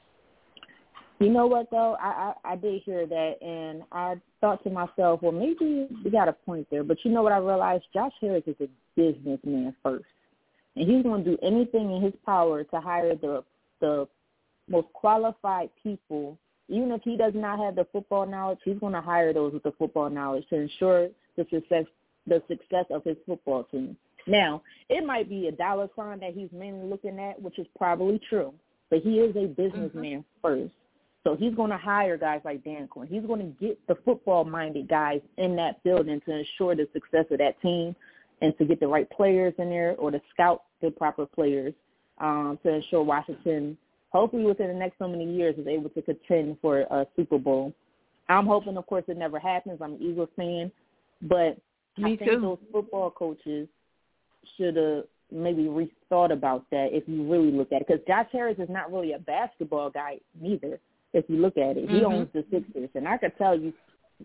You 1.20 1.30
know 1.30 1.46
what 1.46 1.70
though? 1.70 1.96
I, 2.00 2.34
I 2.44 2.52
I 2.52 2.56
did 2.56 2.82
hear 2.82 3.06
that, 3.06 3.34
and 3.40 3.82
I 3.92 4.16
thought 4.40 4.62
to 4.64 4.70
myself, 4.70 5.22
well, 5.22 5.32
maybe 5.32 5.87
we 6.04 6.10
got 6.10 6.28
a 6.28 6.32
point 6.32 6.66
there. 6.70 6.82
But 6.82 6.98
you 7.04 7.12
know 7.12 7.22
what? 7.22 7.32
I 7.32 7.38
realized 7.38 7.84
Josh 7.94 8.12
Harris 8.20 8.42
is 8.46 8.56
a 8.60 8.68
businessman 8.96 9.74
first, 9.82 10.04
and 10.74 10.88
he's 10.90 11.04
to 11.04 11.22
do 11.22 11.38
anything 11.42 11.94
in 11.94 12.02
his 12.02 12.12
power 12.26 12.64
to 12.64 12.80
hire 12.80 13.14
the 13.14 13.44
the 13.80 14.08
most 14.68 14.88
qualified 14.92 15.70
people. 15.82 16.37
Even 16.68 16.90
if 16.92 17.02
he 17.02 17.16
does 17.16 17.32
not 17.34 17.58
have 17.58 17.76
the 17.76 17.87
football 17.92 18.26
knowledge, 18.26 18.58
he's 18.64 18.80
to 18.80 19.00
hire 19.00 19.32
those 19.32 19.52
with 19.52 19.62
the 19.62 19.72
football 19.72 20.10
knowledge 20.10 20.44
to 20.48 20.56
ensure 20.56 21.08
the 21.37 21.46
success 21.50 21.84
the 22.26 22.42
success 22.48 22.87
of 22.90 23.04
his 23.04 23.16
football 23.26 23.64
team. 23.64 23.96
Now, 24.26 24.62
it 24.88 25.04
might 25.04 25.28
be 25.28 25.48
a 25.48 25.52
dollar 25.52 25.88
sign 25.96 26.20
that 26.20 26.34
he's 26.34 26.48
mainly 26.52 26.88
looking 26.88 27.18
at, 27.18 27.40
which 27.40 27.58
is 27.58 27.66
probably 27.76 28.20
true, 28.28 28.54
but 28.90 29.00
he 29.00 29.18
is 29.20 29.37
a 29.37 29.46
businessman 29.46 30.20
mm-hmm. 30.20 30.40
first. 30.42 30.72
So 31.24 31.37
he's 31.37 31.54
going 31.54 31.70
to 31.70 31.78
hire 31.78 32.18
guys 32.18 32.42
like 32.44 32.62
Dan 32.64 32.87
Quinn. 32.87 33.08
He's 33.08 33.24
going 33.24 33.40
to 33.40 33.66
get 33.66 33.78
the 33.87 33.96
football-minded 34.04 34.88
guys 34.88 35.20
in 35.38 35.56
that 35.56 35.82
building 35.82 36.20
to 36.26 36.38
ensure 36.38 36.76
the 36.76 36.87
success 36.92 37.24
of 37.30 37.38
that 37.38 37.60
team 37.62 37.96
and 38.42 38.56
to 38.58 38.64
get 38.66 38.78
the 38.78 38.87
right 38.87 39.08
players 39.10 39.54
in 39.58 39.70
there 39.70 39.96
or 39.96 40.10
to 40.10 40.20
scout 40.32 40.64
the 40.82 40.90
proper 40.90 41.24
players 41.24 41.72
um, 42.18 42.58
to 42.62 42.74
ensure 42.74 43.02
Washington, 43.02 43.78
hopefully 44.10 44.44
within 44.44 44.68
the 44.68 44.74
next 44.74 44.98
so 44.98 45.08
many 45.08 45.24
years, 45.24 45.56
is 45.56 45.66
able 45.66 45.88
to 45.90 46.02
contend 46.02 46.58
for 46.60 46.80
a 46.80 47.06
Super 47.16 47.38
Bowl. 47.38 47.72
I'm 48.28 48.46
hoping, 48.46 48.76
of 48.76 48.87
course, 48.87 49.04
it 49.08 49.16
never 49.16 49.38
happens. 49.38 49.80
I'm 49.82 49.94
an 49.94 50.02
Eagles 50.02 50.28
fan, 50.37 50.70
but 51.22 51.58
Me 51.96 52.14
I 52.14 52.16
think 52.16 52.30
too. 52.30 52.40
those 52.40 52.59
football 52.72 53.11
coaches 53.11 53.68
should 54.57 54.76
have 54.76 55.04
maybe 55.30 55.64
rethought 55.64 56.33
about 56.33 56.64
that 56.70 56.88
if 56.92 57.04
you 57.07 57.30
really 57.30 57.50
look 57.50 57.72
at 57.72 57.83
it. 57.83 57.87
Because 57.88 58.02
Josh 58.07 58.28
Harris 58.33 58.59
is 58.59 58.68
not 58.68 58.92
really 58.92 59.12
a 59.12 59.18
basketball 59.18 59.90
guy 59.90 60.18
neither 60.40 60.80
if 61.12 61.24
you 61.28 61.37
look 61.37 61.57
at 61.57 61.76
it. 61.76 61.87
Mm-hmm. 61.87 61.96
He 61.96 62.04
owns 62.04 62.28
the 62.33 62.44
Sixers, 62.50 62.90
and 62.94 63.09
I 63.09 63.16
could 63.16 63.37
tell 63.38 63.59
you 63.59 63.72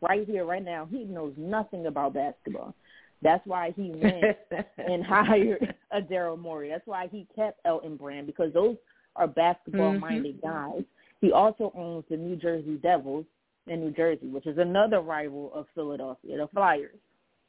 right 0.02 0.28
here, 0.28 0.46
right 0.46 0.64
now, 0.64 0.88
he 0.90 1.04
knows 1.04 1.34
nothing 1.38 1.88
about 1.88 2.14
basketball. 2.14 2.74
That's 3.22 3.46
why 3.46 3.74
he 3.76 3.92
went 3.92 4.38
and 4.78 5.04
hired 5.04 5.76
a 5.92 6.02
Daryl 6.02 6.40
Morey. 6.40 6.70
That's 6.70 6.88
why 6.88 7.08
he 7.12 7.28
kept 7.36 7.60
Elton 7.66 7.98
Brand 7.98 8.28
because 8.28 8.54
those 8.54 8.78
are 9.16 9.28
basketball-minded 9.28 10.42
mm-hmm. 10.42 10.76
guys. 10.76 10.84
He 11.22 11.32
also 11.32 11.72
owns 11.76 12.06
the 12.10 12.16
New 12.16 12.38
Jersey 12.38 12.80
Devils 12.82 13.26
in 13.68 13.82
New 13.82 13.92
Jersey, 13.92 14.28
which 14.28 14.48
is 14.48 14.58
another 14.58 15.02
rival 15.02 15.52
of 15.54 15.66
Philadelphia, 15.76 16.38
the 16.38 16.48
Flyers. 16.48 16.96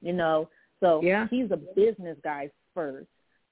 You 0.00 0.12
know, 0.12 0.48
so 0.80 1.00
yeah. 1.02 1.26
he's 1.30 1.50
a 1.50 1.58
business 1.76 2.16
guy 2.24 2.50
first, 2.74 3.08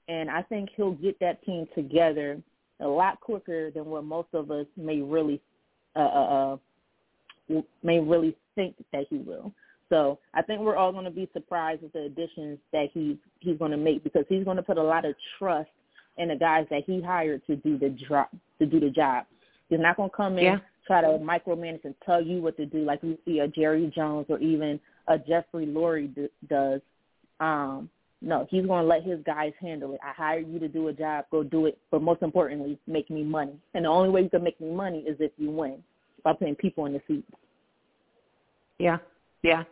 and 0.09 0.31
I 0.31 0.43
think 0.43 0.71
he'll 0.77 0.93
get 0.93 1.19
that 1.21 1.45
team 1.45 1.67
together 1.75 2.41
a 2.81 2.87
lot 2.87 3.21
quicker 3.21 3.71
than 3.71 3.87
what 3.87 4.05
most 4.05 4.29
of 4.33 4.51
us 4.51 4.67
may 4.77 5.01
really 5.01 5.41
uh, 5.97 6.01
uh, 6.01 6.57
uh, 7.53 7.61
may 7.83 7.99
really 7.99 8.37
think 8.55 8.75
that 8.93 9.07
he 9.11 9.19
will. 9.19 9.53
So 9.89 10.19
I 10.35 10.43
think 10.43 10.61
we're 10.61 10.77
all 10.77 10.93
going 10.93 11.07
to 11.07 11.11
be 11.11 11.29
surprised 11.33 11.83
with 11.83 11.93
the 11.93 12.03
additions 12.03 12.59
that 12.73 12.89
he's 12.93 13.17
he's 13.41 13.59
going 13.59 13.71
to 13.71 13.77
make 13.77 14.05
because 14.05 14.25
he's 14.29 14.45
going 14.45 14.57
to 14.59 14.63
put 14.63 14.79
a 14.79 14.83
lot 14.83 15.05
of 15.05 15.15
trust 15.39 15.71
in 16.19 16.29
the 16.29 16.37
guys 16.37 16.67
that 16.71 16.85
he 16.87 17.01
hired 17.01 17.47
to 17.47 17.57
do 17.57 17.79
the 17.79 17.89
drop 18.07 18.31
to 18.59 18.67
do 18.67 18.81
the 18.81 18.91
job. 18.91 19.25
He's 19.69 19.81
not 19.81 19.97
going 19.97 20.11
to 20.11 20.17
come 20.17 20.39
in 20.39 20.45
yeah. 20.45 20.59
try 20.87 21.01
to 21.01 21.19
micromanage 21.19 21.85
and 21.85 21.95
tell 22.05 22.23
you 22.23 22.43
what 22.43 22.57
to 22.59 22.67
do 22.67 22.85
like 22.85 23.03
we 23.03 23.19
see 23.25 23.39
a 23.41 23.49
Jerry 23.49 23.91
Jones 23.95 24.27
or 24.29 24.39
even 24.39 24.79
a 25.09 25.19
Jeffrey 25.19 25.67
Lurie 25.67 26.15
d- 26.15 26.29
does. 26.49 26.81
Um, 27.41 27.91
no, 28.21 28.47
he's 28.51 28.67
going 28.67 28.83
to 28.83 28.89
let 28.89 29.05
his 29.05 29.21
guys 29.25 29.53
handle 29.61 29.95
it. 29.95 30.01
I 30.03 30.13
hire 30.13 30.41
you 30.41 30.59
to 30.59 30.69
do 30.69 30.89
a 30.89 30.93
job, 30.93 31.27
go 31.31 31.43
do 31.43 31.67
it. 31.67 31.79
But 31.91 32.03
most 32.03 32.23
importantly, 32.23 32.79
make 32.87 33.11
me 33.11 33.23
money. 33.23 33.55
And 33.75 33.85
the 33.85 33.89
only 33.89 34.11
way 34.11 34.23
you 34.23 34.31
can 34.31 34.43
make 34.43 34.61
me 34.61 34.71
money 34.71 35.01
is 35.01 35.17
if 35.21 35.31
you 35.37 35.51
win 35.51 35.83
by 36.25 36.33
putting 36.33 36.57
people 36.57 36.87
in 36.87 36.95
the 36.95 37.03
seats. 37.07 37.31
Yeah, 38.79 38.99
yeah, 39.43 39.65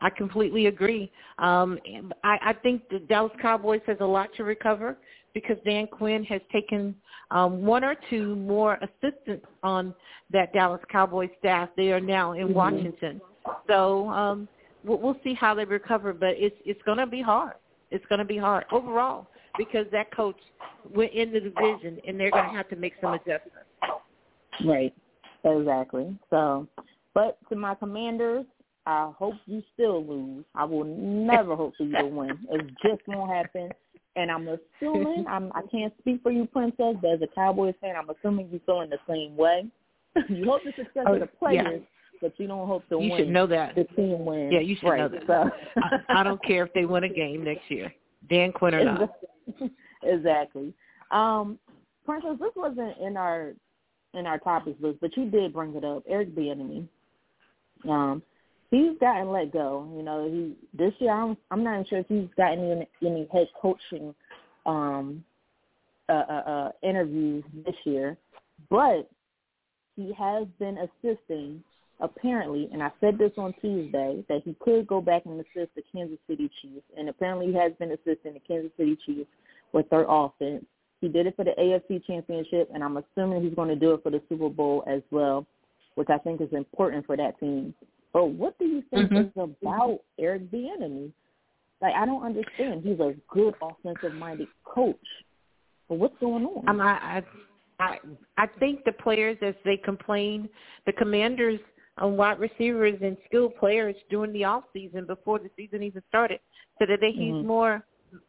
I 0.00 0.10
completely 0.10 0.66
agree. 0.66 1.10
Um, 1.38 1.78
I, 2.22 2.38
I 2.46 2.52
think 2.52 2.88
the 2.90 2.98
Dallas 2.98 3.32
Cowboys 3.40 3.80
has 3.86 3.96
a 4.00 4.06
lot 4.06 4.28
to 4.36 4.44
recover 4.44 4.96
because 5.34 5.56
Dan 5.64 5.86
Quinn 5.86 6.24
has 6.24 6.40
taken 6.52 6.94
um, 7.30 7.62
one 7.62 7.82
or 7.84 7.94
two 8.08 8.36
more 8.36 8.78
assistants 8.82 9.46
on 9.62 9.94
that 10.32 10.52
Dallas 10.52 10.80
Cowboys 10.90 11.30
staff. 11.38 11.68
They 11.76 11.92
are 11.92 12.00
now 12.00 12.32
in 12.32 12.48
mm-hmm. 12.48 12.54
Washington, 12.54 13.20
so 13.66 14.08
um, 14.10 14.48
we'll, 14.86 14.98
we'll 14.98 15.20
see 15.24 15.34
how 15.34 15.54
they 15.54 15.64
recover. 15.64 16.12
But 16.12 16.34
it's 16.36 16.56
it's 16.64 16.80
going 16.82 16.98
to 16.98 17.06
be 17.06 17.22
hard. 17.22 17.54
It's 17.90 18.04
going 18.06 18.18
to 18.18 18.24
be 18.24 18.38
hard 18.38 18.64
overall 18.72 19.26
because 19.58 19.86
that 19.92 20.14
coach 20.14 20.36
went 20.94 21.12
in 21.12 21.32
the 21.32 21.40
division 21.40 22.00
and 22.06 22.18
they're 22.18 22.30
going 22.30 22.48
to 22.48 22.56
have 22.56 22.68
to 22.70 22.76
make 22.76 22.94
some 23.00 23.14
adjustments. 23.14 23.68
Right. 24.64 24.94
Exactly. 25.44 26.16
So, 26.30 26.66
but 27.14 27.38
to 27.48 27.56
my 27.56 27.74
commanders, 27.74 28.44
I 28.86 29.12
hope 29.16 29.34
you 29.46 29.62
still 29.74 30.04
lose. 30.04 30.44
I 30.54 30.64
will 30.64 30.84
never 30.84 31.56
hope 31.56 31.74
for 31.76 31.84
you 31.84 31.92
to 31.92 32.06
win. 32.06 32.38
It 32.50 32.66
just 32.82 33.06
won't 33.06 33.30
happen. 33.30 33.70
And 34.16 34.30
I'm 34.30 34.48
assuming 34.48 35.26
I'm 35.28 35.52
I 35.54 35.62
can't 35.70 35.92
speak 35.98 36.22
for 36.22 36.32
you, 36.32 36.46
Princess, 36.46 36.96
but 37.02 37.10
as 37.10 37.20
a 37.22 37.26
Cowboys 37.34 37.74
fan, 37.80 37.94
I'm 37.96 38.08
assuming 38.08 38.48
you 38.50 38.60
feel 38.64 38.80
in 38.80 38.90
the 38.90 38.98
same 39.08 39.36
way. 39.36 39.66
you 40.28 40.46
hope 40.46 40.62
the 40.64 40.72
success 40.76 41.04
oh, 41.06 41.14
of 41.14 41.20
the 41.20 41.26
oh, 41.26 41.38
players, 41.38 41.82
yeah. 41.82 41.95
But 42.20 42.32
you 42.38 42.46
don't 42.46 42.66
hope 42.66 42.88
to 42.88 42.96
you 42.96 42.98
win. 42.98 43.10
You 43.10 43.16
should 43.18 43.28
know 43.28 43.46
that 43.46 43.74
the 43.74 43.84
team 43.84 44.24
wins. 44.24 44.52
Yeah, 44.52 44.60
you 44.60 44.76
should 44.76 44.88
right. 44.88 44.98
know 44.98 45.08
that. 45.08 45.26
So. 45.26 45.50
I, 45.82 46.20
I 46.20 46.22
don't 46.22 46.42
care 46.42 46.64
if 46.64 46.72
they 46.72 46.84
win 46.84 47.04
a 47.04 47.08
game 47.08 47.44
next 47.44 47.70
year, 47.70 47.92
Dan 48.28 48.52
Quinn 48.52 48.74
or 48.74 48.84
not. 48.84 49.10
exactly. 50.02 50.72
Um, 51.10 51.58
Princess, 52.04 52.36
this 52.38 52.52
wasn't 52.56 52.96
in 52.98 53.16
our 53.16 53.52
in 54.14 54.26
our 54.26 54.38
topics 54.38 54.80
list, 54.80 54.98
but 55.00 55.16
you 55.16 55.30
did 55.30 55.52
bring 55.52 55.74
it 55.74 55.84
up. 55.84 56.02
Eric 56.08 56.34
Bieniemy. 56.34 56.88
Um, 57.88 58.22
he's 58.70 58.98
gotten 58.98 59.30
let 59.30 59.52
go. 59.52 59.88
You 59.94 60.02
know, 60.02 60.28
he 60.28 60.54
this 60.76 60.94
year 60.98 61.12
I'm 61.12 61.36
I'm 61.50 61.62
not 61.62 61.74
even 61.74 61.86
sure 61.86 61.98
if 61.98 62.08
he's 62.08 62.28
gotten 62.36 62.70
any, 62.70 62.88
any 63.04 63.28
head 63.32 63.48
coaching 63.60 64.14
um 64.64 65.24
uh, 66.08 66.12
uh, 66.12 66.50
uh 66.50 66.72
interviews 66.82 67.44
this 67.64 67.74
year, 67.84 68.16
but 68.70 69.08
he 69.96 70.12
has 70.12 70.46
been 70.58 70.78
assisting 70.78 71.62
apparently, 72.00 72.68
and 72.72 72.82
I 72.82 72.90
said 73.00 73.18
this 73.18 73.32
on 73.38 73.54
Tuesday 73.60 74.24
that 74.28 74.42
he 74.44 74.54
could 74.60 74.86
go 74.86 75.00
back 75.00 75.22
and 75.26 75.40
assist 75.40 75.74
the 75.74 75.82
Kansas 75.92 76.18
City 76.28 76.50
Chiefs, 76.60 76.84
and 76.96 77.08
apparently 77.08 77.46
he 77.46 77.54
has 77.54 77.72
been 77.78 77.92
assisting 77.92 78.34
the 78.34 78.40
Kansas 78.46 78.70
City 78.76 78.98
Chiefs 79.06 79.30
with 79.72 79.88
their 79.90 80.06
offense. 80.08 80.64
He 81.00 81.08
did 81.08 81.26
it 81.26 81.36
for 81.36 81.44
the 81.44 81.52
AFC 81.58 82.04
Championship, 82.06 82.70
and 82.72 82.82
I'm 82.82 82.96
assuming 82.96 83.42
he's 83.42 83.54
going 83.54 83.68
to 83.68 83.76
do 83.76 83.92
it 83.92 84.02
for 84.02 84.10
the 84.10 84.22
Super 84.28 84.48
Bowl 84.48 84.82
as 84.86 85.02
well, 85.10 85.46
which 85.94 86.08
I 86.10 86.18
think 86.18 86.40
is 86.40 86.52
important 86.52 87.06
for 87.06 87.16
that 87.16 87.38
team. 87.38 87.74
But 88.12 88.26
what 88.26 88.58
do 88.58 88.64
you 88.64 88.82
think 88.90 89.10
mm-hmm. 89.10 89.40
is 89.40 89.56
about 89.60 90.00
Eric 90.18 90.50
Bieniemy? 90.50 91.12
Like 91.82 91.94
I 91.94 92.06
don't 92.06 92.24
understand. 92.24 92.82
He's 92.82 92.98
a 93.00 93.14
good 93.28 93.54
offensive-minded 93.60 94.48
coach, 94.64 94.96
but 95.88 95.96
what's 95.96 96.18
going 96.18 96.46
on? 96.46 96.68
Um, 96.68 96.80
I, 96.80 97.22
I, 97.78 97.84
I, 97.84 97.98
I 98.38 98.46
think 98.58 98.84
the 98.84 98.92
players, 98.92 99.36
as 99.42 99.54
they 99.66 99.76
complain, 99.76 100.48
the 100.86 100.92
Commanders 100.92 101.60
on 101.98 102.16
wide 102.16 102.38
receivers 102.38 102.98
and 103.02 103.16
skilled 103.26 103.56
players 103.56 103.96
during 104.10 104.32
the 104.32 104.44
off 104.44 104.64
season 104.72 105.06
before 105.06 105.38
the 105.38 105.50
season 105.56 105.82
even 105.82 106.02
started, 106.08 106.40
so 106.78 106.86
that 106.86 107.00
they, 107.00 107.12
mm-hmm. 107.12 107.36
he's 107.38 107.46
more 107.46 107.84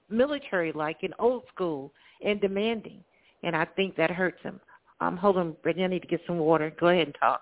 military-like 0.09 0.97
and 1.03 1.13
old 1.19 1.43
school 1.53 1.91
and 2.23 2.39
demanding, 2.41 3.03
and 3.43 3.55
I 3.55 3.65
think 3.65 3.95
that 3.97 4.11
hurts 4.11 4.41
him. 4.41 4.59
Um, 4.99 5.17
hold 5.17 5.37
on, 5.37 5.55
Britne, 5.63 5.83
I 5.83 5.87
need 5.87 6.01
to 6.01 6.07
get 6.07 6.21
some 6.25 6.39
water. 6.39 6.73
Go 6.79 6.87
ahead 6.87 7.07
and 7.07 7.15
talk. 7.19 7.41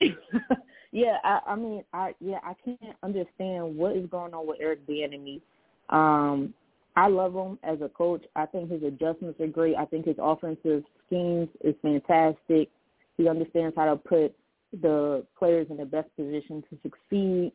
yeah, 0.92 1.16
I, 1.24 1.40
I 1.46 1.56
mean, 1.56 1.82
I 1.92 2.14
yeah, 2.20 2.38
I 2.44 2.54
can't 2.64 2.96
understand 3.02 3.76
what 3.76 3.96
is 3.96 4.06
going 4.10 4.34
on 4.34 4.46
with 4.46 4.58
Eric 4.60 4.86
Bieniemy. 4.86 5.40
Um, 5.88 6.54
I 6.96 7.08
love 7.08 7.34
him 7.34 7.58
as 7.62 7.80
a 7.82 7.88
coach. 7.88 8.24
I 8.36 8.46
think 8.46 8.70
his 8.70 8.82
adjustments 8.82 9.40
are 9.40 9.46
great. 9.46 9.76
I 9.76 9.84
think 9.84 10.06
his 10.06 10.16
offensive 10.18 10.84
schemes 11.06 11.48
is 11.62 11.74
fantastic. 11.82 12.70
He 13.16 13.28
understands 13.28 13.74
how 13.76 13.86
to 13.86 13.96
put 13.96 14.34
the 14.80 15.24
players 15.38 15.66
in 15.70 15.76
the 15.76 15.84
best 15.84 16.08
position 16.16 16.62
to 16.70 16.78
succeed. 16.82 17.52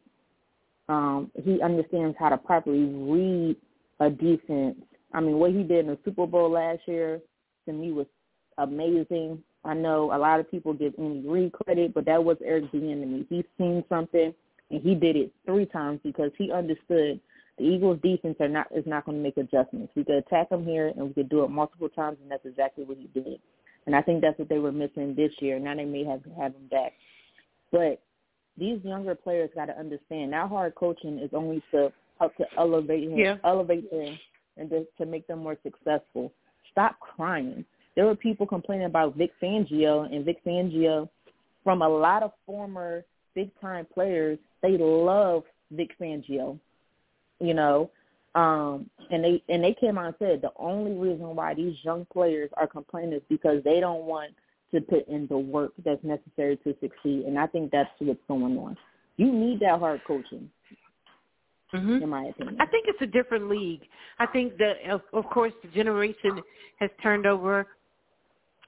Um, 0.89 1.31
he 1.43 1.61
understands 1.61 2.15
how 2.19 2.29
to 2.29 2.37
properly 2.37 2.83
read 2.83 3.55
a 3.99 4.09
defense. 4.09 4.77
I 5.13 5.21
mean, 5.21 5.37
what 5.37 5.51
he 5.51 5.63
did 5.63 5.85
in 5.85 5.87
the 5.87 5.97
Super 6.03 6.25
Bowl 6.25 6.49
last 6.51 6.81
year 6.87 7.21
to 7.65 7.73
me 7.73 7.91
was 7.91 8.07
amazing. 8.57 9.43
I 9.63 9.73
know 9.73 10.11
a 10.13 10.17
lot 10.17 10.39
of 10.39 10.49
people 10.49 10.73
give 10.73 10.93
Andy 10.97 11.27
Reid 11.27 11.53
credit, 11.53 11.93
but 11.93 12.05
that 12.05 12.23
was 12.23 12.37
Eric 12.43 12.71
Bieniemy. 12.71 13.27
He's 13.29 13.45
seen 13.57 13.83
something, 13.89 14.33
and 14.71 14.81
he 14.81 14.95
did 14.95 15.15
it 15.15 15.31
three 15.45 15.65
times 15.67 15.99
because 16.03 16.31
he 16.37 16.51
understood 16.51 17.19
the 17.57 17.63
Eagles' 17.63 17.99
defense 18.01 18.37
are 18.39 18.47
not 18.47 18.67
is 18.75 18.85
not 18.87 19.05
going 19.05 19.17
to 19.17 19.23
make 19.23 19.37
adjustments. 19.37 19.93
We 19.95 20.03
could 20.03 20.15
attack 20.15 20.49
them 20.49 20.65
here, 20.65 20.87
and 20.87 21.07
we 21.07 21.13
could 21.13 21.29
do 21.29 21.43
it 21.43 21.49
multiple 21.49 21.89
times, 21.89 22.17
and 22.21 22.31
that's 22.31 22.45
exactly 22.45 22.83
what 22.83 22.97
he 22.97 23.07
did. 23.13 23.39
And 23.85 23.95
I 23.95 24.01
think 24.01 24.21
that's 24.21 24.37
what 24.39 24.49
they 24.49 24.59
were 24.59 24.71
missing 24.71 25.15
this 25.15 25.31
year. 25.39 25.59
Now 25.59 25.75
they 25.75 25.85
may 25.85 26.03
have 26.05 26.21
have 26.37 26.55
him 26.55 26.67
back, 26.69 26.93
but 27.71 28.01
these 28.57 28.79
younger 28.83 29.15
players 29.15 29.49
got 29.55 29.65
to 29.65 29.79
understand 29.79 30.31
now 30.31 30.47
hard 30.47 30.75
coaching 30.75 31.19
is 31.19 31.29
only 31.33 31.63
to 31.71 31.91
help 32.19 32.35
to 32.37 32.45
elevate 32.57 33.03
him, 33.03 33.17
yeah. 33.17 33.37
elevate 33.43 33.89
them, 33.89 34.17
and 34.57 34.69
to, 34.69 34.85
to 34.97 35.05
make 35.05 35.25
them 35.27 35.39
more 35.39 35.57
successful. 35.63 36.31
Stop 36.71 36.99
crying. 36.99 37.65
There 37.95 38.05
were 38.05 38.15
people 38.15 38.45
complaining 38.45 38.85
about 38.85 39.17
Vic 39.17 39.31
Fangio 39.41 40.13
and 40.13 40.23
Vic 40.23 40.43
Fangio 40.45 41.09
from 41.63 41.81
a 41.81 41.89
lot 41.89 42.23
of 42.23 42.31
former 42.45 43.03
big 43.35 43.49
time 43.59 43.85
players. 43.93 44.37
They 44.61 44.77
love 44.77 45.43
Vic 45.71 45.91
Fangio, 45.99 46.59
you 47.39 47.53
know, 47.53 47.89
um, 48.35 48.89
and 49.09 49.23
they 49.23 49.43
and 49.49 49.63
they 49.63 49.75
came 49.79 49.97
out 49.97 50.05
and 50.05 50.15
said 50.19 50.41
the 50.41 50.51
only 50.57 50.93
reason 50.93 51.35
why 51.35 51.53
these 51.53 51.75
young 51.83 52.05
players 52.13 52.49
are 52.55 52.67
complaining 52.67 53.13
is 53.13 53.21
because 53.29 53.63
they 53.63 53.79
don't 53.79 54.03
want 54.03 54.31
to 54.73 54.81
put 54.81 55.07
in 55.07 55.27
the 55.27 55.37
work 55.37 55.73
that's 55.83 56.03
necessary 56.03 56.57
to 56.57 56.75
succeed. 56.81 57.25
And 57.25 57.37
I 57.37 57.47
think 57.47 57.71
that's 57.71 57.89
what's 57.99 58.19
going 58.27 58.57
on. 58.57 58.77
You 59.17 59.31
need 59.31 59.59
that 59.59 59.79
hard 59.79 60.01
coaching. 60.05 60.49
Mm-hmm. 61.73 62.03
In 62.03 62.09
my 62.09 62.25
opinion, 62.25 62.57
I 62.59 62.65
think 62.65 62.87
it's 62.89 63.01
a 63.01 63.05
different 63.05 63.49
league. 63.49 63.81
I 64.19 64.25
think 64.25 64.57
that, 64.57 64.73
of, 64.89 65.01
of 65.13 65.29
course, 65.29 65.53
the 65.63 65.69
generation 65.69 66.41
has 66.79 66.89
turned 67.01 67.25
over. 67.25 67.65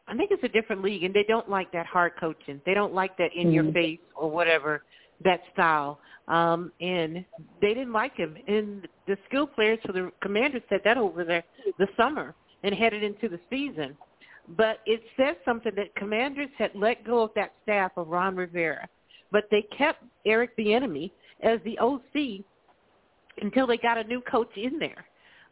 I 0.07 0.15
think 0.15 0.31
it's 0.31 0.43
a 0.43 0.47
different 0.47 0.81
league, 0.81 1.03
and 1.03 1.13
they 1.13 1.23
don't 1.23 1.49
like 1.49 1.69
that 1.73 1.85
hard 1.85 2.13
coaching. 2.17 2.61
They 2.65 2.73
don't 2.73 2.93
like 2.93 3.17
that 3.17 3.31
in 3.35 3.47
mm-hmm. 3.47 3.53
your 3.53 3.73
face 3.73 3.99
or 4.15 4.31
whatever 4.31 4.83
that 5.25 5.41
style. 5.51 5.99
Um, 6.27 6.71
and 6.79 7.25
they 7.61 7.73
didn't 7.73 7.91
like 7.91 8.15
him. 8.15 8.37
And 8.47 8.87
the 9.07 9.17
skill 9.27 9.47
players 9.47 9.79
for 9.85 9.91
the 9.91 10.11
Commanders 10.21 10.61
said 10.69 10.79
that 10.85 10.97
over 10.97 11.25
there 11.25 11.43
the 11.79 11.87
summer 11.97 12.33
and 12.63 12.73
headed 12.73 13.03
into 13.03 13.27
the 13.27 13.39
season. 13.49 13.97
But 14.49 14.79
it 14.85 15.01
says 15.17 15.35
something 15.45 15.73
that 15.75 15.95
Commanders 15.95 16.49
had 16.57 16.71
let 16.75 17.05
go 17.05 17.21
of 17.23 17.31
that 17.35 17.53
staff 17.63 17.91
of 17.95 18.07
Ron 18.09 18.35
Rivera, 18.35 18.87
but 19.31 19.45
they 19.49 19.65
kept 19.77 20.03
Eric 20.25 20.57
Bieniemy 20.57 21.11
as 21.41 21.59
the 21.63 21.79
OC 21.79 22.43
until 23.41 23.65
they 23.67 23.77
got 23.77 23.97
a 23.97 24.03
new 24.03 24.21
coach 24.21 24.51
in 24.55 24.79
there. 24.79 25.05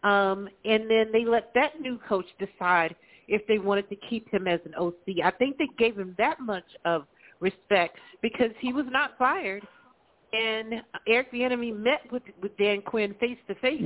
Um, 0.04 0.50
and 0.66 0.90
then 0.90 1.12
they 1.12 1.26
let 1.26 1.54
that 1.54 1.80
new 1.80 2.00
coach 2.08 2.26
decide 2.40 2.96
if 3.28 3.46
they 3.48 3.60
wanted 3.60 3.88
to 3.90 3.96
keep 3.96 4.30
him 4.30 4.48
as 4.48 4.60
an 4.66 4.74
OC. 4.76 5.24
I 5.24 5.32
think 5.32 5.58
they 5.58 5.70
gave 5.78 5.98
him 5.98 6.16
that 6.18 6.40
much 6.40 6.66
of 6.86 7.06
respect 7.40 7.98
because 8.22 8.52
he 8.60 8.74
was 8.74 8.86
not 8.90 9.18
fired. 9.18 9.66
And 10.34 10.76
Eric 11.08 11.34
Bieniemy 11.34 11.76
met 11.76 12.10
with 12.12 12.24
with 12.42 12.56
Dan 12.58 12.82
Quinn 12.82 13.14
face 13.20 13.38
to 13.50 13.56
face, 13.56 13.82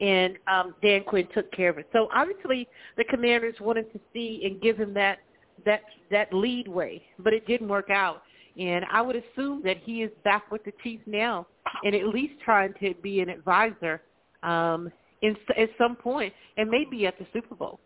and 0.00 0.36
um, 0.46 0.74
Dan 0.82 1.02
Quinn 1.02 1.26
took 1.34 1.50
care 1.50 1.68
of 1.68 1.78
it. 1.78 1.88
So 1.92 2.08
obviously, 2.14 2.68
the 2.96 3.04
Commanders 3.04 3.56
wanted 3.60 3.92
to 3.92 4.00
see 4.12 4.42
and 4.44 4.60
give 4.62 4.76
him 4.76 4.94
that 4.94 5.18
that 5.64 5.80
that 6.12 6.32
lead 6.32 6.68
way, 6.68 7.02
but 7.18 7.32
it 7.32 7.44
didn't 7.46 7.68
work 7.68 7.90
out. 7.90 8.22
And 8.58 8.84
I 8.92 9.02
would 9.02 9.16
assume 9.16 9.62
that 9.64 9.78
he 9.84 10.02
is 10.02 10.10
back 10.22 10.50
with 10.52 10.62
the 10.64 10.72
Chiefs 10.82 11.02
now, 11.06 11.46
and 11.84 11.94
at 11.94 12.06
least 12.06 12.34
trying 12.44 12.72
to 12.80 12.94
be 13.02 13.20
an 13.20 13.28
advisor 13.28 14.02
um, 14.42 14.90
in, 15.22 15.36
at 15.56 15.70
some 15.78 15.96
point, 15.96 16.32
and 16.56 16.68
maybe 16.70 17.06
at 17.06 17.18
the 17.18 17.26
Super 17.32 17.54
Bowl. 17.54 17.80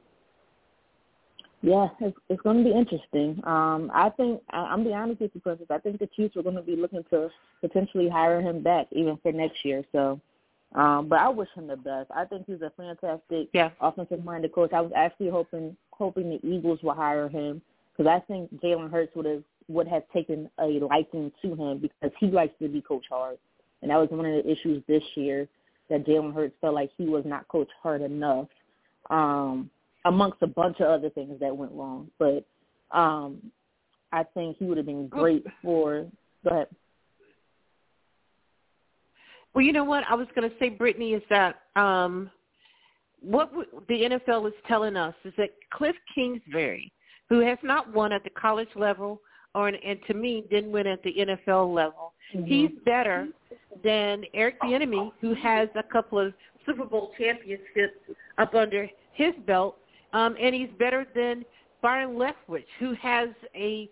Yeah, 1.65 1.89
it's, 2.01 2.17
it's 2.29 2.43
going 2.43 2.59
to 2.59 2.65
be 2.65 2.77
interesting. 2.77 3.41
Um, 3.45 3.91
I 3.95 4.11
think 4.11 4.43
I'm 4.51 4.85
be 4.85 4.93
honest 4.93 5.23
with 5.23 5.31
you, 5.33 5.41
Princess. 5.41 5.69
I 5.71 5.79
think 5.79 5.99
the 5.99 6.11
Chiefs 6.15 6.37
are 6.37 6.43
going 6.43 6.57
to 6.57 6.63
be 6.63 6.77
looking 6.77 7.03
to 7.09 7.31
potentially 7.63 8.07
hire 8.07 8.43
him 8.43 8.63
back 8.63 8.87
even 8.93 9.19
for 9.23 9.33
next 9.33 9.65
year. 9.65 9.83
So, 9.91 10.21
um, 10.75 11.09
but 11.09 11.21
I 11.21 11.31
wish 11.31 11.49
him 11.55 11.67
the 11.67 11.77
best. 11.77 12.11
I 12.15 12.27
think 12.27 12.45
he's 12.47 12.61
a 12.61 12.71
fantastic 12.77 13.49
yeah. 13.55 13.71
offensive-minded 13.81 14.53
coach. 14.53 14.75
I 14.75 14.83
was 14.83 14.93
actually 14.95 15.31
hoping 15.31 15.75
hoping 15.91 16.29
the 16.29 16.47
Eagles 16.47 16.81
will 16.83 16.93
hire 16.93 17.31
him 17.31 17.63
because 17.97 18.11
I 18.11 18.21
think 18.27 18.55
Jalen 18.61 18.91
Hurts 18.91 19.17
would 19.17 19.25
have 19.25 19.43
would 19.69 19.89
have 19.89 20.03
taken 20.13 20.51
a 20.59 20.67
liking 20.67 21.33
to 21.41 21.55
him 21.55 21.79
because 21.79 22.15
he 22.21 22.27
likes 22.27 22.53
to 22.61 22.69
be 22.69 22.83
coach 22.83 23.07
hard, 23.09 23.39
and 23.81 23.91
that 23.91 23.97
was 23.97 24.11
one 24.11 24.27
of 24.27 24.45
the 24.45 24.51
issues 24.51 24.83
this 24.87 25.03
year 25.15 25.49
that 25.89 26.05
Jalen 26.05 26.35
Hurts 26.35 26.57
felt 26.61 26.75
like 26.75 26.91
he 26.99 27.07
was 27.07 27.25
not 27.25 27.49
coach 27.49 27.71
hard 27.83 28.03
enough. 28.03 28.49
Um, 29.09 29.71
amongst 30.05 30.39
a 30.43 30.47
bunch 30.47 30.81
of 30.81 30.87
other 30.87 31.11
things 31.11 31.39
that 31.41 31.57
went 31.57 31.73
wrong. 31.73 32.09
But 32.19 32.45
um, 32.91 33.39
I 34.13 34.23
think 34.23 34.57
he 34.59 34.65
would 34.65 34.77
have 34.77 34.87
been 34.87 35.09
great 35.09 35.45
for. 35.63 36.07
Go 36.45 36.51
ahead. 36.51 36.69
Well, 39.55 39.65
you 39.65 39.73
know 39.73 39.85
what 39.85 40.05
I 40.09 40.15
was 40.15 40.27
going 40.35 40.51
to 40.51 40.57
say, 40.59 40.69
Britne, 40.69 41.17
is 41.17 41.23
that 41.31 41.61
um, 41.77 42.31
what 43.21 43.51
w- 43.51 43.69
the 43.89 44.19
NFL 44.19 44.49
is 44.49 44.55
telling 44.67 44.97
us 44.97 45.15
is 45.25 45.33
that 45.39 45.51
Cliff 45.73 45.97
Kingsbury, 46.15 46.93
who 47.29 47.41
has 47.41 47.59
not 47.63 47.93
won 47.93 48.13
at 48.13 48.25
the 48.25 48.31
college 48.31 48.69
level, 48.75 49.21
or 49.55 49.69
and 49.69 49.99
to 50.09 50.15
me 50.15 50.45
didn't 50.51 50.73
win 50.73 50.89
at 50.89 51.03
the 51.05 51.13
NFL 51.13 51.73
level, 51.73 52.13
mm-hmm. 52.35 52.45
he's 52.45 52.71
better 52.85 53.29
than 53.85 54.25
Eric 54.35 54.61
Bieniemy, 54.61 55.13
who 55.21 55.35
has 55.35 55.69
a 55.77 55.83
couple 55.85 56.19
of 56.19 56.35
Super 56.67 56.85
Bowl 56.85 57.13
championships 57.17 57.99
up 58.39 58.55
under 58.55 58.89
his 59.13 59.33
belt 59.47 59.77
um, 60.15 60.37
and 60.41 60.55
he's 60.55 60.71
better 60.79 61.07
than 61.15 61.45
Byron 61.83 62.17
Leftwich, 62.17 62.65
who 62.79 62.95
has 62.95 63.29
a 63.55 63.91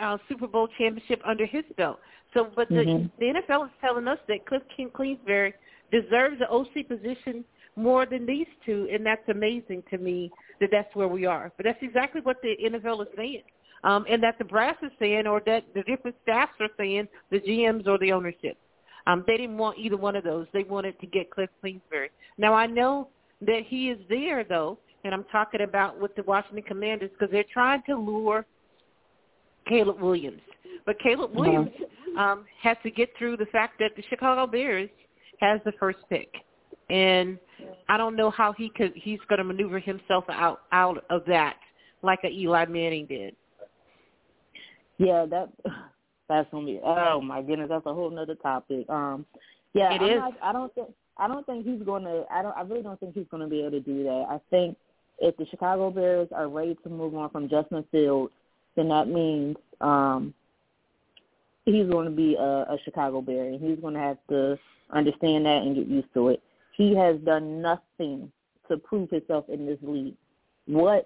uh, 0.00 0.18
Super 0.28 0.48
Bowl 0.48 0.68
championship 0.78 1.20
under 1.24 1.46
his 1.46 1.62
belt. 1.76 2.00
So, 2.34 2.50
but 2.56 2.68
the, 2.68 2.74
mm-hmm. 2.74 3.06
the 3.18 3.40
NFL 3.40 3.66
is 3.66 3.72
telling 3.80 4.08
us 4.08 4.18
that 4.26 4.46
Cliff 4.46 4.62
King 4.76 4.90
Kingsbury 4.96 5.54
deserves 5.92 6.38
the 6.38 6.48
OC 6.48 6.88
position 6.88 7.44
more 7.76 8.06
than 8.06 8.26
these 8.26 8.46
two, 8.66 8.88
and 8.92 9.04
that's 9.04 9.28
amazing 9.28 9.82
to 9.90 9.98
me 9.98 10.30
that 10.60 10.70
that's 10.72 10.92
where 10.94 11.08
we 11.08 11.26
are. 11.26 11.52
But 11.56 11.66
that's 11.66 11.78
exactly 11.82 12.20
what 12.20 12.36
the 12.42 12.56
NFL 12.64 13.02
is 13.02 13.08
saying, 13.16 13.42
um, 13.84 14.04
and 14.08 14.22
that 14.22 14.38
the 14.38 14.44
brass 14.44 14.76
is 14.82 14.90
saying, 14.98 15.26
or 15.26 15.40
that 15.46 15.64
the 15.74 15.82
different 15.82 16.16
staffs 16.22 16.52
are 16.60 16.68
saying, 16.76 17.08
the 17.30 17.40
GMs 17.40 17.86
or 17.86 17.98
the 17.98 18.12
ownership. 18.12 18.56
Um, 19.06 19.24
they 19.26 19.36
didn't 19.36 19.56
want 19.56 19.78
either 19.78 19.96
one 19.96 20.14
of 20.14 20.24
those. 20.24 20.46
They 20.52 20.62
wanted 20.62 20.98
to 21.00 21.06
get 21.06 21.30
Cliff 21.30 21.50
Kingsbury. 21.64 22.10
Now 22.38 22.54
I 22.54 22.66
know 22.66 23.08
that 23.40 23.62
he 23.66 23.90
is 23.90 23.98
there 24.08 24.44
though, 24.44 24.78
and 25.04 25.14
I'm 25.14 25.24
talking 25.32 25.62
about 25.62 26.00
with 26.00 26.14
the 26.14 26.22
Washington 26.22 26.62
Commanders 26.62 27.10
because 27.10 27.32
they're 27.32 27.44
trying 27.52 27.82
to 27.88 27.96
lure 27.96 28.44
Caleb 29.68 30.00
Williams. 30.00 30.40
But 30.86 30.98
Caleb 31.00 31.30
uh-huh. 31.30 31.40
Williams 31.40 31.70
um, 32.18 32.44
has 32.62 32.76
to 32.82 32.90
get 32.90 33.10
through 33.18 33.36
the 33.36 33.46
fact 33.46 33.78
that 33.78 33.92
the 33.96 34.02
Chicago 34.08 34.46
Bears 34.46 34.90
has 35.40 35.60
the 35.64 35.72
first 35.78 35.98
pick, 36.08 36.28
and 36.90 37.38
I 37.88 37.96
don't 37.96 38.16
know 38.16 38.30
how 38.30 38.52
he 38.52 38.70
could. 38.70 38.92
He's 38.94 39.20
going 39.28 39.38
to 39.38 39.44
maneuver 39.44 39.78
himself 39.78 40.24
out 40.28 40.62
out 40.72 41.04
of 41.10 41.24
that 41.26 41.56
like 42.02 42.20
a 42.24 42.28
Eli 42.28 42.66
Manning 42.66 43.06
did. 43.06 43.34
Yeah, 44.98 45.26
that 45.30 45.50
that's 46.28 46.48
gonna 46.50 46.66
be. 46.66 46.80
Oh 46.84 47.20
my 47.20 47.42
goodness, 47.42 47.68
that's 47.70 47.86
a 47.86 47.94
whole 47.94 48.10
nother 48.10 48.34
topic. 48.34 48.88
Um, 48.88 49.24
yeah, 49.72 49.94
it 49.94 50.02
I'm 50.02 50.10
is. 50.10 50.16
Not, 50.16 50.32
I 50.42 50.52
don't 50.52 50.74
think. 50.74 50.88
I 51.16 51.28
don't 51.28 51.44
think 51.46 51.66
he's 51.66 51.82
going 51.82 52.04
to. 52.04 52.24
I 52.30 52.42
don't. 52.42 52.56
I 52.56 52.62
really 52.62 52.82
don't 52.82 52.98
think 53.00 53.14
he's 53.14 53.26
going 53.30 53.42
to 53.42 53.48
be 53.48 53.60
able 53.60 53.72
to 53.72 53.80
do 53.80 54.04
that. 54.04 54.26
I 54.28 54.40
think 54.50 54.76
if 55.20 55.36
the 55.36 55.46
Chicago 55.46 55.90
Bears 55.90 56.28
are 56.34 56.48
ready 56.48 56.76
to 56.82 56.88
move 56.88 57.14
on 57.14 57.30
from 57.30 57.48
Justin 57.48 57.84
Fields, 57.92 58.32
then 58.76 58.88
that 58.88 59.08
means 59.08 59.56
um, 59.80 60.34
he's 61.64 61.86
going 61.86 62.06
to 62.06 62.10
be 62.10 62.34
a, 62.36 62.42
a 62.42 62.78
Chicago 62.84 63.20
Bear, 63.20 63.44
and 63.44 63.60
he's 63.60 63.78
going 63.80 63.94
to 63.94 64.00
have 64.00 64.18
to 64.30 64.58
understand 64.90 65.46
that 65.46 65.62
and 65.62 65.76
get 65.76 65.86
used 65.86 66.12
to 66.14 66.28
it. 66.28 66.42
He 66.76 66.94
has 66.96 67.16
done 67.18 67.60
nothing 67.60 68.30
to 68.68 68.76
prove 68.78 69.10
himself 69.10 69.44
in 69.48 69.66
this 69.66 69.78
league. 69.82 70.14
What 70.66 71.04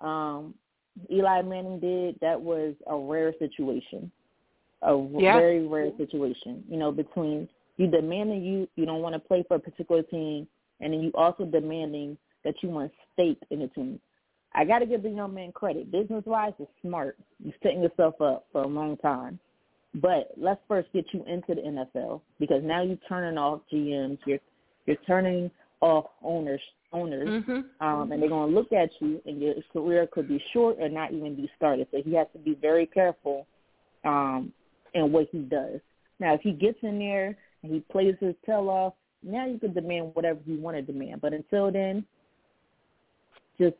um, 0.00 0.54
Eli 1.10 1.42
Manning 1.42 1.80
did, 1.80 2.18
that 2.20 2.40
was 2.40 2.74
a 2.86 2.96
rare 2.96 3.32
situation, 3.38 4.10
a 4.82 5.06
yeah. 5.18 5.36
very 5.36 5.66
rare 5.66 5.90
situation. 5.96 6.64
You 6.68 6.76
know, 6.76 6.92
between 6.92 7.48
you 7.76 7.86
demanding 7.86 8.44
you 8.44 8.68
you 8.76 8.84
don't 8.86 9.02
want 9.02 9.14
to 9.14 9.18
play 9.18 9.44
for 9.46 9.54
a 9.56 9.60
particular 9.60 10.02
team, 10.02 10.46
and 10.80 10.92
then 10.92 11.00
you 11.00 11.10
also 11.14 11.44
demanding 11.44 12.18
that 12.46 12.62
you 12.62 12.70
want 12.70 12.90
to 12.90 12.98
stake 13.12 13.42
in 13.50 13.58
the 13.58 13.68
team. 13.68 14.00
I 14.54 14.64
got 14.64 14.78
to 14.78 14.86
give 14.86 15.02
the 15.02 15.10
young 15.10 15.34
man 15.34 15.52
credit. 15.52 15.90
Business 15.90 16.24
wise, 16.24 16.54
it's 16.58 16.70
smart. 16.80 17.18
You're 17.44 17.52
setting 17.62 17.82
yourself 17.82 18.20
up 18.22 18.46
for 18.52 18.62
a 18.62 18.66
long 18.66 18.96
time. 18.98 19.38
But 19.94 20.30
let's 20.36 20.60
first 20.68 20.88
get 20.94 21.06
you 21.12 21.24
into 21.26 21.54
the 21.54 21.62
NFL 21.62 22.20
because 22.38 22.62
now 22.62 22.82
you're 22.82 22.98
turning 23.08 23.36
off 23.36 23.60
GMs. 23.72 24.18
You're 24.26 24.38
you're 24.86 24.96
turning 25.06 25.50
off 25.80 26.06
owners 26.22 26.60
owners, 26.92 27.28
mm-hmm. 27.28 27.86
um, 27.86 28.12
and 28.12 28.22
they're 28.22 28.28
going 28.28 28.48
to 28.48 28.54
look 28.54 28.72
at 28.72 28.90
you, 29.00 29.20
and 29.26 29.42
your 29.42 29.54
career 29.72 30.06
could 30.10 30.28
be 30.28 30.42
short 30.52 30.76
or 30.78 30.88
not 30.88 31.12
even 31.12 31.34
be 31.34 31.50
started. 31.56 31.88
So 31.90 32.00
he 32.04 32.14
has 32.14 32.28
to 32.32 32.38
be 32.38 32.54
very 32.54 32.86
careful 32.86 33.46
um, 34.04 34.52
in 34.94 35.12
what 35.12 35.28
he 35.32 35.40
does. 35.40 35.80
Now, 36.20 36.34
if 36.34 36.40
he 36.42 36.52
gets 36.52 36.78
in 36.82 36.98
there 36.98 37.36
and 37.62 37.72
he 37.72 37.80
plays 37.90 38.14
his 38.20 38.34
tail 38.46 38.70
off, 38.70 38.94
now 39.22 39.46
you 39.46 39.58
can 39.58 39.74
demand 39.74 40.12
whatever 40.14 40.38
you 40.46 40.60
want 40.60 40.76
to 40.76 40.82
demand. 40.82 41.20
But 41.20 41.32
until 41.32 41.72
then, 41.72 42.04
just 43.58 43.76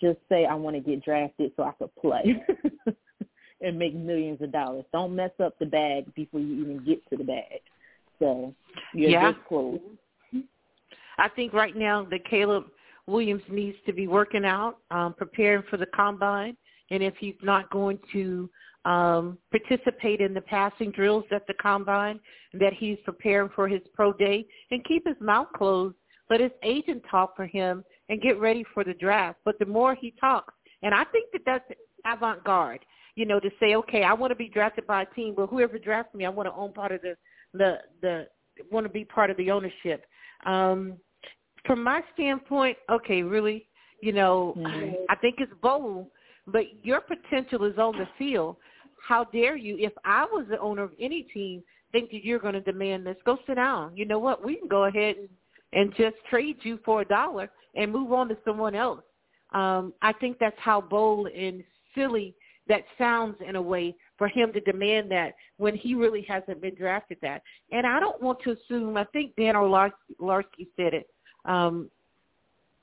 just 0.00 0.18
say 0.28 0.44
I 0.44 0.54
want 0.54 0.76
to 0.76 0.80
get 0.80 1.04
drafted 1.04 1.52
so 1.56 1.64
I 1.64 1.72
could 1.72 1.94
play 1.96 2.42
and 3.60 3.78
make 3.78 3.94
millions 3.94 4.40
of 4.42 4.52
dollars. 4.52 4.84
Don't 4.92 5.14
mess 5.14 5.30
up 5.42 5.58
the 5.58 5.66
bag 5.66 6.14
before 6.14 6.40
you 6.40 6.60
even 6.62 6.84
get 6.84 7.00
to 7.10 7.16
the 7.16 7.24
bag. 7.24 7.60
So 8.18 8.54
you're 8.92 9.10
yeah. 9.10 9.32
just 9.32 9.44
close. 9.46 9.80
I 11.18 11.28
think 11.28 11.52
right 11.52 11.76
now 11.76 12.06
that 12.10 12.24
Caleb 12.28 12.66
Williams 13.06 13.42
needs 13.48 13.76
to 13.86 13.92
be 13.92 14.06
working 14.06 14.44
out, 14.44 14.78
um, 14.90 15.14
preparing 15.14 15.62
for 15.68 15.76
the 15.76 15.86
combine. 15.86 16.56
and 16.90 17.02
if 17.02 17.14
he's 17.18 17.34
not 17.42 17.68
going 17.70 17.98
to 18.12 18.48
um, 18.84 19.36
participate 19.50 20.20
in 20.20 20.32
the 20.32 20.40
passing 20.42 20.90
drills 20.90 21.24
at 21.30 21.46
the 21.46 21.54
combine, 21.54 22.20
that 22.54 22.72
he's 22.72 22.98
preparing 23.04 23.50
for 23.54 23.68
his 23.68 23.82
pro 23.94 24.12
day, 24.12 24.46
and 24.70 24.84
keep 24.84 25.06
his 25.06 25.16
mouth 25.20 25.48
closed. 25.56 25.96
Let 26.30 26.40
his 26.40 26.52
agent 26.62 27.02
talk 27.10 27.34
for 27.36 27.46
him 27.46 27.84
and 28.08 28.20
get 28.20 28.40
ready 28.40 28.64
for 28.74 28.84
the 28.84 28.94
draft. 28.94 29.38
But 29.44 29.58
the 29.58 29.66
more 29.66 29.94
he 29.94 30.14
talks, 30.20 30.54
and 30.82 30.94
I 30.94 31.04
think 31.04 31.30
that 31.32 31.42
that's 31.44 31.64
avant-garde, 32.06 32.84
you 33.14 33.26
know, 33.26 33.40
to 33.40 33.50
say, 33.58 33.74
okay, 33.74 34.04
I 34.04 34.12
want 34.12 34.30
to 34.30 34.36
be 34.36 34.48
drafted 34.48 34.86
by 34.86 35.02
a 35.02 35.14
team, 35.14 35.34
but 35.36 35.48
whoever 35.48 35.78
drafts 35.78 36.14
me, 36.14 36.24
I 36.24 36.28
want 36.28 36.48
to 36.48 36.54
own 36.54 36.72
part 36.72 36.92
of 36.92 37.02
the 37.02 37.16
the 37.54 37.78
the 38.02 38.26
want 38.70 38.86
to 38.86 38.92
be 38.92 39.04
part 39.04 39.30
of 39.30 39.36
the 39.36 39.50
ownership. 39.50 40.04
Um, 40.46 40.96
from 41.66 41.82
my 41.82 42.02
standpoint, 42.14 42.76
okay, 42.90 43.22
really, 43.22 43.68
you 44.00 44.12
know, 44.12 44.54
mm-hmm. 44.56 44.94
I 45.08 45.16
think 45.16 45.36
it's 45.38 45.52
bold, 45.60 46.06
but 46.46 46.64
your 46.82 47.00
potential 47.00 47.64
is 47.64 47.78
on 47.78 47.98
the 47.98 48.08
field. 48.16 48.56
How 49.06 49.24
dare 49.24 49.56
you? 49.56 49.76
If 49.78 49.92
I 50.04 50.24
was 50.24 50.46
the 50.48 50.58
owner 50.60 50.82
of 50.82 50.92
any 51.00 51.22
team, 51.34 51.62
think 51.92 52.10
that 52.10 52.24
you're 52.24 52.38
going 52.38 52.54
to 52.54 52.60
demand 52.60 53.06
this? 53.06 53.16
Go 53.24 53.38
sit 53.46 53.56
down. 53.56 53.96
You 53.96 54.06
know 54.06 54.18
what? 54.18 54.44
We 54.44 54.56
can 54.56 54.68
go 54.68 54.84
ahead 54.84 55.16
and 55.16 55.28
and 55.72 55.94
just 55.96 56.16
trade 56.30 56.56
you 56.62 56.78
for 56.84 57.02
a 57.02 57.04
dollar 57.04 57.50
and 57.74 57.92
move 57.92 58.12
on 58.12 58.28
to 58.28 58.36
someone 58.44 58.74
else. 58.74 59.00
Um, 59.52 59.94
I 60.02 60.12
think 60.12 60.38
that's 60.38 60.58
how 60.58 60.80
bold 60.80 61.28
and 61.28 61.64
silly 61.94 62.34
that 62.68 62.82
sounds 62.98 63.36
in 63.46 63.56
a 63.56 63.62
way 63.62 63.94
for 64.18 64.28
him 64.28 64.52
to 64.52 64.60
demand 64.60 65.10
that 65.10 65.34
when 65.56 65.74
he 65.74 65.94
really 65.94 66.24
hasn't 66.28 66.60
been 66.60 66.74
drafted 66.74 67.18
that. 67.22 67.42
And 67.72 67.86
I 67.86 67.98
don't 67.98 68.20
want 68.22 68.40
to 68.44 68.52
assume, 68.52 68.96
I 68.96 69.04
think 69.04 69.34
Dan 69.36 69.56
Orlovsky 69.56 70.68
said 70.76 70.92
it. 70.94 71.08
Um, 71.44 71.90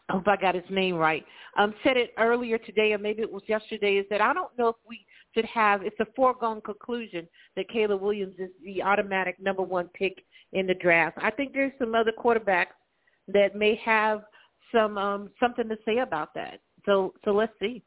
I 0.10 0.14
hope 0.14 0.28
I 0.28 0.38
got 0.38 0.56
his 0.56 0.64
name 0.70 0.96
right. 0.96 1.26
Um, 1.58 1.74
said 1.84 1.98
it 1.98 2.14
earlier 2.18 2.58
today, 2.58 2.94
or 2.94 2.98
maybe 2.98 3.22
it 3.22 3.32
was 3.32 3.44
yesterday, 3.48 3.96
is 3.98 4.06
that 4.10 4.22
I 4.22 4.34
don't 4.34 4.56
know 4.58 4.70
if 4.70 4.76
we 4.88 5.06
should 5.34 5.46
have, 5.46 5.82
it's 5.84 6.00
a 6.00 6.08
foregone 6.16 6.62
conclusion 6.62 7.28
that 7.56 7.70
Caleb 7.70 8.02
Williams 8.02 8.36
is 8.38 8.50
the 8.64 8.82
automatic 8.84 9.40
number 9.40 9.64
one 9.64 9.88
pick 9.90 10.24
in 10.54 10.68
the 10.68 10.76
draft. 10.76 11.18
I 11.22 11.32
think 11.32 11.54
there's 11.54 11.74
some 11.80 11.96
other 11.96 12.12
quarterbacks 12.18 12.68
that 13.28 13.56
may 13.56 13.76
have 13.84 14.24
some 14.76 14.98
um, 14.98 15.30
something 15.40 15.68
to 15.70 15.78
say 15.86 16.00
about 16.00 16.34
that. 16.36 16.60
So 16.86 17.14
so 17.24 17.32
let's 17.32 17.54
see. 17.60 17.82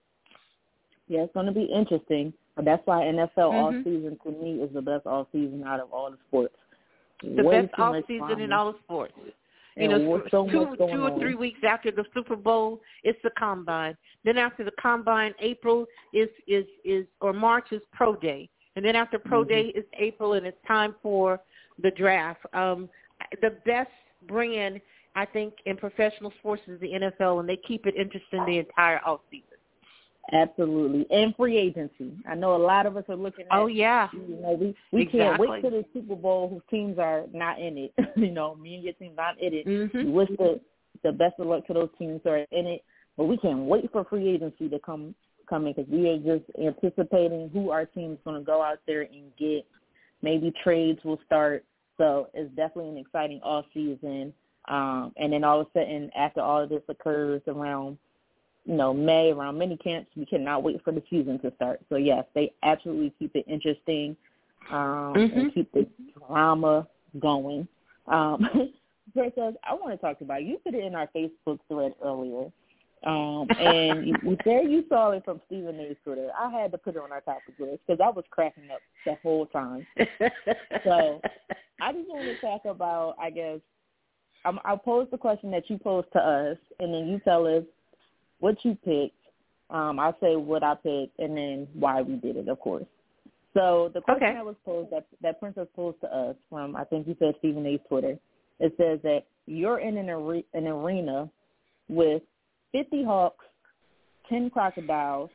Yeah, 1.08 1.20
it's 1.20 1.34
going 1.34 1.46
to 1.46 1.52
be 1.52 1.64
interesting. 1.64 2.32
That's 2.62 2.82
why 2.86 3.02
NFL 3.02 3.28
mm-hmm. 3.36 3.56
all 3.56 3.72
season 3.84 4.18
to 4.24 4.30
me 4.30 4.62
is 4.62 4.70
the 4.74 4.82
best 4.82 5.06
all 5.06 5.28
season 5.32 5.64
out 5.66 5.80
of 5.80 5.92
all 5.92 6.10
the 6.10 6.18
sports. 6.28 6.54
The 7.22 7.42
Way 7.42 7.62
best 7.62 7.74
all 7.78 8.00
season 8.06 8.40
in 8.40 8.52
all 8.52 8.72
the 8.72 8.78
sports. 8.84 9.14
You 9.76 9.90
and 9.90 10.04
know, 10.04 10.22
so 10.30 10.46
two, 10.46 10.76
two 10.76 11.02
or 11.02 11.18
three 11.20 11.36
weeks 11.36 11.60
after 11.66 11.92
the 11.92 12.04
Super 12.12 12.34
Bowl, 12.34 12.80
it's 13.04 13.18
the 13.22 13.30
combine. 13.38 13.96
Then 14.24 14.36
after 14.36 14.64
the 14.64 14.72
combine, 14.80 15.34
April 15.40 15.86
is 16.12 16.28
is 16.48 16.64
is 16.84 17.06
or 17.20 17.32
March 17.32 17.66
is 17.70 17.80
pro 17.92 18.16
day, 18.16 18.48
and 18.74 18.84
then 18.84 18.96
after 18.96 19.18
pro 19.18 19.42
mm-hmm. 19.42 19.50
day 19.50 19.60
is 19.68 19.84
April, 19.98 20.32
and 20.32 20.46
it's 20.46 20.58
time 20.66 20.96
for 21.00 21.40
the 21.80 21.92
draft. 21.92 22.40
Um, 22.54 22.88
the 23.40 23.56
best 23.64 23.90
brand 24.26 24.80
I 25.18 25.26
think 25.26 25.54
in 25.66 25.76
professional 25.76 26.32
sports 26.38 26.62
is 26.68 26.80
the 26.80 26.92
NFL, 26.92 27.40
and 27.40 27.48
they 27.48 27.56
keep 27.56 27.86
it 27.86 27.96
interesting 27.96 28.44
the 28.46 28.58
entire 28.58 29.00
off 29.04 29.18
season. 29.32 29.44
Absolutely, 30.32 31.06
and 31.10 31.34
free 31.34 31.56
agency. 31.56 32.12
I 32.28 32.36
know 32.36 32.54
a 32.54 32.62
lot 32.62 32.86
of 32.86 32.96
us 32.96 33.02
are 33.08 33.16
looking. 33.16 33.46
At, 33.50 33.58
oh 33.58 33.66
yeah. 33.66 34.08
You 34.12 34.36
know, 34.40 34.52
we 34.52 34.76
we 34.92 35.02
exactly. 35.02 35.18
can't 35.18 35.40
wait 35.40 35.62
for 35.62 35.70
the 35.70 35.84
Super 35.92 36.14
Bowl 36.14 36.48
whose 36.48 36.62
teams 36.70 36.98
are 37.00 37.24
not 37.32 37.58
in 37.60 37.78
it. 37.78 37.92
you 38.16 38.30
know, 38.30 38.54
me 38.54 38.76
and 38.76 38.84
your 38.84 38.92
team 38.92 39.14
not 39.16 39.40
in 39.42 39.54
it. 39.54 39.66
Mm-hmm. 39.66 40.04
We 40.04 40.10
wish 40.10 40.28
the 40.38 40.60
the 41.02 41.10
best 41.10 41.34
of 41.40 41.48
luck 41.48 41.66
to 41.66 41.72
those 41.72 41.88
teams 41.98 42.20
who 42.22 42.30
are 42.30 42.38
in 42.38 42.66
it, 42.66 42.84
but 43.16 43.24
we 43.24 43.38
can't 43.38 43.60
wait 43.60 43.90
for 43.90 44.04
free 44.04 44.28
agency 44.28 44.68
to 44.68 44.78
come 44.78 45.16
come 45.50 45.66
in 45.66 45.72
because 45.72 45.90
we 45.90 46.08
are 46.10 46.18
just 46.18 46.48
anticipating 46.62 47.50
who 47.52 47.70
our 47.70 47.86
team's 47.86 48.18
going 48.24 48.38
to 48.38 48.44
go 48.44 48.62
out 48.62 48.78
there 48.86 49.02
and 49.02 49.34
get. 49.36 49.66
Maybe 50.22 50.52
trades 50.62 51.00
will 51.04 51.20
start. 51.26 51.64
So 51.96 52.28
it's 52.34 52.54
definitely 52.54 52.90
an 52.90 52.98
exciting 52.98 53.40
off 53.42 53.64
season. 53.74 54.32
Um, 54.68 55.12
and 55.16 55.32
then 55.32 55.44
all 55.44 55.60
of 55.60 55.66
a 55.68 55.78
sudden, 55.78 56.10
after 56.16 56.40
all 56.40 56.62
of 56.62 56.68
this 56.68 56.82
occurs 56.88 57.42
around 57.46 57.98
you 58.68 58.74
know, 58.74 58.92
May 58.92 59.32
around 59.32 59.58
mini 59.58 59.78
camps. 59.78 60.10
We 60.14 60.26
cannot 60.26 60.62
wait 60.62 60.84
for 60.84 60.92
the 60.92 61.02
season 61.08 61.38
to 61.40 61.52
start. 61.56 61.80
So 61.88 61.96
yes, 61.96 62.24
they 62.34 62.52
absolutely 62.62 63.14
keep 63.18 63.34
it 63.34 63.46
interesting 63.48 64.14
um, 64.70 65.14
mm-hmm. 65.16 65.38
and 65.38 65.54
keep 65.54 65.72
the 65.72 65.86
drama 66.18 66.86
going. 67.18 67.66
Um, 68.06 68.46
Princess, 69.14 69.54
I 69.64 69.72
want 69.72 69.92
to 69.92 69.96
talk 69.96 70.20
about 70.20 70.44
you 70.44 70.58
put 70.62 70.74
it 70.74 70.84
in 70.84 70.94
our 70.94 71.08
Facebook 71.16 71.58
thread 71.68 71.94
earlier. 72.04 72.50
Um, 73.06 73.46
and 73.58 74.06
you, 74.06 74.36
there 74.44 74.62
you 74.62 74.84
saw 74.90 75.12
it 75.12 75.24
from 75.24 75.40
Stephen 75.46 75.80
A's 75.80 75.96
Twitter. 76.04 76.28
I 76.38 76.50
had 76.50 76.70
to 76.72 76.78
put 76.78 76.94
it 76.94 77.00
on 77.00 77.10
our 77.10 77.22
topic 77.22 77.54
list 77.58 77.80
because 77.86 78.00
I 78.04 78.10
was 78.10 78.24
cracking 78.30 78.70
up 78.70 78.80
the 79.06 79.14
whole 79.22 79.46
time. 79.46 79.86
so 80.84 81.22
I 81.80 81.92
just 81.94 82.08
want 82.08 82.24
to 82.24 82.38
talk 82.42 82.66
about, 82.66 83.16
I 83.18 83.30
guess, 83.30 83.60
I'm, 84.44 84.58
I'll 84.64 84.78
pose 84.78 85.08
the 85.10 85.18
question 85.18 85.50
that 85.50 85.68
you 85.68 85.78
posed 85.78 86.12
to 86.12 86.18
us, 86.18 86.56
and 86.78 86.92
then 86.92 87.08
you 87.08 87.20
tell 87.20 87.46
us 87.46 87.64
what 88.40 88.56
you 88.64 88.76
picked. 88.84 89.14
Um, 89.70 89.98
I'll 89.98 90.16
say 90.20 90.36
what 90.36 90.62
I 90.62 90.74
picked 90.74 91.18
and 91.18 91.36
then 91.36 91.68
why 91.74 92.00
we 92.00 92.16
did 92.16 92.36
it, 92.36 92.48
of 92.48 92.58
course. 92.58 92.86
So 93.54 93.90
the 93.92 94.00
question 94.00 94.28
okay. 94.28 94.34
that 94.34 94.44
was 94.44 94.56
posed 94.64 94.90
that 94.92 95.06
that 95.22 95.40
Princess 95.40 95.66
posed 95.74 96.00
to 96.02 96.06
us 96.06 96.36
from 96.48 96.76
I 96.76 96.84
think 96.84 97.06
you 97.06 97.16
said 97.18 97.34
Stephen 97.38 97.66
A's 97.66 97.80
Twitter. 97.88 98.16
It 98.60 98.74
says 98.76 99.00
that 99.02 99.24
you're 99.46 99.80
in 99.80 99.96
an, 99.96 100.08
are- 100.08 100.42
an 100.54 100.66
arena 100.66 101.28
with 101.88 102.22
50 102.72 103.04
hawks, 103.04 103.44
10 104.28 104.50
crocodiles, 104.50 105.30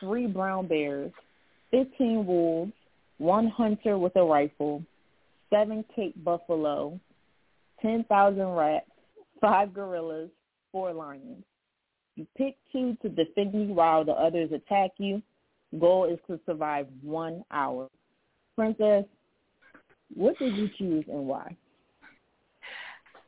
three 0.00 0.26
brown 0.26 0.68
bears, 0.68 1.12
15 1.70 2.26
wolves, 2.26 2.72
one 3.18 3.48
hunter 3.48 3.98
with 3.98 4.14
a 4.16 4.22
rifle, 4.22 4.82
seven 5.50 5.84
cape 5.94 6.14
buffalo, 6.24 6.98
10,000 7.82 8.46
rats, 8.48 8.86
five 9.40 9.72
gorillas, 9.72 10.30
four 10.72 10.92
lions. 10.92 11.44
You 12.16 12.26
pick 12.36 12.56
two 12.72 12.96
to 13.02 13.08
defend 13.08 13.52
you 13.54 13.74
while 13.74 14.04
the 14.04 14.12
others 14.12 14.50
attack 14.52 14.92
you. 14.98 15.22
Goal 15.78 16.04
is 16.04 16.18
to 16.28 16.40
survive 16.46 16.86
one 17.02 17.44
hour. 17.50 17.88
Princess, 18.54 19.04
what 20.14 20.38
did 20.38 20.56
you 20.56 20.70
choose 20.78 21.04
and 21.08 21.26
why? 21.26 21.56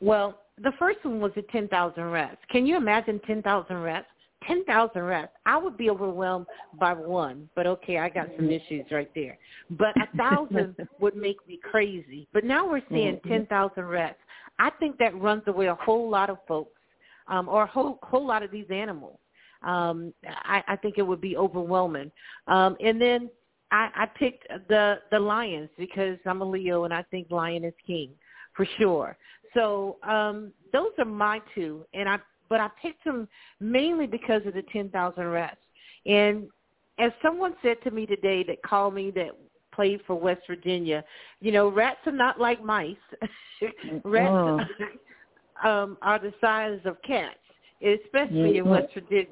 Well, 0.00 0.38
the 0.62 0.72
first 0.78 1.04
one 1.04 1.20
was 1.20 1.32
the 1.34 1.42
10,000 1.42 2.02
rats. 2.02 2.38
Can 2.50 2.66
you 2.66 2.76
imagine 2.76 3.20
10,000 3.26 3.76
reps? 3.76 4.06
10,000 4.48 5.02
reps. 5.02 5.32
I 5.46 5.56
would 5.56 5.76
be 5.76 5.90
overwhelmed 5.90 6.46
by 6.80 6.94
one, 6.94 7.48
but 7.54 7.66
okay, 7.66 7.98
I 7.98 8.08
got 8.08 8.28
some 8.36 8.50
issues 8.50 8.86
right 8.90 9.10
there. 9.14 9.38
But 9.70 9.94
a 9.96 10.16
thousand 10.16 10.74
would 11.00 11.14
make 11.14 11.36
me 11.46 11.60
crazy. 11.62 12.26
But 12.32 12.44
now 12.44 12.68
we're 12.68 12.82
seeing 12.90 13.16
mm-hmm. 13.16 13.28
10,000 13.28 13.84
reps. 13.84 14.18
I 14.58 14.70
think 14.80 14.98
that 14.98 15.18
runs 15.20 15.42
away 15.46 15.66
a 15.66 15.76
whole 15.76 16.10
lot 16.10 16.30
of 16.30 16.38
folks 16.48 16.80
um, 17.28 17.48
or 17.48 17.64
a 17.64 17.66
whole 17.66 17.98
whole 18.02 18.26
lot 18.26 18.42
of 18.42 18.50
these 18.50 18.66
animals. 18.70 19.18
Um, 19.62 20.12
I, 20.24 20.62
I 20.66 20.76
think 20.76 20.98
it 20.98 21.02
would 21.02 21.20
be 21.20 21.36
overwhelming. 21.36 22.10
Um, 22.46 22.76
and 22.80 23.00
then 23.00 23.30
I, 23.70 23.90
I 23.94 24.06
picked 24.06 24.48
the 24.68 24.98
the 25.10 25.18
lions 25.18 25.68
because 25.78 26.18
I'm 26.26 26.42
a 26.42 26.44
Leo 26.44 26.84
and 26.84 26.94
I 26.94 27.02
think 27.10 27.30
lion 27.30 27.64
is 27.64 27.74
king 27.86 28.10
for 28.54 28.66
sure. 28.78 29.16
So 29.54 29.96
um, 30.02 30.52
those 30.72 30.90
are 30.98 31.04
my 31.04 31.40
two, 31.54 31.84
and 31.94 32.08
I 32.08 32.18
but 32.48 32.60
I 32.60 32.68
picked 32.80 33.04
them 33.04 33.28
mainly 33.60 34.06
because 34.06 34.42
of 34.46 34.54
the 34.54 34.62
ten 34.72 34.88
thousand 34.90 35.26
reps. 35.28 35.56
And 36.06 36.48
as 36.98 37.12
someone 37.22 37.54
said 37.62 37.76
to 37.84 37.90
me 37.90 38.06
today 38.06 38.42
that 38.44 38.62
called 38.62 38.94
me 38.94 39.10
that 39.12 39.30
played 39.72 40.00
for 40.06 40.16
West 40.16 40.42
Virginia, 40.46 41.04
you 41.40 41.52
know, 41.52 41.68
rats 41.68 42.00
are 42.06 42.12
not 42.12 42.40
like 42.40 42.62
mice. 42.62 42.96
rats 44.04 44.30
oh 44.30 44.60
um, 45.64 45.98
are 46.02 46.18
the 46.18 46.32
size 46.40 46.80
of 46.84 47.00
cats, 47.02 47.38
especially 47.82 48.54
mm-hmm. 48.54 48.58
in 48.58 48.68
West 48.68 48.94
Virginia. 48.94 49.26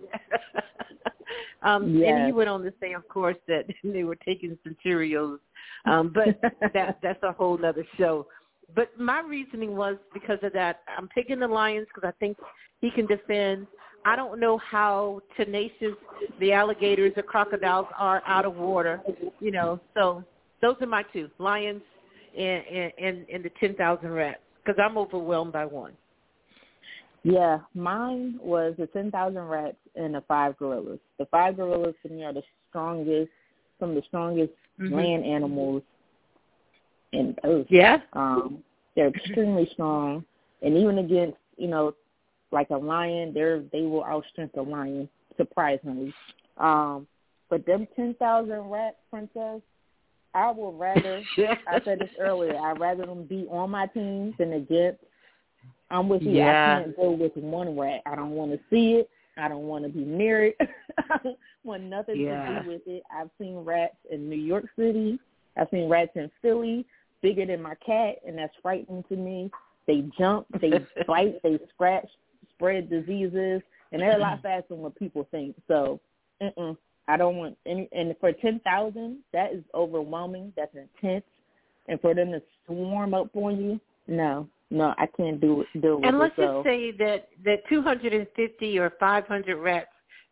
um, 1.62 1.96
yes. 1.96 2.12
And 2.12 2.26
he 2.26 2.32
went 2.32 2.48
on 2.48 2.62
to 2.62 2.72
say, 2.80 2.92
of 2.92 3.06
course, 3.08 3.36
that 3.48 3.66
they 3.84 4.04
were 4.04 4.16
taking 4.16 4.56
some 4.64 4.76
Cheerios, 4.84 5.38
um, 5.84 6.12
but 6.12 6.40
that 6.74 6.98
that's 7.02 7.22
a 7.22 7.32
whole 7.32 7.64
other 7.64 7.86
show. 7.98 8.26
But 8.74 8.98
my 8.98 9.20
reasoning 9.20 9.76
was 9.76 9.96
because 10.12 10.38
of 10.42 10.52
that. 10.52 10.80
I'm 10.96 11.08
picking 11.08 11.38
the 11.38 11.48
Lions 11.48 11.86
because 11.94 12.08
I 12.08 12.12
think 12.18 12.36
he 12.80 12.90
can 12.90 13.06
defend. 13.06 13.66
I 14.04 14.16
don't 14.16 14.38
know 14.38 14.58
how 14.58 15.20
tenacious 15.36 15.94
the 16.40 16.52
alligators 16.52 17.12
or 17.16 17.22
crocodiles 17.22 17.86
are 17.96 18.22
out 18.26 18.44
of 18.44 18.56
water, 18.56 19.00
you 19.40 19.50
know. 19.50 19.80
So 19.94 20.24
those 20.62 20.76
are 20.80 20.86
my 20.86 21.04
two: 21.12 21.30
Lions 21.38 21.82
and 22.36 22.62
and, 22.98 23.26
and 23.32 23.44
the 23.44 23.50
ten 23.60 23.74
thousand 23.74 24.10
rats. 24.10 24.40
Because 24.64 24.80
I'm 24.84 24.98
overwhelmed 24.98 25.52
by 25.52 25.64
one. 25.64 25.92
Yeah, 27.22 27.58
mine 27.74 28.38
was 28.40 28.74
the 28.78 28.86
10,000 28.86 29.36
rats 29.36 29.76
and 29.96 30.14
the 30.14 30.22
five 30.28 30.56
gorillas. 30.58 31.00
The 31.18 31.26
five 31.26 31.56
gorillas 31.56 31.96
to 32.04 32.08
me 32.08 32.22
are 32.22 32.32
the 32.32 32.42
strongest, 32.68 33.32
some 33.80 33.90
of 33.90 33.96
the 33.96 34.02
strongest 34.06 34.52
mm-hmm. 34.80 34.94
land 34.94 35.24
animals 35.24 35.82
in 37.16 37.36
Earth. 37.44 37.66
Yeah. 37.70 37.98
Um, 38.12 38.62
they're 38.94 39.08
extremely 39.08 39.68
strong, 39.72 40.24
and 40.62 40.76
even 40.76 40.98
against 40.98 41.36
you 41.56 41.68
know, 41.68 41.94
like 42.52 42.70
a 42.70 42.76
lion, 42.76 43.32
they're 43.34 43.60
they 43.72 43.82
will 43.82 44.04
outstrength 44.04 44.56
a 44.56 44.62
lion 44.62 45.08
surprisingly. 45.36 46.14
Um, 46.58 47.06
But 47.50 47.66
them 47.66 47.86
ten 47.96 48.14
thousand 48.14 48.70
rats, 48.70 48.96
princess, 49.10 49.60
I 50.34 50.50
would 50.50 50.78
rather. 50.78 51.22
I 51.68 51.80
said 51.84 51.98
this 52.00 52.10
earlier. 52.20 52.56
I'd 52.56 52.80
rather 52.80 53.06
them 53.06 53.24
be 53.24 53.46
on 53.50 53.70
my 53.70 53.86
team 53.86 54.34
than 54.38 54.52
against. 54.54 55.00
I'm 55.90 56.08
with 56.08 56.22
you. 56.22 56.32
Yeah. 56.32 56.78
I 56.78 56.82
can't 56.82 56.96
go 56.96 57.10
with 57.12 57.36
one 57.36 57.78
rat. 57.78 58.02
I 58.06 58.16
don't 58.16 58.30
want 58.32 58.52
to 58.52 58.58
see 58.70 58.94
it. 58.94 59.10
I 59.36 59.48
don't 59.48 59.68
want 59.68 59.84
to 59.84 59.90
be 59.90 60.00
near 60.04 60.46
it. 60.46 60.56
I 61.10 61.18
don't 61.22 61.38
want 61.62 61.82
nothing 61.84 62.20
Yeah. 62.20 62.58
to 62.58 62.62
do 62.62 62.68
with 62.70 62.82
it. 62.86 63.02
I've 63.14 63.30
seen 63.38 63.56
rats 63.58 63.94
in 64.10 64.28
New 64.28 64.36
York 64.36 64.64
City. 64.76 65.18
I've 65.56 65.68
seen 65.70 65.88
rats 65.88 66.10
in 66.16 66.30
Philly, 66.42 66.84
bigger 67.26 67.44
than 67.44 67.60
my 67.60 67.74
cat, 67.84 68.18
and 68.24 68.38
that's 68.38 68.54
frightening 68.62 69.02
to 69.08 69.16
me. 69.16 69.50
They 69.88 70.04
jump, 70.16 70.46
they 70.60 70.70
bite, 71.08 71.42
they 71.42 71.58
scratch, 71.74 72.06
spread 72.54 72.88
diseases, 72.88 73.62
and 73.90 74.00
they're 74.00 74.16
a 74.16 74.20
lot 74.20 74.42
faster 74.42 74.66
than 74.70 74.78
what 74.78 74.94
people 74.94 75.26
think. 75.32 75.56
So, 75.66 75.98
mm-mm, 76.40 76.76
I 77.08 77.16
don't 77.16 77.36
want 77.36 77.58
any. 77.66 77.88
And 77.90 78.14
for 78.20 78.30
ten 78.30 78.60
thousand, 78.60 79.18
that 79.32 79.52
is 79.52 79.64
overwhelming. 79.74 80.52
That's 80.56 80.74
intense. 80.74 81.24
And 81.88 82.00
for 82.00 82.14
them 82.14 82.30
to 82.30 82.40
swarm 82.64 83.12
up 83.12 83.34
on 83.34 83.60
you, 83.60 83.80
no, 84.06 84.48
no, 84.70 84.94
I 84.96 85.06
can't 85.16 85.40
do 85.40 85.62
it. 85.62 85.80
Deal 85.80 86.00
And 86.04 86.20
let's 86.20 86.36
so. 86.36 86.62
just 86.62 86.66
say 86.66 86.92
that 86.92 87.28
that 87.44 87.68
250 87.68 88.78
or 88.78 88.92
500 89.00 89.56
rats 89.56 89.86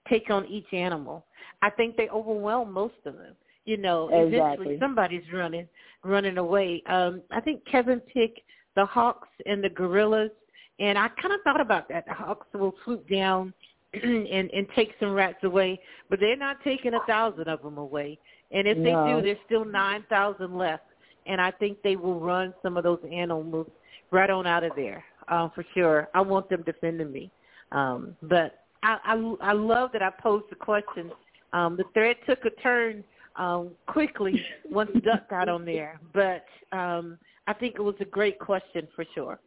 take 0.08 0.30
on 0.30 0.46
each 0.46 0.72
animal. 0.72 1.24
I 1.62 1.70
think 1.70 1.96
they 1.96 2.08
overwhelm 2.08 2.72
most 2.72 2.94
of 3.04 3.14
them. 3.14 3.34
You 3.64 3.76
know, 3.78 4.08
Exactly. 4.08 4.36
eventually 4.38 4.78
somebody's 4.78 5.32
running 5.32 5.68
running 6.02 6.36
away. 6.38 6.82
Um, 6.86 7.22
I 7.30 7.40
think 7.40 7.64
Kevin 7.64 8.00
picked 8.00 8.40
the 8.76 8.84
hawks 8.84 9.28
and 9.46 9.64
the 9.64 9.70
gorillas, 9.70 10.30
and 10.78 10.98
I 10.98 11.08
kind 11.20 11.32
of 11.32 11.40
thought 11.42 11.60
about 11.60 11.88
that. 11.88 12.04
The 12.06 12.12
hawks 12.12 12.46
will 12.52 12.74
swoop 12.84 13.08
down 13.08 13.54
and 13.94 14.50
and 14.50 14.66
take 14.74 14.92
some 15.00 15.12
rats 15.12 15.42
away, 15.44 15.80
but 16.10 16.20
they're 16.20 16.36
not 16.36 16.62
taking 16.62 16.94
a 16.94 17.00
thousand 17.06 17.48
of 17.48 17.62
them 17.62 17.78
away. 17.78 18.18
And 18.50 18.68
if 18.68 18.76
No. 18.76 18.82
they 18.84 19.12
do, 19.12 19.22
there's 19.22 19.44
still 19.46 19.64
nine 19.64 20.04
thousand 20.08 20.56
left. 20.56 20.84
And 21.26 21.40
I 21.40 21.50
think 21.52 21.78
they 21.82 21.96
will 21.96 22.20
run 22.20 22.52
some 22.62 22.76
of 22.76 22.84
those 22.84 23.00
animals 23.10 23.66
right 24.10 24.28
on 24.28 24.46
out 24.46 24.62
of 24.62 24.72
there 24.76 25.02
uh, 25.28 25.48
for 25.54 25.64
sure. 25.74 26.08
I 26.14 26.20
want 26.20 26.50
them 26.50 26.62
defending 26.62 27.10
me. 27.10 27.30
Um, 27.72 28.14
but 28.22 28.64
I, 28.82 28.98
I, 29.04 29.34
I 29.40 29.52
love 29.52 29.90
that 29.92 30.02
I 30.02 30.10
posed 30.10 30.46
the 30.50 30.56
question. 30.56 31.10
Um, 31.52 31.76
the 31.76 31.84
thread 31.94 32.16
took 32.28 32.44
a 32.44 32.50
turn 32.62 33.02
um, 33.36 33.70
quickly 33.86 34.40
once 34.70 34.90
Duck 35.04 35.28
got 35.28 35.48
on 35.48 35.64
there, 35.64 36.00
but 36.12 36.44
um, 36.72 37.18
I 37.46 37.52
think 37.52 37.74
it 37.76 37.82
was 37.82 37.96
a 38.00 38.04
great 38.04 38.38
question 38.38 38.88
for 38.94 39.04
sure. 39.14 39.40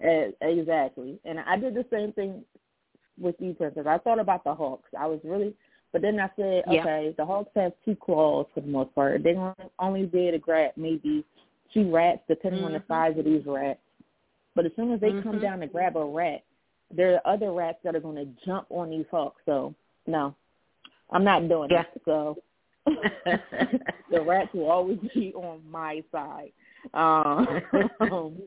Exactly. 0.00 1.18
And 1.24 1.40
I 1.40 1.56
did 1.56 1.74
the 1.74 1.84
same 1.90 2.12
thing 2.12 2.44
with 3.20 3.34
you, 3.40 3.52
Princess. 3.54 3.86
I 3.86 3.98
thought 3.98 4.20
about 4.20 4.44
the 4.44 4.54
Hawks. 4.54 4.90
I 4.98 5.06
was 5.06 5.18
really, 5.24 5.54
but 5.92 6.02
then 6.02 6.20
I 6.20 6.30
said, 6.36 6.64
Yeah. 6.68 6.80
okay, 6.80 7.14
the 7.16 7.24
Hawks 7.26 7.50
have 7.56 7.72
two 7.84 7.96
claws 7.96 8.46
for 8.54 8.60
the 8.60 8.68
most 8.68 8.94
part. 8.94 9.24
To 9.24 9.54
only 9.78 10.02
able 10.02 10.32
to 10.32 10.38
grab 10.38 10.72
maybe 10.76 11.24
two 11.74 11.90
rats, 11.90 12.20
depending 12.28 12.62
on 12.64 12.72
the 12.72 12.80
Mhm. 12.80 12.86
size 12.88 13.18
of 13.18 13.24
these 13.24 13.44
rats. 13.44 13.80
But 14.54 14.66
as 14.66 14.74
soon 14.76 14.92
as 14.92 15.00
they 15.00 15.12
come 15.12 15.36
Mhm. 15.36 15.40
down 15.40 15.60
to 15.60 15.66
grab 15.66 15.96
a 15.96 16.04
rat, 16.04 16.42
there 16.90 17.14
are 17.14 17.26
other 17.26 17.52
rats 17.52 17.82
that 17.82 17.94
are 17.94 18.00
going 18.00 18.16
to 18.16 18.24
jump 18.44 18.70
on 18.70 18.90
these 18.90 19.06
Hawks. 19.10 19.42
So, 19.44 19.74
no, 20.06 20.34
I'm 21.10 21.24
not 21.24 21.48
doing 21.48 21.70
Yeah. 21.70 21.82
it. 21.82 22.02
So, 22.04 22.40
the 24.10 24.20
rats 24.22 24.50
will 24.54 24.70
always 24.70 24.98
be 25.14 25.32
on 25.34 25.60
my 25.70 26.02
side. 26.12 26.52
Um, 26.94 27.46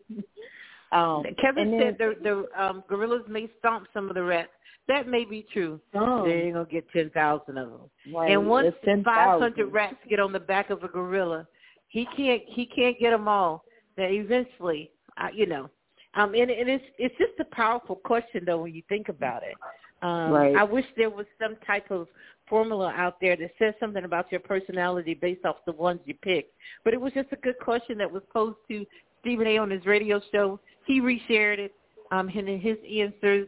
um, 0.92 1.24
Kevin 1.42 1.74
and 1.74 1.74
then- 1.74 1.82
said 1.82 1.98
the 1.98 2.16
the 2.56 2.64
um, 2.64 2.84
gorillas 2.88 3.24
may 3.30 3.50
stomp 3.60 3.88
some 3.94 4.10
of 4.10 4.16
the 4.16 4.24
rats. 4.24 4.50
That 4.88 5.08
may 5.08 5.26
be 5.26 5.46
true. 5.54 5.80
Oh, 5.94 6.26
They 6.26 6.34
ain't 6.34 6.54
gonna 6.56 6.66
get 6.66 6.89
ten 6.92 7.10
thousand 7.12 7.58
of 7.58 7.70
them. 7.70 7.82
right. 8.14 8.32
and 8.32 8.48
once 8.48 8.68
It's 8.68 8.78
10,000. 8.86 9.04
five 9.04 9.39
hundred 9.39 9.68
rats 9.68 9.96
get 10.10 10.20
on 10.20 10.34
the 10.34 10.39
back 10.39 10.70
of 10.70 10.84
a 10.84 10.88
gorilla, 10.88 11.48
he 11.88 12.06
can't 12.18 12.42
he 12.48 12.66
can't 12.66 12.98
get 13.00 13.12
them 13.12 13.28
all. 13.28 13.64
That 13.98 14.12
eventually, 14.12 14.89
uh, 15.18 15.28
you 15.34 15.46
know, 15.46 15.70
um, 16.16 16.34
and, 16.34 16.50
and 16.50 16.70
it's 16.70 16.84
it's 16.98 17.16
just 17.18 17.34
a 17.39 17.46
powerful 17.56 17.96
question 17.98 18.44
though 18.46 18.62
when 18.64 18.74
you 18.74 18.82
think 18.89 19.10
about 19.10 19.44
it. 19.44 19.56
Um, 20.02 20.32
Right. 20.32 20.56
I 20.56 20.64
wish 20.64 20.86
there 20.98 21.12
was 21.12 21.28
some 21.39 21.56
type 21.68 21.92
of 21.92 22.08
formula 22.52 22.93
out 22.95 23.16
there 23.22 23.38
that 23.38 23.52
says 23.58 23.74
something 23.80 24.04
about 24.04 24.30
your 24.30 24.41
personality 24.41 25.14
based 25.16 25.45
off 25.45 25.56
the 25.66 25.72
ones 25.72 26.02
you 26.06 26.14
pick. 26.22 26.47
But 26.84 26.93
it 26.93 26.99
was 27.02 27.14
just 27.14 27.30
a 27.32 27.38
good 27.38 27.58
question 27.60 27.97
that 27.97 28.12
was 28.12 28.22
posed 28.32 28.58
to 28.70 28.86
Stephen 29.22 29.47
A. 29.47 29.58
on 29.58 29.72
his 29.72 29.86
radio 29.86 30.22
show. 30.32 30.60
He 30.86 30.99
reshared 30.99 31.60
it, 31.60 31.74
um, 32.12 32.28
and 32.28 32.49
in 32.49 32.60
his 32.60 32.78
answers, 32.86 33.47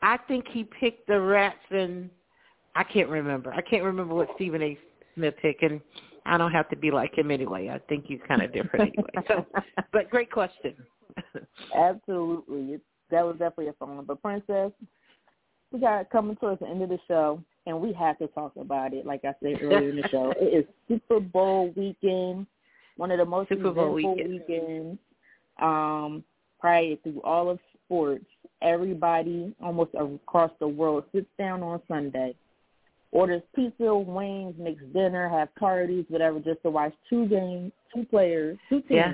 I 0.00 0.16
think 0.28 0.46
he 0.48 0.64
picked 0.64 1.08
the 1.08 1.20
rats 1.20 1.58
and 1.70 2.08
I 2.76 2.84
can't 2.84 3.08
remember. 3.08 3.52
I 3.52 3.62
can't 3.62 3.82
remember 3.82 4.14
what 4.14 4.28
Stephen 4.36 4.62
A. 4.62 4.78
Smith 5.16 5.34
picked, 5.42 5.62
and 5.62 5.80
I 6.24 6.38
don't 6.38 6.52
have 6.52 6.68
to 6.70 6.76
be 6.76 6.92
like 6.92 7.18
him 7.18 7.32
anyway. 7.32 7.68
I 7.68 7.80
think 7.88 8.04
he's 8.06 8.20
kind 8.28 8.42
of 8.42 8.52
different 8.52 8.94
anyway. 8.96 9.26
So, 9.26 9.46
but 9.92 10.08
great 10.08 10.30
question. 10.30 10.74
Absolutely. 11.76 12.78
That 13.10 13.26
was 13.26 13.36
definitely 13.38 13.68
a 13.68 13.72
fun 13.74 13.96
one. 13.96 14.04
But 14.04 14.22
Princess, 14.22 14.70
we 15.72 15.80
got 15.80 16.10
coming 16.10 16.36
towards 16.36 16.60
the 16.60 16.68
end 16.68 16.82
of 16.82 16.88
the 16.88 16.98
show, 17.08 17.42
and 17.66 17.80
we 17.80 17.92
have 17.92 18.18
to 18.18 18.26
talk 18.28 18.52
about 18.56 18.94
it. 18.94 19.06
Like 19.06 19.24
I 19.24 19.34
said 19.42 19.58
earlier 19.62 19.90
in 19.90 19.96
the 19.96 20.08
show, 20.08 20.32
it 20.38 20.44
is 20.44 20.64
Super 20.88 21.20
Bowl 21.20 21.72
weekend, 21.76 22.46
one 22.96 23.10
of 23.10 23.18
the 23.18 23.24
most 23.24 23.48
Super 23.48 23.70
Bowl 23.70 23.96
eventful 23.96 24.14
weekend. 24.16 24.42
weekends. 24.48 24.98
Um, 25.60 26.24
probably 26.58 26.98
through 27.02 27.20
all 27.22 27.50
of 27.50 27.58
sports, 27.84 28.24
everybody 28.62 29.54
almost 29.62 29.90
across 29.94 30.50
the 30.58 30.68
world 30.68 31.04
sits 31.12 31.26
down 31.38 31.62
on 31.62 31.80
Sunday, 31.88 32.34
orders 33.12 33.42
pizza, 33.54 33.94
wings, 33.94 34.54
makes 34.58 34.82
dinner, 34.94 35.28
have 35.28 35.54
parties, 35.56 36.04
whatever, 36.08 36.38
just 36.40 36.62
to 36.62 36.70
watch 36.70 36.92
two 37.08 37.26
games, 37.26 37.72
two 37.94 38.04
players, 38.04 38.56
two 38.68 38.80
teams 38.82 38.90
Yeah. 38.90 39.12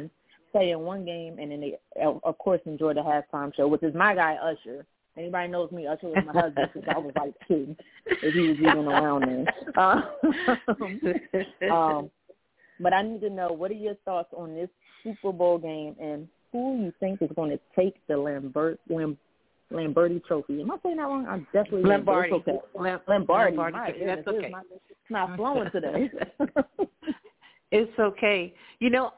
play 0.53 0.71
in 0.71 0.81
one 0.81 1.05
game, 1.05 1.39
and 1.39 1.51
then 1.51 1.61
they, 1.61 1.79
of 2.03 2.39
course, 2.39 2.61
enjoy 2.67 2.95
the 2.95 3.01
halftime 3.01 3.55
show, 3.55 3.67
which 3.67 3.83
is 3.83 3.95
my 3.95 4.15
guy 4.15 4.35
Usher. 4.35 4.87
Anybody 5.17 5.49
knows 5.49 5.71
me, 5.73 5.87
Usher 5.87 6.09
was 6.09 6.25
my 6.27 6.33
husband 6.41 6.69
since 6.73 6.85
I 6.89 6.99
was 6.99 7.13
like 7.17 7.35
two, 7.49 7.75
if 8.07 8.35
he 8.35 8.49
was 8.49 8.57
even 8.59 8.87
around 8.87 9.23
then. 9.23 9.47
Um, 9.79 11.71
um, 11.71 12.11
but 12.81 12.93
I 12.93 13.03
need 13.03 13.21
to 13.23 13.31
know 13.31 13.49
what 13.49 13.71
are 13.71 13.75
your 13.75 13.95
thoughts 14.05 14.29
on 14.37 14.55
this 14.55 14.69
Super 15.03 15.33
Bowl 15.33 15.59
game 15.59 15.97
and 16.01 16.29
who 16.53 16.83
you 16.83 16.93
think 17.01 17.21
is 17.21 17.31
going 17.37 17.51
to 17.51 17.61
take 17.79 17.95
the 18.09 18.17
Lambert 18.17 18.79
Lam, 18.89 19.19
Lamberti 19.71 20.25
Trophy? 20.25 20.61
Am 20.63 20.71
I 20.71 20.77
saying 20.83 20.97
that 20.97 21.03
wrong? 21.03 21.27
I'm 21.27 21.47
definitely 21.53 21.83
Lombardi. 21.83 22.33
Okay. 22.33 22.59
Lam- 22.75 23.01
Lombardi. 23.09 23.57
Lombardi. 23.57 23.99
My 24.01 24.07
That's 24.07 24.27
okay. 24.27 24.47
It's 24.47 24.53
not, 24.53 24.65
it's 24.73 25.11
not 25.11 25.37
flowing 25.37 25.71
today. 25.71 26.11
It's 27.73 27.99
okay. 27.99 28.55
You 28.79 28.91
know, 28.91 29.13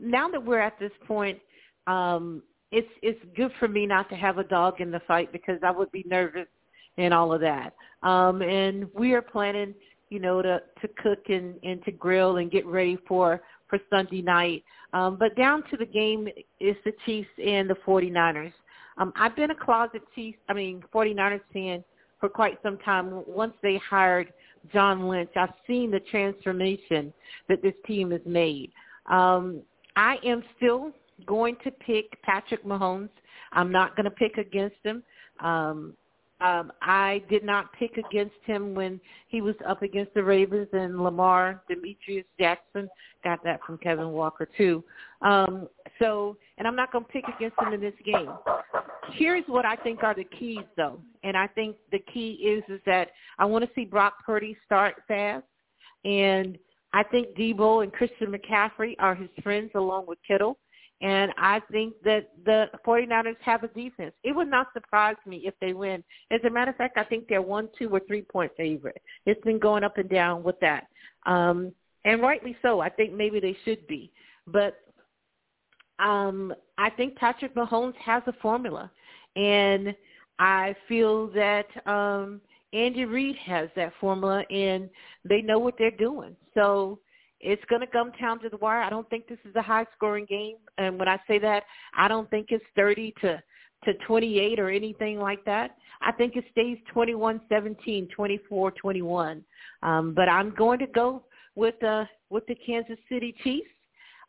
now 0.00 0.28
that 0.28 0.44
we're 0.44 0.60
at 0.60 0.78
this 0.78 0.92
point, 1.06 1.38
um, 1.86 2.42
it's 2.74 2.88
it's 3.02 3.20
good 3.36 3.52
for 3.60 3.68
me 3.68 3.86
not 3.86 4.08
to 4.10 4.16
have 4.16 4.38
a 4.38 4.44
dog 4.44 4.80
in 4.80 4.90
the 4.90 5.00
fight 5.06 5.30
because 5.32 5.60
I 5.62 5.70
would 5.70 5.92
be 5.92 6.04
nervous 6.08 6.48
and 6.98 7.14
all 7.14 7.32
of 7.32 7.40
that. 7.40 7.72
Um, 8.02 8.42
and 8.42 8.88
we 8.94 9.12
are 9.14 9.22
planning, 9.22 9.74
you 10.10 10.18
know, 10.18 10.42
to 10.42 10.60
to 10.82 10.88
cook 11.02 11.20
and 11.28 11.54
and 11.62 11.84
to 11.84 11.92
grill 11.92 12.38
and 12.38 12.50
get 12.50 12.66
ready 12.66 12.98
for 13.06 13.40
for 13.68 13.78
Sunday 13.88 14.22
night. 14.22 14.64
Um, 14.92 15.16
but 15.18 15.36
down 15.36 15.62
to 15.70 15.76
the 15.76 15.86
game 15.86 16.28
is 16.60 16.76
the 16.84 16.92
Chiefs 17.06 17.28
and 17.44 17.70
the 17.70 17.76
49ers. 17.86 18.52
Um, 18.98 19.12
I've 19.16 19.34
been 19.34 19.50
a 19.50 19.56
closet 19.56 20.02
Chiefs, 20.14 20.38
I 20.48 20.52
mean 20.52 20.82
49ers 20.92 21.40
fan 21.52 21.84
for 22.20 22.28
quite 22.28 22.58
some 22.62 22.78
time. 22.78 23.22
Once 23.26 23.54
they 23.62 23.80
hired 23.88 24.32
John 24.72 25.08
Lynch, 25.08 25.30
I've 25.36 25.54
seen 25.66 25.90
the 25.90 26.00
transformation 26.00 27.12
that 27.48 27.62
this 27.62 27.74
team 27.86 28.10
has 28.10 28.20
made. 28.24 28.70
Um, 29.10 29.62
I 29.96 30.16
am 30.24 30.42
still 30.56 30.92
going 31.26 31.56
to 31.64 31.70
pick 31.70 32.20
Patrick 32.22 32.64
Mahomes. 32.64 33.10
I'm 33.52 33.70
not 33.70 33.96
going 33.96 34.04
to 34.04 34.10
pick 34.10 34.36
against 34.36 34.76
him. 34.82 35.02
Um, 35.40 35.94
um, 36.40 36.72
I 36.82 37.22
did 37.30 37.44
not 37.44 37.72
pick 37.72 37.96
against 37.96 38.34
him 38.44 38.74
when 38.74 39.00
he 39.28 39.40
was 39.40 39.54
up 39.66 39.82
against 39.82 40.12
the 40.14 40.22
Ravens 40.22 40.68
and 40.72 41.02
Lamar 41.02 41.62
Demetrius 41.68 42.26
Jackson 42.38 42.88
got 43.22 43.42
that 43.44 43.60
from 43.64 43.78
Kevin 43.78 44.10
Walker 44.10 44.48
too. 44.56 44.84
Um, 45.22 45.68
so, 45.98 46.36
and 46.58 46.66
I'm 46.68 46.76
not 46.76 46.92
going 46.92 47.04
to 47.04 47.10
pick 47.10 47.24
against 47.34 47.56
him 47.58 47.72
in 47.72 47.80
this 47.80 47.94
game. 48.04 48.28
Here's 49.12 49.44
what 49.46 49.64
I 49.64 49.76
think 49.76 50.02
are 50.02 50.14
the 50.14 50.24
keys, 50.24 50.64
though, 50.76 50.98
and 51.22 51.36
I 51.36 51.46
think 51.46 51.76
the 51.92 52.00
key 52.12 52.32
is 52.32 52.64
is 52.68 52.80
that 52.84 53.10
I 53.38 53.44
want 53.44 53.64
to 53.64 53.70
see 53.74 53.84
Brock 53.84 54.14
Purdy 54.26 54.56
start 54.66 54.96
fast, 55.06 55.44
and 56.04 56.58
I 56.92 57.02
think 57.04 57.36
Deebo 57.36 57.82
and 57.82 57.92
Christian 57.92 58.32
McCaffrey 58.32 58.96
are 58.98 59.14
his 59.14 59.30
friends 59.42 59.70
along 59.74 60.06
with 60.06 60.18
Kittle. 60.26 60.58
And 61.00 61.32
I 61.36 61.60
think 61.70 61.94
that 62.04 62.30
the 62.44 62.66
49ers 62.86 63.36
have 63.40 63.62
a 63.62 63.68
defense. 63.68 64.14
It 64.22 64.34
would 64.34 64.48
not 64.48 64.68
surprise 64.72 65.16
me 65.26 65.42
if 65.44 65.54
they 65.60 65.72
win. 65.72 66.02
As 66.30 66.40
a 66.46 66.50
matter 66.50 66.70
of 66.70 66.76
fact, 66.76 66.96
I 66.96 67.04
think 67.04 67.28
they're 67.28 67.42
one, 67.42 67.68
two, 67.78 67.88
or 67.88 68.00
three 68.06 68.22
point 68.22 68.52
favorite. 68.56 69.02
It's 69.26 69.42
been 69.42 69.58
going 69.58 69.84
up 69.84 69.98
and 69.98 70.08
down 70.08 70.42
with 70.42 70.58
that. 70.60 70.86
Um, 71.26 71.72
and 72.04 72.22
rightly 72.22 72.56
so. 72.62 72.80
I 72.80 72.88
think 72.88 73.12
maybe 73.12 73.40
they 73.40 73.56
should 73.64 73.86
be. 73.86 74.12
But 74.46 74.78
um, 75.98 76.54
I 76.78 76.90
think 76.90 77.16
Patrick 77.16 77.54
Mahomes 77.54 77.96
has 77.96 78.22
a 78.26 78.32
formula. 78.34 78.90
And 79.36 79.94
I 80.38 80.74
feel 80.88 81.28
that 81.28 81.66
um, 81.86 82.40
Andy 82.72 83.04
Reid 83.04 83.36
has 83.44 83.68
that 83.76 83.92
formula, 84.00 84.44
and 84.50 84.90
they 85.24 85.40
know 85.40 85.58
what 85.58 85.74
they're 85.78 85.90
doing. 85.90 86.36
So 86.54 86.98
it's 87.44 87.64
going 87.66 87.82
to 87.82 87.86
come 87.86 88.10
down 88.20 88.40
to 88.40 88.48
the 88.48 88.56
wire. 88.56 88.80
I 88.80 88.90
don't 88.90 89.08
think 89.10 89.28
this 89.28 89.38
is 89.44 89.54
a 89.54 89.62
high-scoring 89.62 90.26
game, 90.26 90.56
and 90.78 90.98
when 90.98 91.08
I 91.08 91.18
say 91.28 91.38
that, 91.40 91.64
I 91.96 92.08
don't 92.08 92.28
think 92.30 92.48
it's 92.50 92.64
30 92.74 93.14
to 93.20 93.42
to 93.84 93.92
28 94.06 94.58
or 94.58 94.70
anything 94.70 95.18
like 95.18 95.44
that. 95.44 95.76
I 96.00 96.10
think 96.10 96.36
it 96.36 96.44
stays 96.52 96.78
21-17, 96.94 98.08
24-21. 98.50 99.42
Um, 99.82 100.14
but 100.14 100.26
I'm 100.26 100.54
going 100.54 100.78
to 100.78 100.86
go 100.86 101.24
with 101.54 101.82
uh, 101.82 102.06
with 102.30 102.46
the 102.46 102.54
Kansas 102.54 102.96
City 103.10 103.34
Chiefs. 103.44 103.68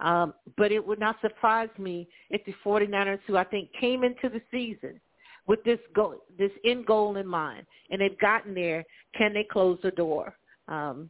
Um, 0.01 0.33
but 0.57 0.73
it 0.73 0.85
would 0.85 0.99
not 0.99 1.15
surprise 1.21 1.69
me 1.77 2.09
if 2.29 2.43
the 2.43 2.53
49ers, 2.65 3.19
who 3.27 3.37
I 3.37 3.45
think 3.45 3.69
came 3.79 4.03
into 4.03 4.27
the 4.27 4.41
season 4.51 4.99
with 5.47 5.63
this 5.63 5.79
goal, 5.95 6.15
this 6.37 6.51
end 6.65 6.85
goal 6.85 7.15
in 7.15 7.25
mind, 7.25 7.65
and 7.89 8.01
they've 8.01 8.19
gotten 8.19 8.53
there, 8.53 8.83
can 9.15 9.33
they 9.33 9.45
close 9.49 9.79
the 9.83 9.91
door? 9.91 10.35
Um, 10.67 11.09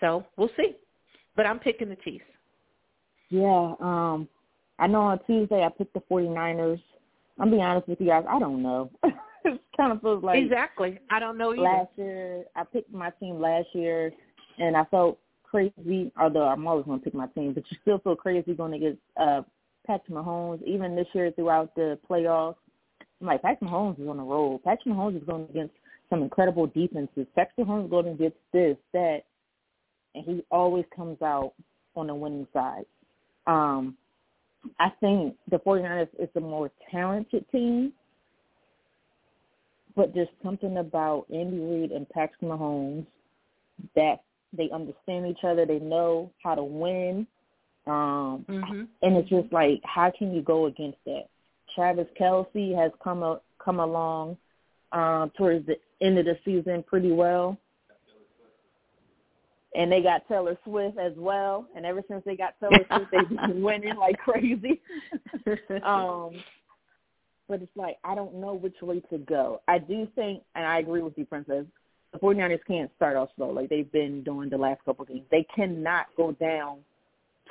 so 0.00 0.26
we'll 0.36 0.50
see. 0.54 0.76
But 1.36 1.46
I'm 1.46 1.58
picking 1.58 1.88
the 1.88 1.96
Chiefs. 1.96 2.24
Yeah, 3.28 3.74
um, 3.80 4.28
I 4.78 4.86
know 4.86 5.02
on 5.02 5.20
Tuesday 5.26 5.64
I 5.64 5.68
picked 5.68 5.94
the 5.94 6.02
49ers. 6.10 6.80
I'm 7.38 7.50
being 7.50 7.62
honest 7.62 7.88
with 7.88 8.00
you 8.00 8.06
guys, 8.06 8.24
I 8.28 8.38
don't 8.38 8.62
know. 8.62 8.90
it 9.04 9.60
kind 9.76 9.92
of 9.92 10.00
feels 10.00 10.24
like 10.24 10.42
exactly. 10.42 10.98
I 11.10 11.18
don't 11.18 11.36
know 11.36 11.52
either. 11.52 11.62
Last 11.62 11.90
year, 11.96 12.44
I 12.54 12.64
picked 12.64 12.92
my 12.92 13.10
team 13.10 13.40
last 13.40 13.68
year, 13.74 14.12
and 14.58 14.76
I 14.76 14.84
felt 14.84 15.18
crazy. 15.42 16.12
Although 16.18 16.46
I'm 16.46 16.66
always 16.66 16.86
going 16.86 17.00
to 17.00 17.04
pick 17.04 17.14
my 17.14 17.26
team, 17.28 17.52
but 17.52 17.64
you 17.70 17.76
still 17.82 17.98
feel 17.98 18.16
crazy 18.16 18.54
going 18.54 18.72
to 18.72 18.78
get 18.78 18.98
uh, 19.20 19.42
Patrick 19.86 20.16
Mahomes. 20.16 20.62
Even 20.64 20.96
this 20.96 21.06
year 21.12 21.30
throughout 21.32 21.74
the 21.74 21.98
playoffs, 22.08 22.56
I'm 23.20 23.26
like 23.26 23.42
Patrick 23.42 23.70
Mahomes 23.70 24.00
is 24.00 24.08
on 24.08 24.18
a 24.18 24.24
roll. 24.24 24.58
Patrick 24.58 24.94
Mahomes 24.94 25.16
is 25.16 25.24
going 25.24 25.46
against 25.50 25.74
some 26.10 26.22
incredible 26.22 26.66
defenses. 26.66 27.26
Patrick 27.34 27.66
Mahomes 27.66 27.84
is 27.84 27.90
going 27.90 28.08
against 28.08 28.36
this, 28.52 28.76
that, 28.92 29.22
and 30.16 30.24
he 30.24 30.44
always 30.50 30.84
comes 30.94 31.20
out 31.22 31.52
on 31.94 32.08
the 32.08 32.14
winning 32.14 32.46
side. 32.52 32.84
Um, 33.46 33.96
I 34.80 34.90
think 35.00 35.36
the 35.50 35.58
49ers 35.58 36.08
is 36.18 36.28
a 36.34 36.40
more 36.40 36.70
talented 36.90 37.44
team, 37.52 37.92
but 39.94 40.12
there's 40.14 40.28
something 40.42 40.78
about 40.78 41.26
Andy 41.32 41.58
Reid 41.58 41.92
and 41.92 42.08
Patrick 42.08 42.40
Mahomes 42.40 43.06
that 43.94 44.22
they 44.52 44.70
understand 44.72 45.26
each 45.26 45.44
other. 45.44 45.66
They 45.66 45.78
know 45.78 46.30
how 46.42 46.54
to 46.54 46.64
win. 46.64 47.26
Um, 47.86 48.44
mm-hmm. 48.48 48.82
And 49.02 49.16
it's 49.16 49.28
just 49.28 49.52
like, 49.52 49.80
how 49.84 50.10
can 50.16 50.34
you 50.34 50.42
go 50.42 50.66
against 50.66 50.98
that? 51.06 51.24
Travis 51.74 52.08
Kelce 52.20 52.74
has 52.76 52.90
come 53.04 53.22
a, 53.22 53.40
come 53.62 53.80
along 53.80 54.36
um, 54.92 55.30
towards 55.36 55.66
the 55.66 55.76
end 56.00 56.18
of 56.18 56.24
the 56.24 56.36
season 56.44 56.82
pretty 56.82 57.12
well 57.12 57.58
and 59.76 59.92
they 59.92 60.00
got 60.00 60.26
Taylor 60.26 60.58
Swift 60.64 60.98
as 60.98 61.12
well. 61.16 61.66
And 61.76 61.84
ever 61.84 62.02
since 62.08 62.22
they 62.24 62.36
got 62.36 62.54
Taylor 62.58 62.84
Swift, 62.88 63.10
they've 63.12 63.28
been 63.28 63.62
winning 63.62 63.96
like 63.96 64.18
crazy. 64.18 64.80
um, 65.84 66.30
but 67.48 67.62
it's 67.62 67.76
like 67.76 67.98
I 68.02 68.14
don't 68.14 68.36
know 68.36 68.54
which 68.54 68.76
way 68.82 69.00
to 69.10 69.18
go. 69.18 69.60
I 69.68 69.78
do 69.78 70.08
think, 70.14 70.42
and 70.54 70.64
I 70.66 70.78
agree 70.78 71.02
with 71.02 71.16
you, 71.16 71.26
Princess. 71.26 71.66
The 72.12 72.18
49ers 72.18 72.60
can't 72.66 72.90
start 72.96 73.16
off 73.16 73.28
slow 73.36 73.50
like 73.50 73.68
they've 73.68 73.90
been 73.92 74.22
doing 74.22 74.48
the 74.48 74.56
last 74.56 74.82
couple 74.84 75.02
of 75.02 75.08
games. 75.08 75.26
They 75.30 75.46
cannot 75.54 76.06
go 76.16 76.32
down 76.32 76.78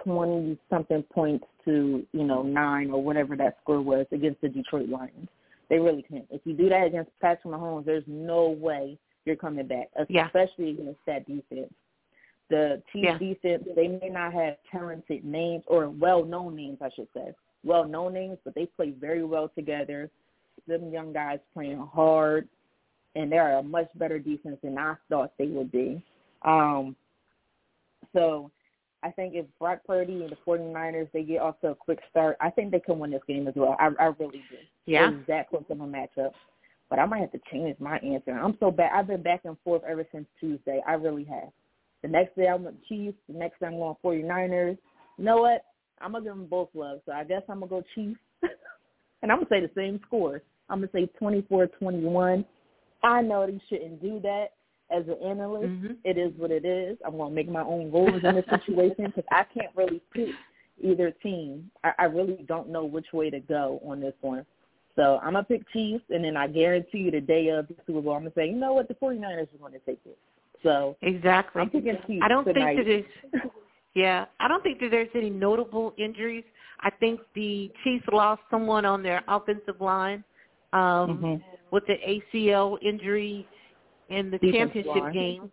twenty 0.03 0.57
something 0.69 1.03
points 1.13 1.45
to 1.65 2.05
you 2.11 2.23
know 2.23 2.41
nine 2.41 2.89
or 2.89 3.01
whatever 3.01 3.35
that 3.37 3.57
score 3.61 3.81
was 3.81 4.07
against 4.11 4.41
the 4.41 4.49
Detroit 4.49 4.89
Lions. 4.89 5.29
They 5.69 5.77
really 5.77 6.03
can't. 6.03 6.25
If 6.29 6.41
you 6.45 6.53
do 6.53 6.69
that 6.69 6.87
against 6.87 7.11
Patrick 7.21 7.53
Mahomes, 7.53 7.85
there's 7.85 8.03
no 8.07 8.49
way 8.49 8.97
you're 9.25 9.35
coming 9.35 9.67
back, 9.67 9.89
especially 9.97 10.71
yeah. 10.71 10.81
against 10.81 10.99
that 11.07 11.25
defense 11.27 11.73
the 12.49 12.81
Chiefs 12.91 13.07
yeah. 13.07 13.17
defense, 13.17 13.63
they 13.75 13.87
may 13.87 14.09
not 14.09 14.33
have 14.33 14.57
talented 14.71 15.25
names 15.25 15.63
or 15.67 15.89
well-known 15.89 16.55
names, 16.55 16.77
I 16.81 16.89
should 16.95 17.07
say. 17.13 17.33
Well-known 17.63 18.13
names, 18.13 18.37
but 18.43 18.53
they 18.55 18.67
play 18.67 18.91
very 18.91 19.23
well 19.23 19.49
together. 19.55 20.09
Them 20.67 20.91
young 20.91 21.13
guys 21.13 21.39
playing 21.53 21.85
hard, 21.93 22.47
and 23.15 23.31
they're 23.31 23.57
a 23.57 23.63
much 23.63 23.89
better 23.95 24.19
defense 24.19 24.57
than 24.63 24.77
I 24.77 24.95
thought 25.09 25.33
they 25.37 25.47
would 25.47 25.71
be. 25.71 26.01
Um, 26.43 26.95
so 28.13 28.51
I 29.03 29.11
think 29.11 29.35
if 29.35 29.45
Brock 29.59 29.79
Purdy 29.85 30.23
and 30.23 30.31
the 30.31 30.37
49ers, 30.47 31.09
they 31.13 31.23
get 31.23 31.41
off 31.41 31.59
to 31.61 31.69
a 31.69 31.75
quick 31.75 31.99
start, 32.09 32.37
I 32.39 32.49
think 32.49 32.71
they 32.71 32.79
can 32.79 32.99
win 32.99 33.11
this 33.11 33.21
game 33.27 33.47
as 33.47 33.53
well. 33.55 33.75
I, 33.79 33.89
I 33.99 34.05
really 34.05 34.43
do. 34.49 34.57
Yeah. 34.85 35.11
It's 35.11 35.27
that 35.27 35.49
close 35.49 35.63
of 35.69 35.79
a 35.79 35.83
matchup. 35.83 36.31
But 36.89 36.99
I 36.99 37.05
might 37.05 37.21
have 37.21 37.31
to 37.31 37.41
change 37.51 37.79
my 37.79 37.97
answer. 37.97 38.31
I'm 38.31 38.57
so 38.59 38.69
bad. 38.69 38.91
I've 38.93 39.07
been 39.07 39.23
back 39.23 39.41
and 39.43 39.57
forth 39.63 39.81
ever 39.87 40.05
since 40.11 40.27
Tuesday. 40.39 40.81
I 40.87 40.93
really 40.93 41.23
have. 41.25 41.49
The 42.01 42.09
next 42.09 42.35
day 42.35 42.47
I'm 42.47 42.63
with 42.63 42.83
Chiefs. 42.87 43.17
The 43.27 43.37
next 43.37 43.59
day 43.59 43.67
I'm 43.67 43.77
going 43.77 43.95
49ers. 44.03 44.77
You 45.17 45.25
know 45.25 45.37
what? 45.37 45.63
I'm 46.01 46.11
going 46.11 46.23
to 46.23 46.29
give 46.29 46.37
them 46.37 46.47
both 46.47 46.69
love. 46.73 46.99
So 47.05 47.11
I 47.11 47.23
guess 47.23 47.41
I'm 47.49 47.59
going 47.59 47.69
to 47.69 47.75
go 47.75 47.83
Chiefs. 47.95 48.19
and 49.21 49.31
I'm 49.31 49.39
going 49.39 49.47
to 49.47 49.53
say 49.53 49.61
the 49.61 49.71
same 49.75 49.99
score. 50.05 50.41
I'm 50.69 50.79
going 50.79 50.89
to 50.89 51.09
say 51.09 51.09
24-21. 51.21 52.45
I 53.03 53.21
know 53.21 53.45
they 53.45 53.61
shouldn't 53.69 54.01
do 54.01 54.19
that 54.21 54.47
as 54.91 55.03
an 55.07 55.17
analyst. 55.23 55.67
Mm-hmm. 55.67 55.93
It 56.03 56.17
is 56.17 56.31
what 56.37 56.51
it 56.51 56.65
is. 56.65 56.97
I'm 57.05 57.17
going 57.17 57.29
to 57.29 57.35
make 57.35 57.49
my 57.49 57.63
own 57.63 57.91
rules 57.91 58.23
in 58.23 58.35
this 58.35 58.45
situation 58.49 59.05
because 59.07 59.25
I 59.31 59.43
can't 59.53 59.75
really 59.75 60.01
pick 60.13 60.29
either 60.81 61.11
team. 61.23 61.69
I, 61.83 61.91
I 61.99 62.03
really 62.05 62.45
don't 62.47 62.69
know 62.69 62.85
which 62.85 63.07
way 63.13 63.29
to 63.29 63.39
go 63.39 63.79
on 63.85 63.99
this 63.99 64.13
one. 64.21 64.45
So 64.95 65.19
I'm 65.21 65.33
going 65.33 65.43
to 65.45 65.49
pick 65.49 65.69
Chiefs, 65.73 66.05
and 66.09 66.23
then 66.23 66.37
I 66.37 66.47
guarantee 66.47 66.99
you 66.99 67.11
the 67.11 67.19
day 67.21 67.49
of 67.49 67.67
the 67.67 67.75
Super 67.85 68.01
Bowl, 68.01 68.13
I'm 68.13 68.21
going 68.21 68.31
to 68.31 68.39
say, 68.39 68.47
you 68.47 68.55
know 68.55 68.73
what, 68.73 68.87
the 68.87 68.93
49ers 68.95 69.53
are 69.53 69.57
going 69.59 69.73
to 69.73 69.79
take 69.79 69.99
it. 70.05 70.17
So 70.65 70.97
exactly. 71.03 71.61
I'm 71.61 71.69
picking 71.69 71.95
I 72.23 72.27
don't 72.27 72.43
tonight. 72.43 72.75
think 72.75 72.87
that 72.87 73.05
there's 73.31 73.43
yeah, 73.95 74.25
I 74.39 74.47
don't 74.47 74.63
think 74.63 74.79
that 74.79 74.89
there's 74.89 75.09
any 75.13 75.29
notable 75.29 75.93
injuries. 75.97 76.43
I 76.81 76.89
think 76.89 77.21
the 77.35 77.71
Chiefs 77.83 78.05
lost 78.11 78.41
someone 78.49 78.83
on 78.83 79.03
their 79.03 79.23
offensive 79.27 79.79
line 79.79 80.23
um 80.73 80.81
mm-hmm. 80.81 81.35
with 81.71 81.83
the 81.85 81.95
ACL 82.33 82.77
injury 82.83 83.47
in 84.09 84.31
the 84.31 84.39
Defensive 84.39 84.73
championship 84.73 85.03
line. 85.03 85.13
game. 85.13 85.51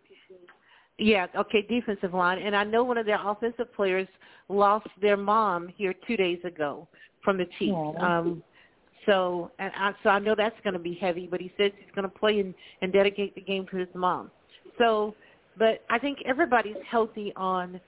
Yeah, 0.97 1.27
okay, 1.37 1.65
defensive 1.67 2.13
line. 2.13 2.39
And 2.39 2.55
I 2.55 2.63
know 2.63 2.83
one 2.83 2.97
of 2.97 3.05
their 3.05 3.19
offensive 3.23 3.73
players 3.75 4.07
lost 4.49 4.87
their 5.01 5.17
mom 5.17 5.67
here 5.75 5.93
two 6.07 6.17
days 6.17 6.39
ago 6.43 6.87
from 7.23 7.37
the 7.37 7.45
Chiefs. 7.59 7.73
Aww. 7.75 8.03
Um 8.03 8.43
so 9.05 9.51
and 9.59 9.71
I 9.75 9.91
so 10.01 10.09
I 10.09 10.17
know 10.17 10.33
that's 10.35 10.55
gonna 10.63 10.79
be 10.79 10.95
heavy, 10.95 11.27
but 11.29 11.39
he 11.39 11.53
says 11.55 11.71
he's 11.77 11.93
gonna 11.93 12.09
play 12.09 12.39
and, 12.39 12.55
and 12.81 12.91
dedicate 12.91 13.35
the 13.35 13.41
game 13.41 13.67
to 13.69 13.77
his 13.77 13.89
mom. 13.93 14.31
So, 14.77 15.15
but 15.57 15.83
I 15.89 15.99
think 15.99 16.19
everybody's 16.25 16.77
healthy 16.89 17.33
on 17.35 17.79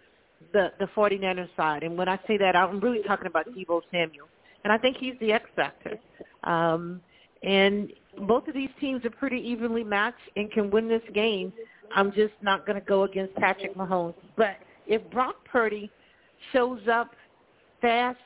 the 0.53 0.71
the 0.79 0.85
49ers 0.95 1.49
side. 1.55 1.83
And 1.83 1.97
when 1.97 2.07
I 2.07 2.19
say 2.27 2.37
that, 2.37 2.55
I'm 2.55 2.79
really 2.79 3.01
talking 3.03 3.27
about 3.27 3.47
Deebo 3.47 3.81
Samuel. 3.91 4.27
And 4.63 4.73
I 4.73 4.77
think 4.77 4.97
he's 4.97 5.13
the 5.19 5.31
X 5.31 5.45
factor. 5.55 5.97
Um, 6.43 7.01
and 7.43 7.91
both 8.27 8.47
of 8.47 8.53
these 8.53 8.69
teams 8.79 9.05
are 9.05 9.11
pretty 9.11 9.37
evenly 9.37 9.83
matched 9.83 10.17
and 10.35 10.51
can 10.51 10.71
win 10.71 10.87
this 10.87 11.03
game. 11.13 11.53
I'm 11.95 12.11
just 12.11 12.33
not 12.41 12.65
going 12.65 12.79
to 12.79 12.85
go 12.85 13.03
against 13.03 13.35
Patrick 13.35 13.75
Mahomes. 13.75 14.15
But 14.35 14.57
if 14.87 15.07
Brock 15.11 15.35
Purdy 15.45 15.91
shows 16.51 16.81
up 16.91 17.11
fast 17.81 18.17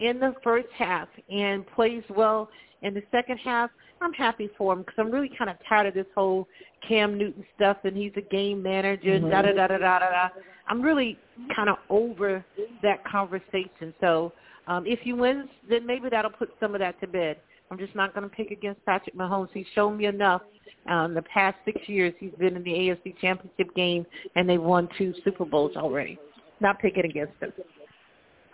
in 0.00 0.20
the 0.20 0.34
first 0.42 0.68
half 0.76 1.08
and 1.30 1.66
plays 1.68 2.02
well 2.10 2.48
in 2.84 2.94
the 2.94 3.02
second 3.10 3.38
half, 3.38 3.70
I'm 4.00 4.12
happy 4.12 4.50
for 4.56 4.72
him 4.72 4.80
because 4.80 4.94
I'm 4.98 5.10
really 5.10 5.30
kind 5.36 5.50
of 5.50 5.56
tired 5.68 5.86
of 5.86 5.94
this 5.94 6.06
whole 6.14 6.46
Cam 6.86 7.16
Newton 7.18 7.44
stuff 7.56 7.78
and 7.84 7.96
he's 7.96 8.12
a 8.16 8.20
game 8.20 8.62
manager 8.62 9.18
da 9.18 9.42
da 9.42 9.52
da 9.52 9.66
da 9.66 9.78
da 9.78 9.98
da. 9.98 10.28
I'm 10.68 10.82
really 10.82 11.18
kind 11.54 11.68
of 11.68 11.76
over 11.88 12.44
that 12.82 13.04
conversation. 13.04 13.94
So 14.00 14.32
um, 14.66 14.86
if 14.86 15.00
he 15.00 15.12
wins, 15.12 15.48
then 15.68 15.86
maybe 15.86 16.08
that'll 16.10 16.30
put 16.30 16.50
some 16.60 16.74
of 16.74 16.80
that 16.80 17.00
to 17.00 17.06
bed. 17.06 17.38
I'm 17.70 17.78
just 17.78 17.94
not 17.94 18.14
going 18.14 18.28
to 18.28 18.34
pick 18.34 18.50
against 18.50 18.84
Patrick 18.84 19.16
Mahomes. 19.16 19.48
He's 19.52 19.66
shown 19.74 19.96
me 19.96 20.06
enough. 20.06 20.42
Um, 20.88 21.14
the 21.14 21.22
past 21.22 21.56
six 21.64 21.80
years, 21.86 22.12
he's 22.20 22.32
been 22.38 22.56
in 22.56 22.62
the 22.62 22.70
AFC 22.70 23.18
Championship 23.20 23.74
game, 23.74 24.04
and 24.36 24.48
they've 24.48 24.60
won 24.62 24.88
two 24.98 25.14
Super 25.24 25.46
Bowls 25.46 25.74
already. 25.76 26.18
Not 26.60 26.78
picking 26.78 27.06
against 27.06 27.32
him. 27.40 27.52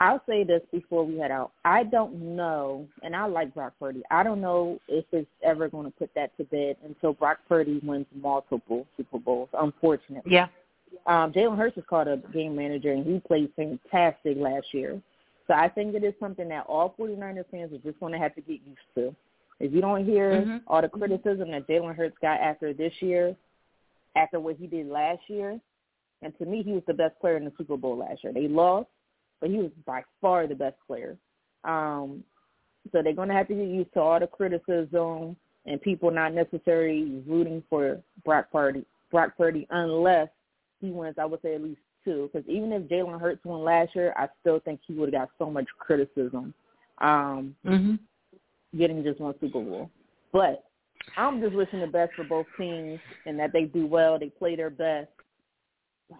I'll 0.00 0.22
say 0.26 0.44
this 0.44 0.62
before 0.72 1.04
we 1.04 1.18
head 1.18 1.30
out. 1.30 1.52
I 1.64 1.84
don't 1.84 2.34
know, 2.34 2.88
and 3.02 3.14
I 3.14 3.26
like 3.26 3.54
Brock 3.54 3.74
Purdy. 3.78 4.02
I 4.10 4.22
don't 4.22 4.40
know 4.40 4.80
if 4.88 5.04
it's 5.12 5.28
ever 5.42 5.68
going 5.68 5.84
to 5.84 5.90
put 5.90 6.10
that 6.14 6.34
to 6.38 6.44
bed 6.44 6.76
until 6.84 7.12
Brock 7.12 7.38
Purdy 7.46 7.80
wins 7.82 8.06
multiple 8.14 8.86
Super 8.96 9.18
Bowls. 9.18 9.50
Unfortunately, 9.52 10.32
yeah. 10.32 10.48
Um, 11.06 11.32
Jalen 11.32 11.56
Hurts 11.56 11.76
is 11.76 11.84
called 11.88 12.08
a 12.08 12.16
game 12.32 12.56
manager, 12.56 12.92
and 12.92 13.06
he 13.06 13.20
played 13.20 13.52
fantastic 13.54 14.36
last 14.36 14.72
year. 14.72 15.00
So 15.46 15.54
I 15.54 15.68
think 15.68 15.94
it 15.94 16.02
is 16.02 16.14
something 16.18 16.48
that 16.48 16.66
all 16.66 16.94
49ers 16.98 17.44
fans 17.50 17.72
are 17.72 17.78
just 17.78 18.00
going 18.00 18.12
to 18.12 18.18
have 18.18 18.34
to 18.36 18.40
get 18.40 18.60
used 18.66 18.80
to. 18.96 19.14
If 19.60 19.72
you 19.72 19.80
don't 19.80 20.04
hear 20.04 20.32
mm-hmm. 20.32 20.56
all 20.66 20.80
the 20.80 20.88
criticism 20.88 21.50
that 21.50 21.68
Jalen 21.68 21.94
Hurts 21.94 22.16
got 22.22 22.40
after 22.40 22.72
this 22.72 22.92
year, 23.00 23.36
after 24.16 24.40
what 24.40 24.56
he 24.56 24.66
did 24.66 24.88
last 24.88 25.20
year, 25.28 25.60
and 26.22 26.36
to 26.38 26.44
me, 26.44 26.62
he 26.62 26.72
was 26.72 26.82
the 26.86 26.94
best 26.94 27.18
player 27.20 27.36
in 27.36 27.44
the 27.44 27.52
Super 27.58 27.76
Bowl 27.76 27.98
last 27.98 28.24
year. 28.24 28.32
They 28.32 28.48
lost, 28.48 28.88
but 29.40 29.50
he 29.50 29.56
was 29.56 29.70
by 29.86 30.02
far 30.20 30.46
the 30.46 30.54
best 30.54 30.76
player. 30.86 31.16
Um, 31.64 32.24
so 32.92 33.02
they're 33.02 33.12
going 33.12 33.28
to 33.28 33.34
have 33.34 33.48
to 33.48 33.54
get 33.54 33.68
used 33.68 33.92
to 33.94 34.00
all 34.00 34.20
the 34.20 34.26
criticism 34.26 35.36
and 35.66 35.82
people 35.82 36.10
not 36.10 36.32
necessarily 36.32 37.22
rooting 37.26 37.62
for 37.68 38.00
Brock 38.24 38.46
Purdy, 38.50 38.84
Brock 39.10 39.36
Purdy 39.36 39.66
unless 39.70 40.28
he 40.80 40.90
wins. 40.90 41.16
I 41.18 41.26
would 41.26 41.42
say 41.42 41.54
at 41.54 41.62
least 41.62 41.80
two, 42.04 42.30
because 42.32 42.48
even 42.48 42.72
if 42.72 42.82
Jalen 42.84 43.20
Hurts 43.20 43.44
won 43.44 43.62
last 43.62 43.94
year, 43.94 44.14
I 44.16 44.28
still 44.40 44.60
think 44.60 44.80
he 44.86 44.94
would 44.94 45.12
have 45.12 45.22
got 45.22 45.30
so 45.38 45.50
much 45.50 45.66
criticism. 45.78 46.54
Um, 46.98 47.54
mm-hmm. 47.66 47.94
Getting 48.78 49.02
just 49.02 49.20
one 49.20 49.34
Super 49.40 49.60
Bowl, 49.60 49.90
but 50.32 50.64
I'm 51.16 51.40
just 51.40 51.54
wishing 51.54 51.80
the 51.80 51.86
best 51.86 52.12
for 52.14 52.24
both 52.24 52.46
teams 52.56 53.00
and 53.26 53.38
that 53.38 53.52
they 53.52 53.64
do 53.64 53.86
well, 53.86 54.18
they 54.18 54.28
play 54.28 54.54
their 54.54 54.70
best. 54.70 55.08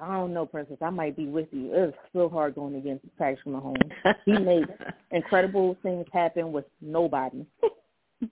I 0.03 0.17
don't 0.17 0.33
know, 0.33 0.47
Princess. 0.47 0.77
I 0.81 0.91
might 0.91 1.17
be 1.17 1.27
with 1.27 1.49
you. 1.53 1.71
It's 1.73 1.97
so 2.13 2.29
hard 2.29 2.55
going 2.55 2.77
against 2.77 3.05
Patrick 3.19 3.45
Mahomes. 3.47 3.93
he 4.25 4.33
made 4.39 4.67
incredible 5.11 5.77
things 5.83 6.07
happen 6.13 6.53
with 6.53 6.65
nobody. 6.81 7.45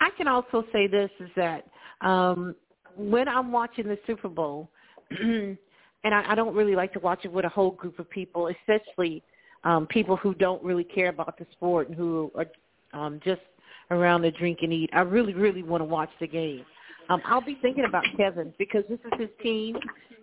I 0.00 0.10
can 0.16 0.28
also 0.28 0.64
say 0.72 0.86
this 0.86 1.10
is 1.20 1.30
that 1.36 1.64
um 2.02 2.54
when 2.96 3.28
I'm 3.28 3.52
watching 3.52 3.86
the 3.86 3.98
Super 4.06 4.28
Bowl, 4.28 4.70
and 5.10 5.58
I, 6.04 6.32
I 6.32 6.34
don't 6.34 6.54
really 6.54 6.74
like 6.74 6.92
to 6.94 6.98
watch 7.00 7.20
it 7.24 7.32
with 7.32 7.44
a 7.44 7.48
whole 7.48 7.72
group 7.72 7.98
of 7.98 8.08
people, 8.10 8.48
especially 8.48 9.22
um 9.64 9.86
people 9.86 10.16
who 10.16 10.34
don't 10.34 10.62
really 10.62 10.84
care 10.84 11.08
about 11.08 11.38
the 11.38 11.46
sport 11.52 11.88
and 11.88 11.96
who 11.96 12.30
are 12.34 12.46
um 12.92 13.20
just 13.24 13.40
around 13.90 14.22
to 14.22 14.30
drink 14.30 14.58
and 14.62 14.72
eat. 14.72 14.90
I 14.92 15.00
really, 15.00 15.34
really 15.34 15.62
want 15.62 15.80
to 15.80 15.86
watch 15.86 16.10
the 16.20 16.26
game. 16.26 16.64
Um, 17.08 17.22
I'll 17.24 17.40
be 17.40 17.58
thinking 17.62 17.84
about 17.84 18.04
Kevin 18.16 18.52
because 18.58 18.84
this 18.88 18.98
is 19.04 19.20
his 19.20 19.28
team, 19.42 19.76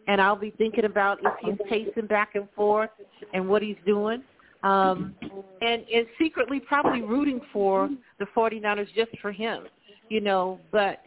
and 0.08 0.22
I'll 0.22 0.36
be 0.36 0.52
thinking 0.58 0.86
about 0.86 1.20
if 1.24 1.34
he's 1.42 1.68
pacing 1.70 2.08
back 2.08 2.36
and 2.36 2.48
forth 2.56 2.90
and 3.34 3.48
what 3.48 3.62
he's 3.62 3.78
doing. 3.86 4.24
Um, 4.64 5.14
and, 5.62 5.84
and 5.94 6.08
secretly 6.18 6.62
probably 6.62 7.02
rooting 7.02 7.42
for 7.52 7.90
the 8.20 8.26
49ers 8.36 8.88
just 8.96 9.12
for 9.22 9.32
him, 9.32 9.64
you 10.10 10.22
know. 10.22 10.60
But 10.72 11.00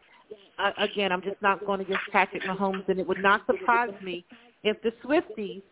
uh, 0.58 0.72
again, 0.78 1.10
I'm 1.10 1.22
just 1.22 1.40
not 1.40 1.64
going 1.64 1.80
to 1.80 1.86
against 1.86 2.04
Patrick 2.12 2.42
Mahomes, 2.42 2.86
and 2.88 3.00
it 3.00 3.06
would 3.06 3.22
not 3.22 3.46
surprise 3.46 3.94
me 4.02 4.26
if 4.62 4.76
the 4.82 4.92
Swifties 5.04 5.62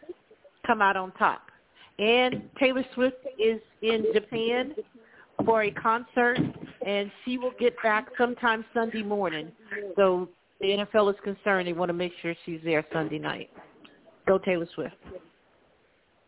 come 0.66 0.80
out 0.80 0.96
on 0.96 1.12
top. 1.12 1.42
And 1.98 2.48
Taylor 2.58 2.84
Swift 2.94 3.18
is 3.38 3.60
in 3.82 4.06
Japan 4.14 4.74
for 5.44 5.64
a 5.64 5.70
concert, 5.70 6.38
and 6.84 7.10
she 7.24 7.38
will 7.38 7.52
get 7.58 7.74
back 7.82 8.08
sometime 8.18 8.64
Sunday 8.74 9.02
morning. 9.02 9.50
So 9.96 10.28
the 10.60 10.68
NFL 10.68 11.12
is 11.12 11.20
concerned; 11.24 11.68
they 11.68 11.72
want 11.72 11.88
to 11.88 11.94
make 11.94 12.12
sure 12.22 12.34
she's 12.44 12.60
there 12.64 12.84
Sunday 12.92 13.18
night. 13.18 13.50
Go 14.26 14.38
Taylor 14.38 14.68
Swift. 14.74 14.94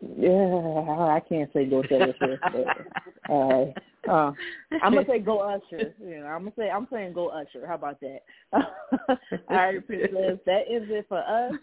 Yeah, 0.00 0.30
I 0.30 1.20
can't 1.26 1.50
say 1.52 1.64
go 1.64 1.82
Taylor 1.82 2.14
Swift. 2.18 2.42
But, 2.42 3.32
uh, 3.32 3.64
uh, 4.10 4.32
I'm 4.82 4.94
gonna 4.94 5.06
say 5.06 5.18
go 5.18 5.40
Usher. 5.40 5.94
You 6.00 6.20
know, 6.20 6.26
I'm 6.26 6.40
gonna 6.40 6.52
say 6.58 6.70
I'm 6.70 6.86
saying 6.92 7.14
go 7.14 7.28
Usher. 7.28 7.66
How 7.66 7.74
about 7.74 8.00
that? 8.00 8.20
All 8.52 8.66
right, 9.48 9.86
Princess. 9.86 10.38
That 10.46 10.62
is 10.70 10.84
it 10.88 11.06
for 11.08 11.18
us. 11.18 11.54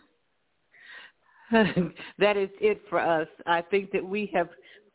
that 2.20 2.38
is 2.38 2.50
it 2.60 2.82
for 2.90 3.00
us. 3.00 3.28
I 3.46 3.62
think 3.62 3.92
that 3.92 4.04
we 4.04 4.32
have 4.34 4.50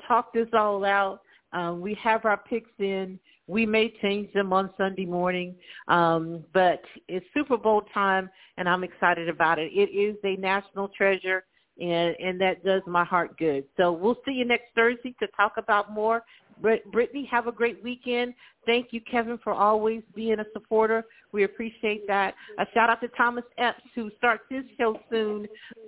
talked 0.07 0.34
this 0.34 0.49
all 0.53 0.84
out. 0.84 1.20
Um, 1.53 1.80
we 1.80 1.94
have 2.03 2.24
our 2.24 2.36
picks 2.36 2.70
in. 2.78 3.18
We 3.49 3.64
may 3.64 3.92
change 4.03 4.30
them 4.34 4.53
on 4.53 4.70
Sunday 4.76 5.07
morning, 5.07 5.57
um, 5.88 6.44
but 6.53 6.82
it's 7.09 7.24
Super 7.34 7.57
Bowl 7.57 7.82
time, 7.94 8.28
and 8.59 8.68
I'm 8.68 8.84
excited 8.84 9.28
about 9.28 9.59
it. 9.59 9.72
It 9.72 9.90
is 9.90 10.16
a 10.22 10.38
national 10.38 10.88
treasure, 10.88 11.44
and, 11.80 12.14
and 12.20 12.38
that 12.42 12.62
does 12.62 12.82
my 12.86 13.05
heart 13.05 13.38
good. 13.38 13.64
So 13.78 13.90
we'll 13.90 14.18
see 14.26 14.32
you 14.32 14.44
next 14.44 14.66
Thursday 14.74 15.14
to 15.20 15.26
talk 15.34 15.55
about 15.57 15.92
more. 15.92 16.22
Britne, 16.62 17.26
have 17.30 17.46
a 17.46 17.53
great 17.53 17.82
weekend. 17.82 18.34
Thank 18.66 18.88
you, 18.90 19.01
Kevin, 19.11 19.38
for 19.42 19.55
always 19.55 20.03
being 20.14 20.40
a 20.40 20.44
supporter. 20.53 21.05
We 21.32 21.44
appreciate 21.44 22.07
that. 22.07 22.34
A 22.59 22.66
shout 22.74 22.90
out 22.90 23.01
to 23.01 23.09
Thomas 23.16 23.44
Epps, 23.57 23.80
who 23.94 24.11
starts 24.18 24.42
his 24.51 24.64
show 24.76 24.99
soon, 25.11 25.46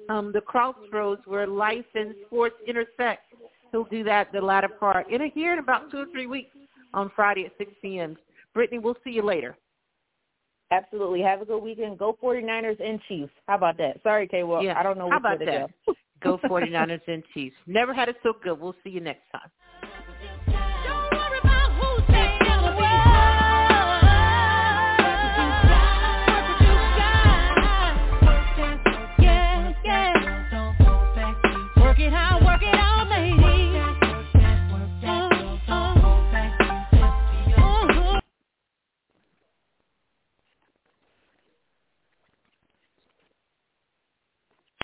um, 0.08 0.32
The 0.32 0.40
Crossroads, 0.40 1.22
where 1.26 1.46
life 1.46 1.84
and 1.94 2.14
sports 2.26 2.56
intersect. 2.66 3.26
He'll 3.70 3.84
do 3.84 4.02
that 4.04 4.32
the 4.32 4.40
latter 4.40 4.68
part 4.68 5.10
in 5.10 5.20
a 5.22 5.28
here 5.28 5.52
in 5.52 5.58
about 5.58 5.90
two 5.90 5.98
or 5.98 6.06
three 6.06 6.26
weeks 6.26 6.56
on 6.94 7.10
Friday 7.14 7.46
at 7.46 7.52
6 7.58 7.72
p.m. 7.82 8.16
Britne, 8.56 8.82
we'll 8.82 8.96
see 9.04 9.10
you 9.10 9.22
later. 9.22 9.56
Absolutely. 10.72 11.20
Have 11.22 11.42
a 11.42 11.44
good 11.44 11.62
weekend. 11.62 11.98
Go 11.98 12.16
49ers 12.22 12.80
and 12.84 13.00
Chiefs. 13.08 13.32
How 13.46 13.56
about 13.56 13.76
that? 13.78 14.00
Sorry, 14.02 14.28
Kay. 14.28 14.44
Well, 14.44 14.62
yeah. 14.62 14.78
I 14.78 14.82
don't 14.82 14.98
know 14.98 15.10
How 15.10 15.16
about 15.16 15.40
that? 15.40 15.68
Go. 15.86 15.94
go 16.22 16.38
49ers 16.48 17.00
and 17.08 17.22
Chiefs. 17.34 17.56
Never 17.66 17.92
had 17.92 18.08
it 18.08 18.16
so 18.22 18.34
good. 18.42 18.60
We'll 18.60 18.76
see 18.84 18.90
you 18.90 19.00
next 19.00 19.22
time. 19.32 19.50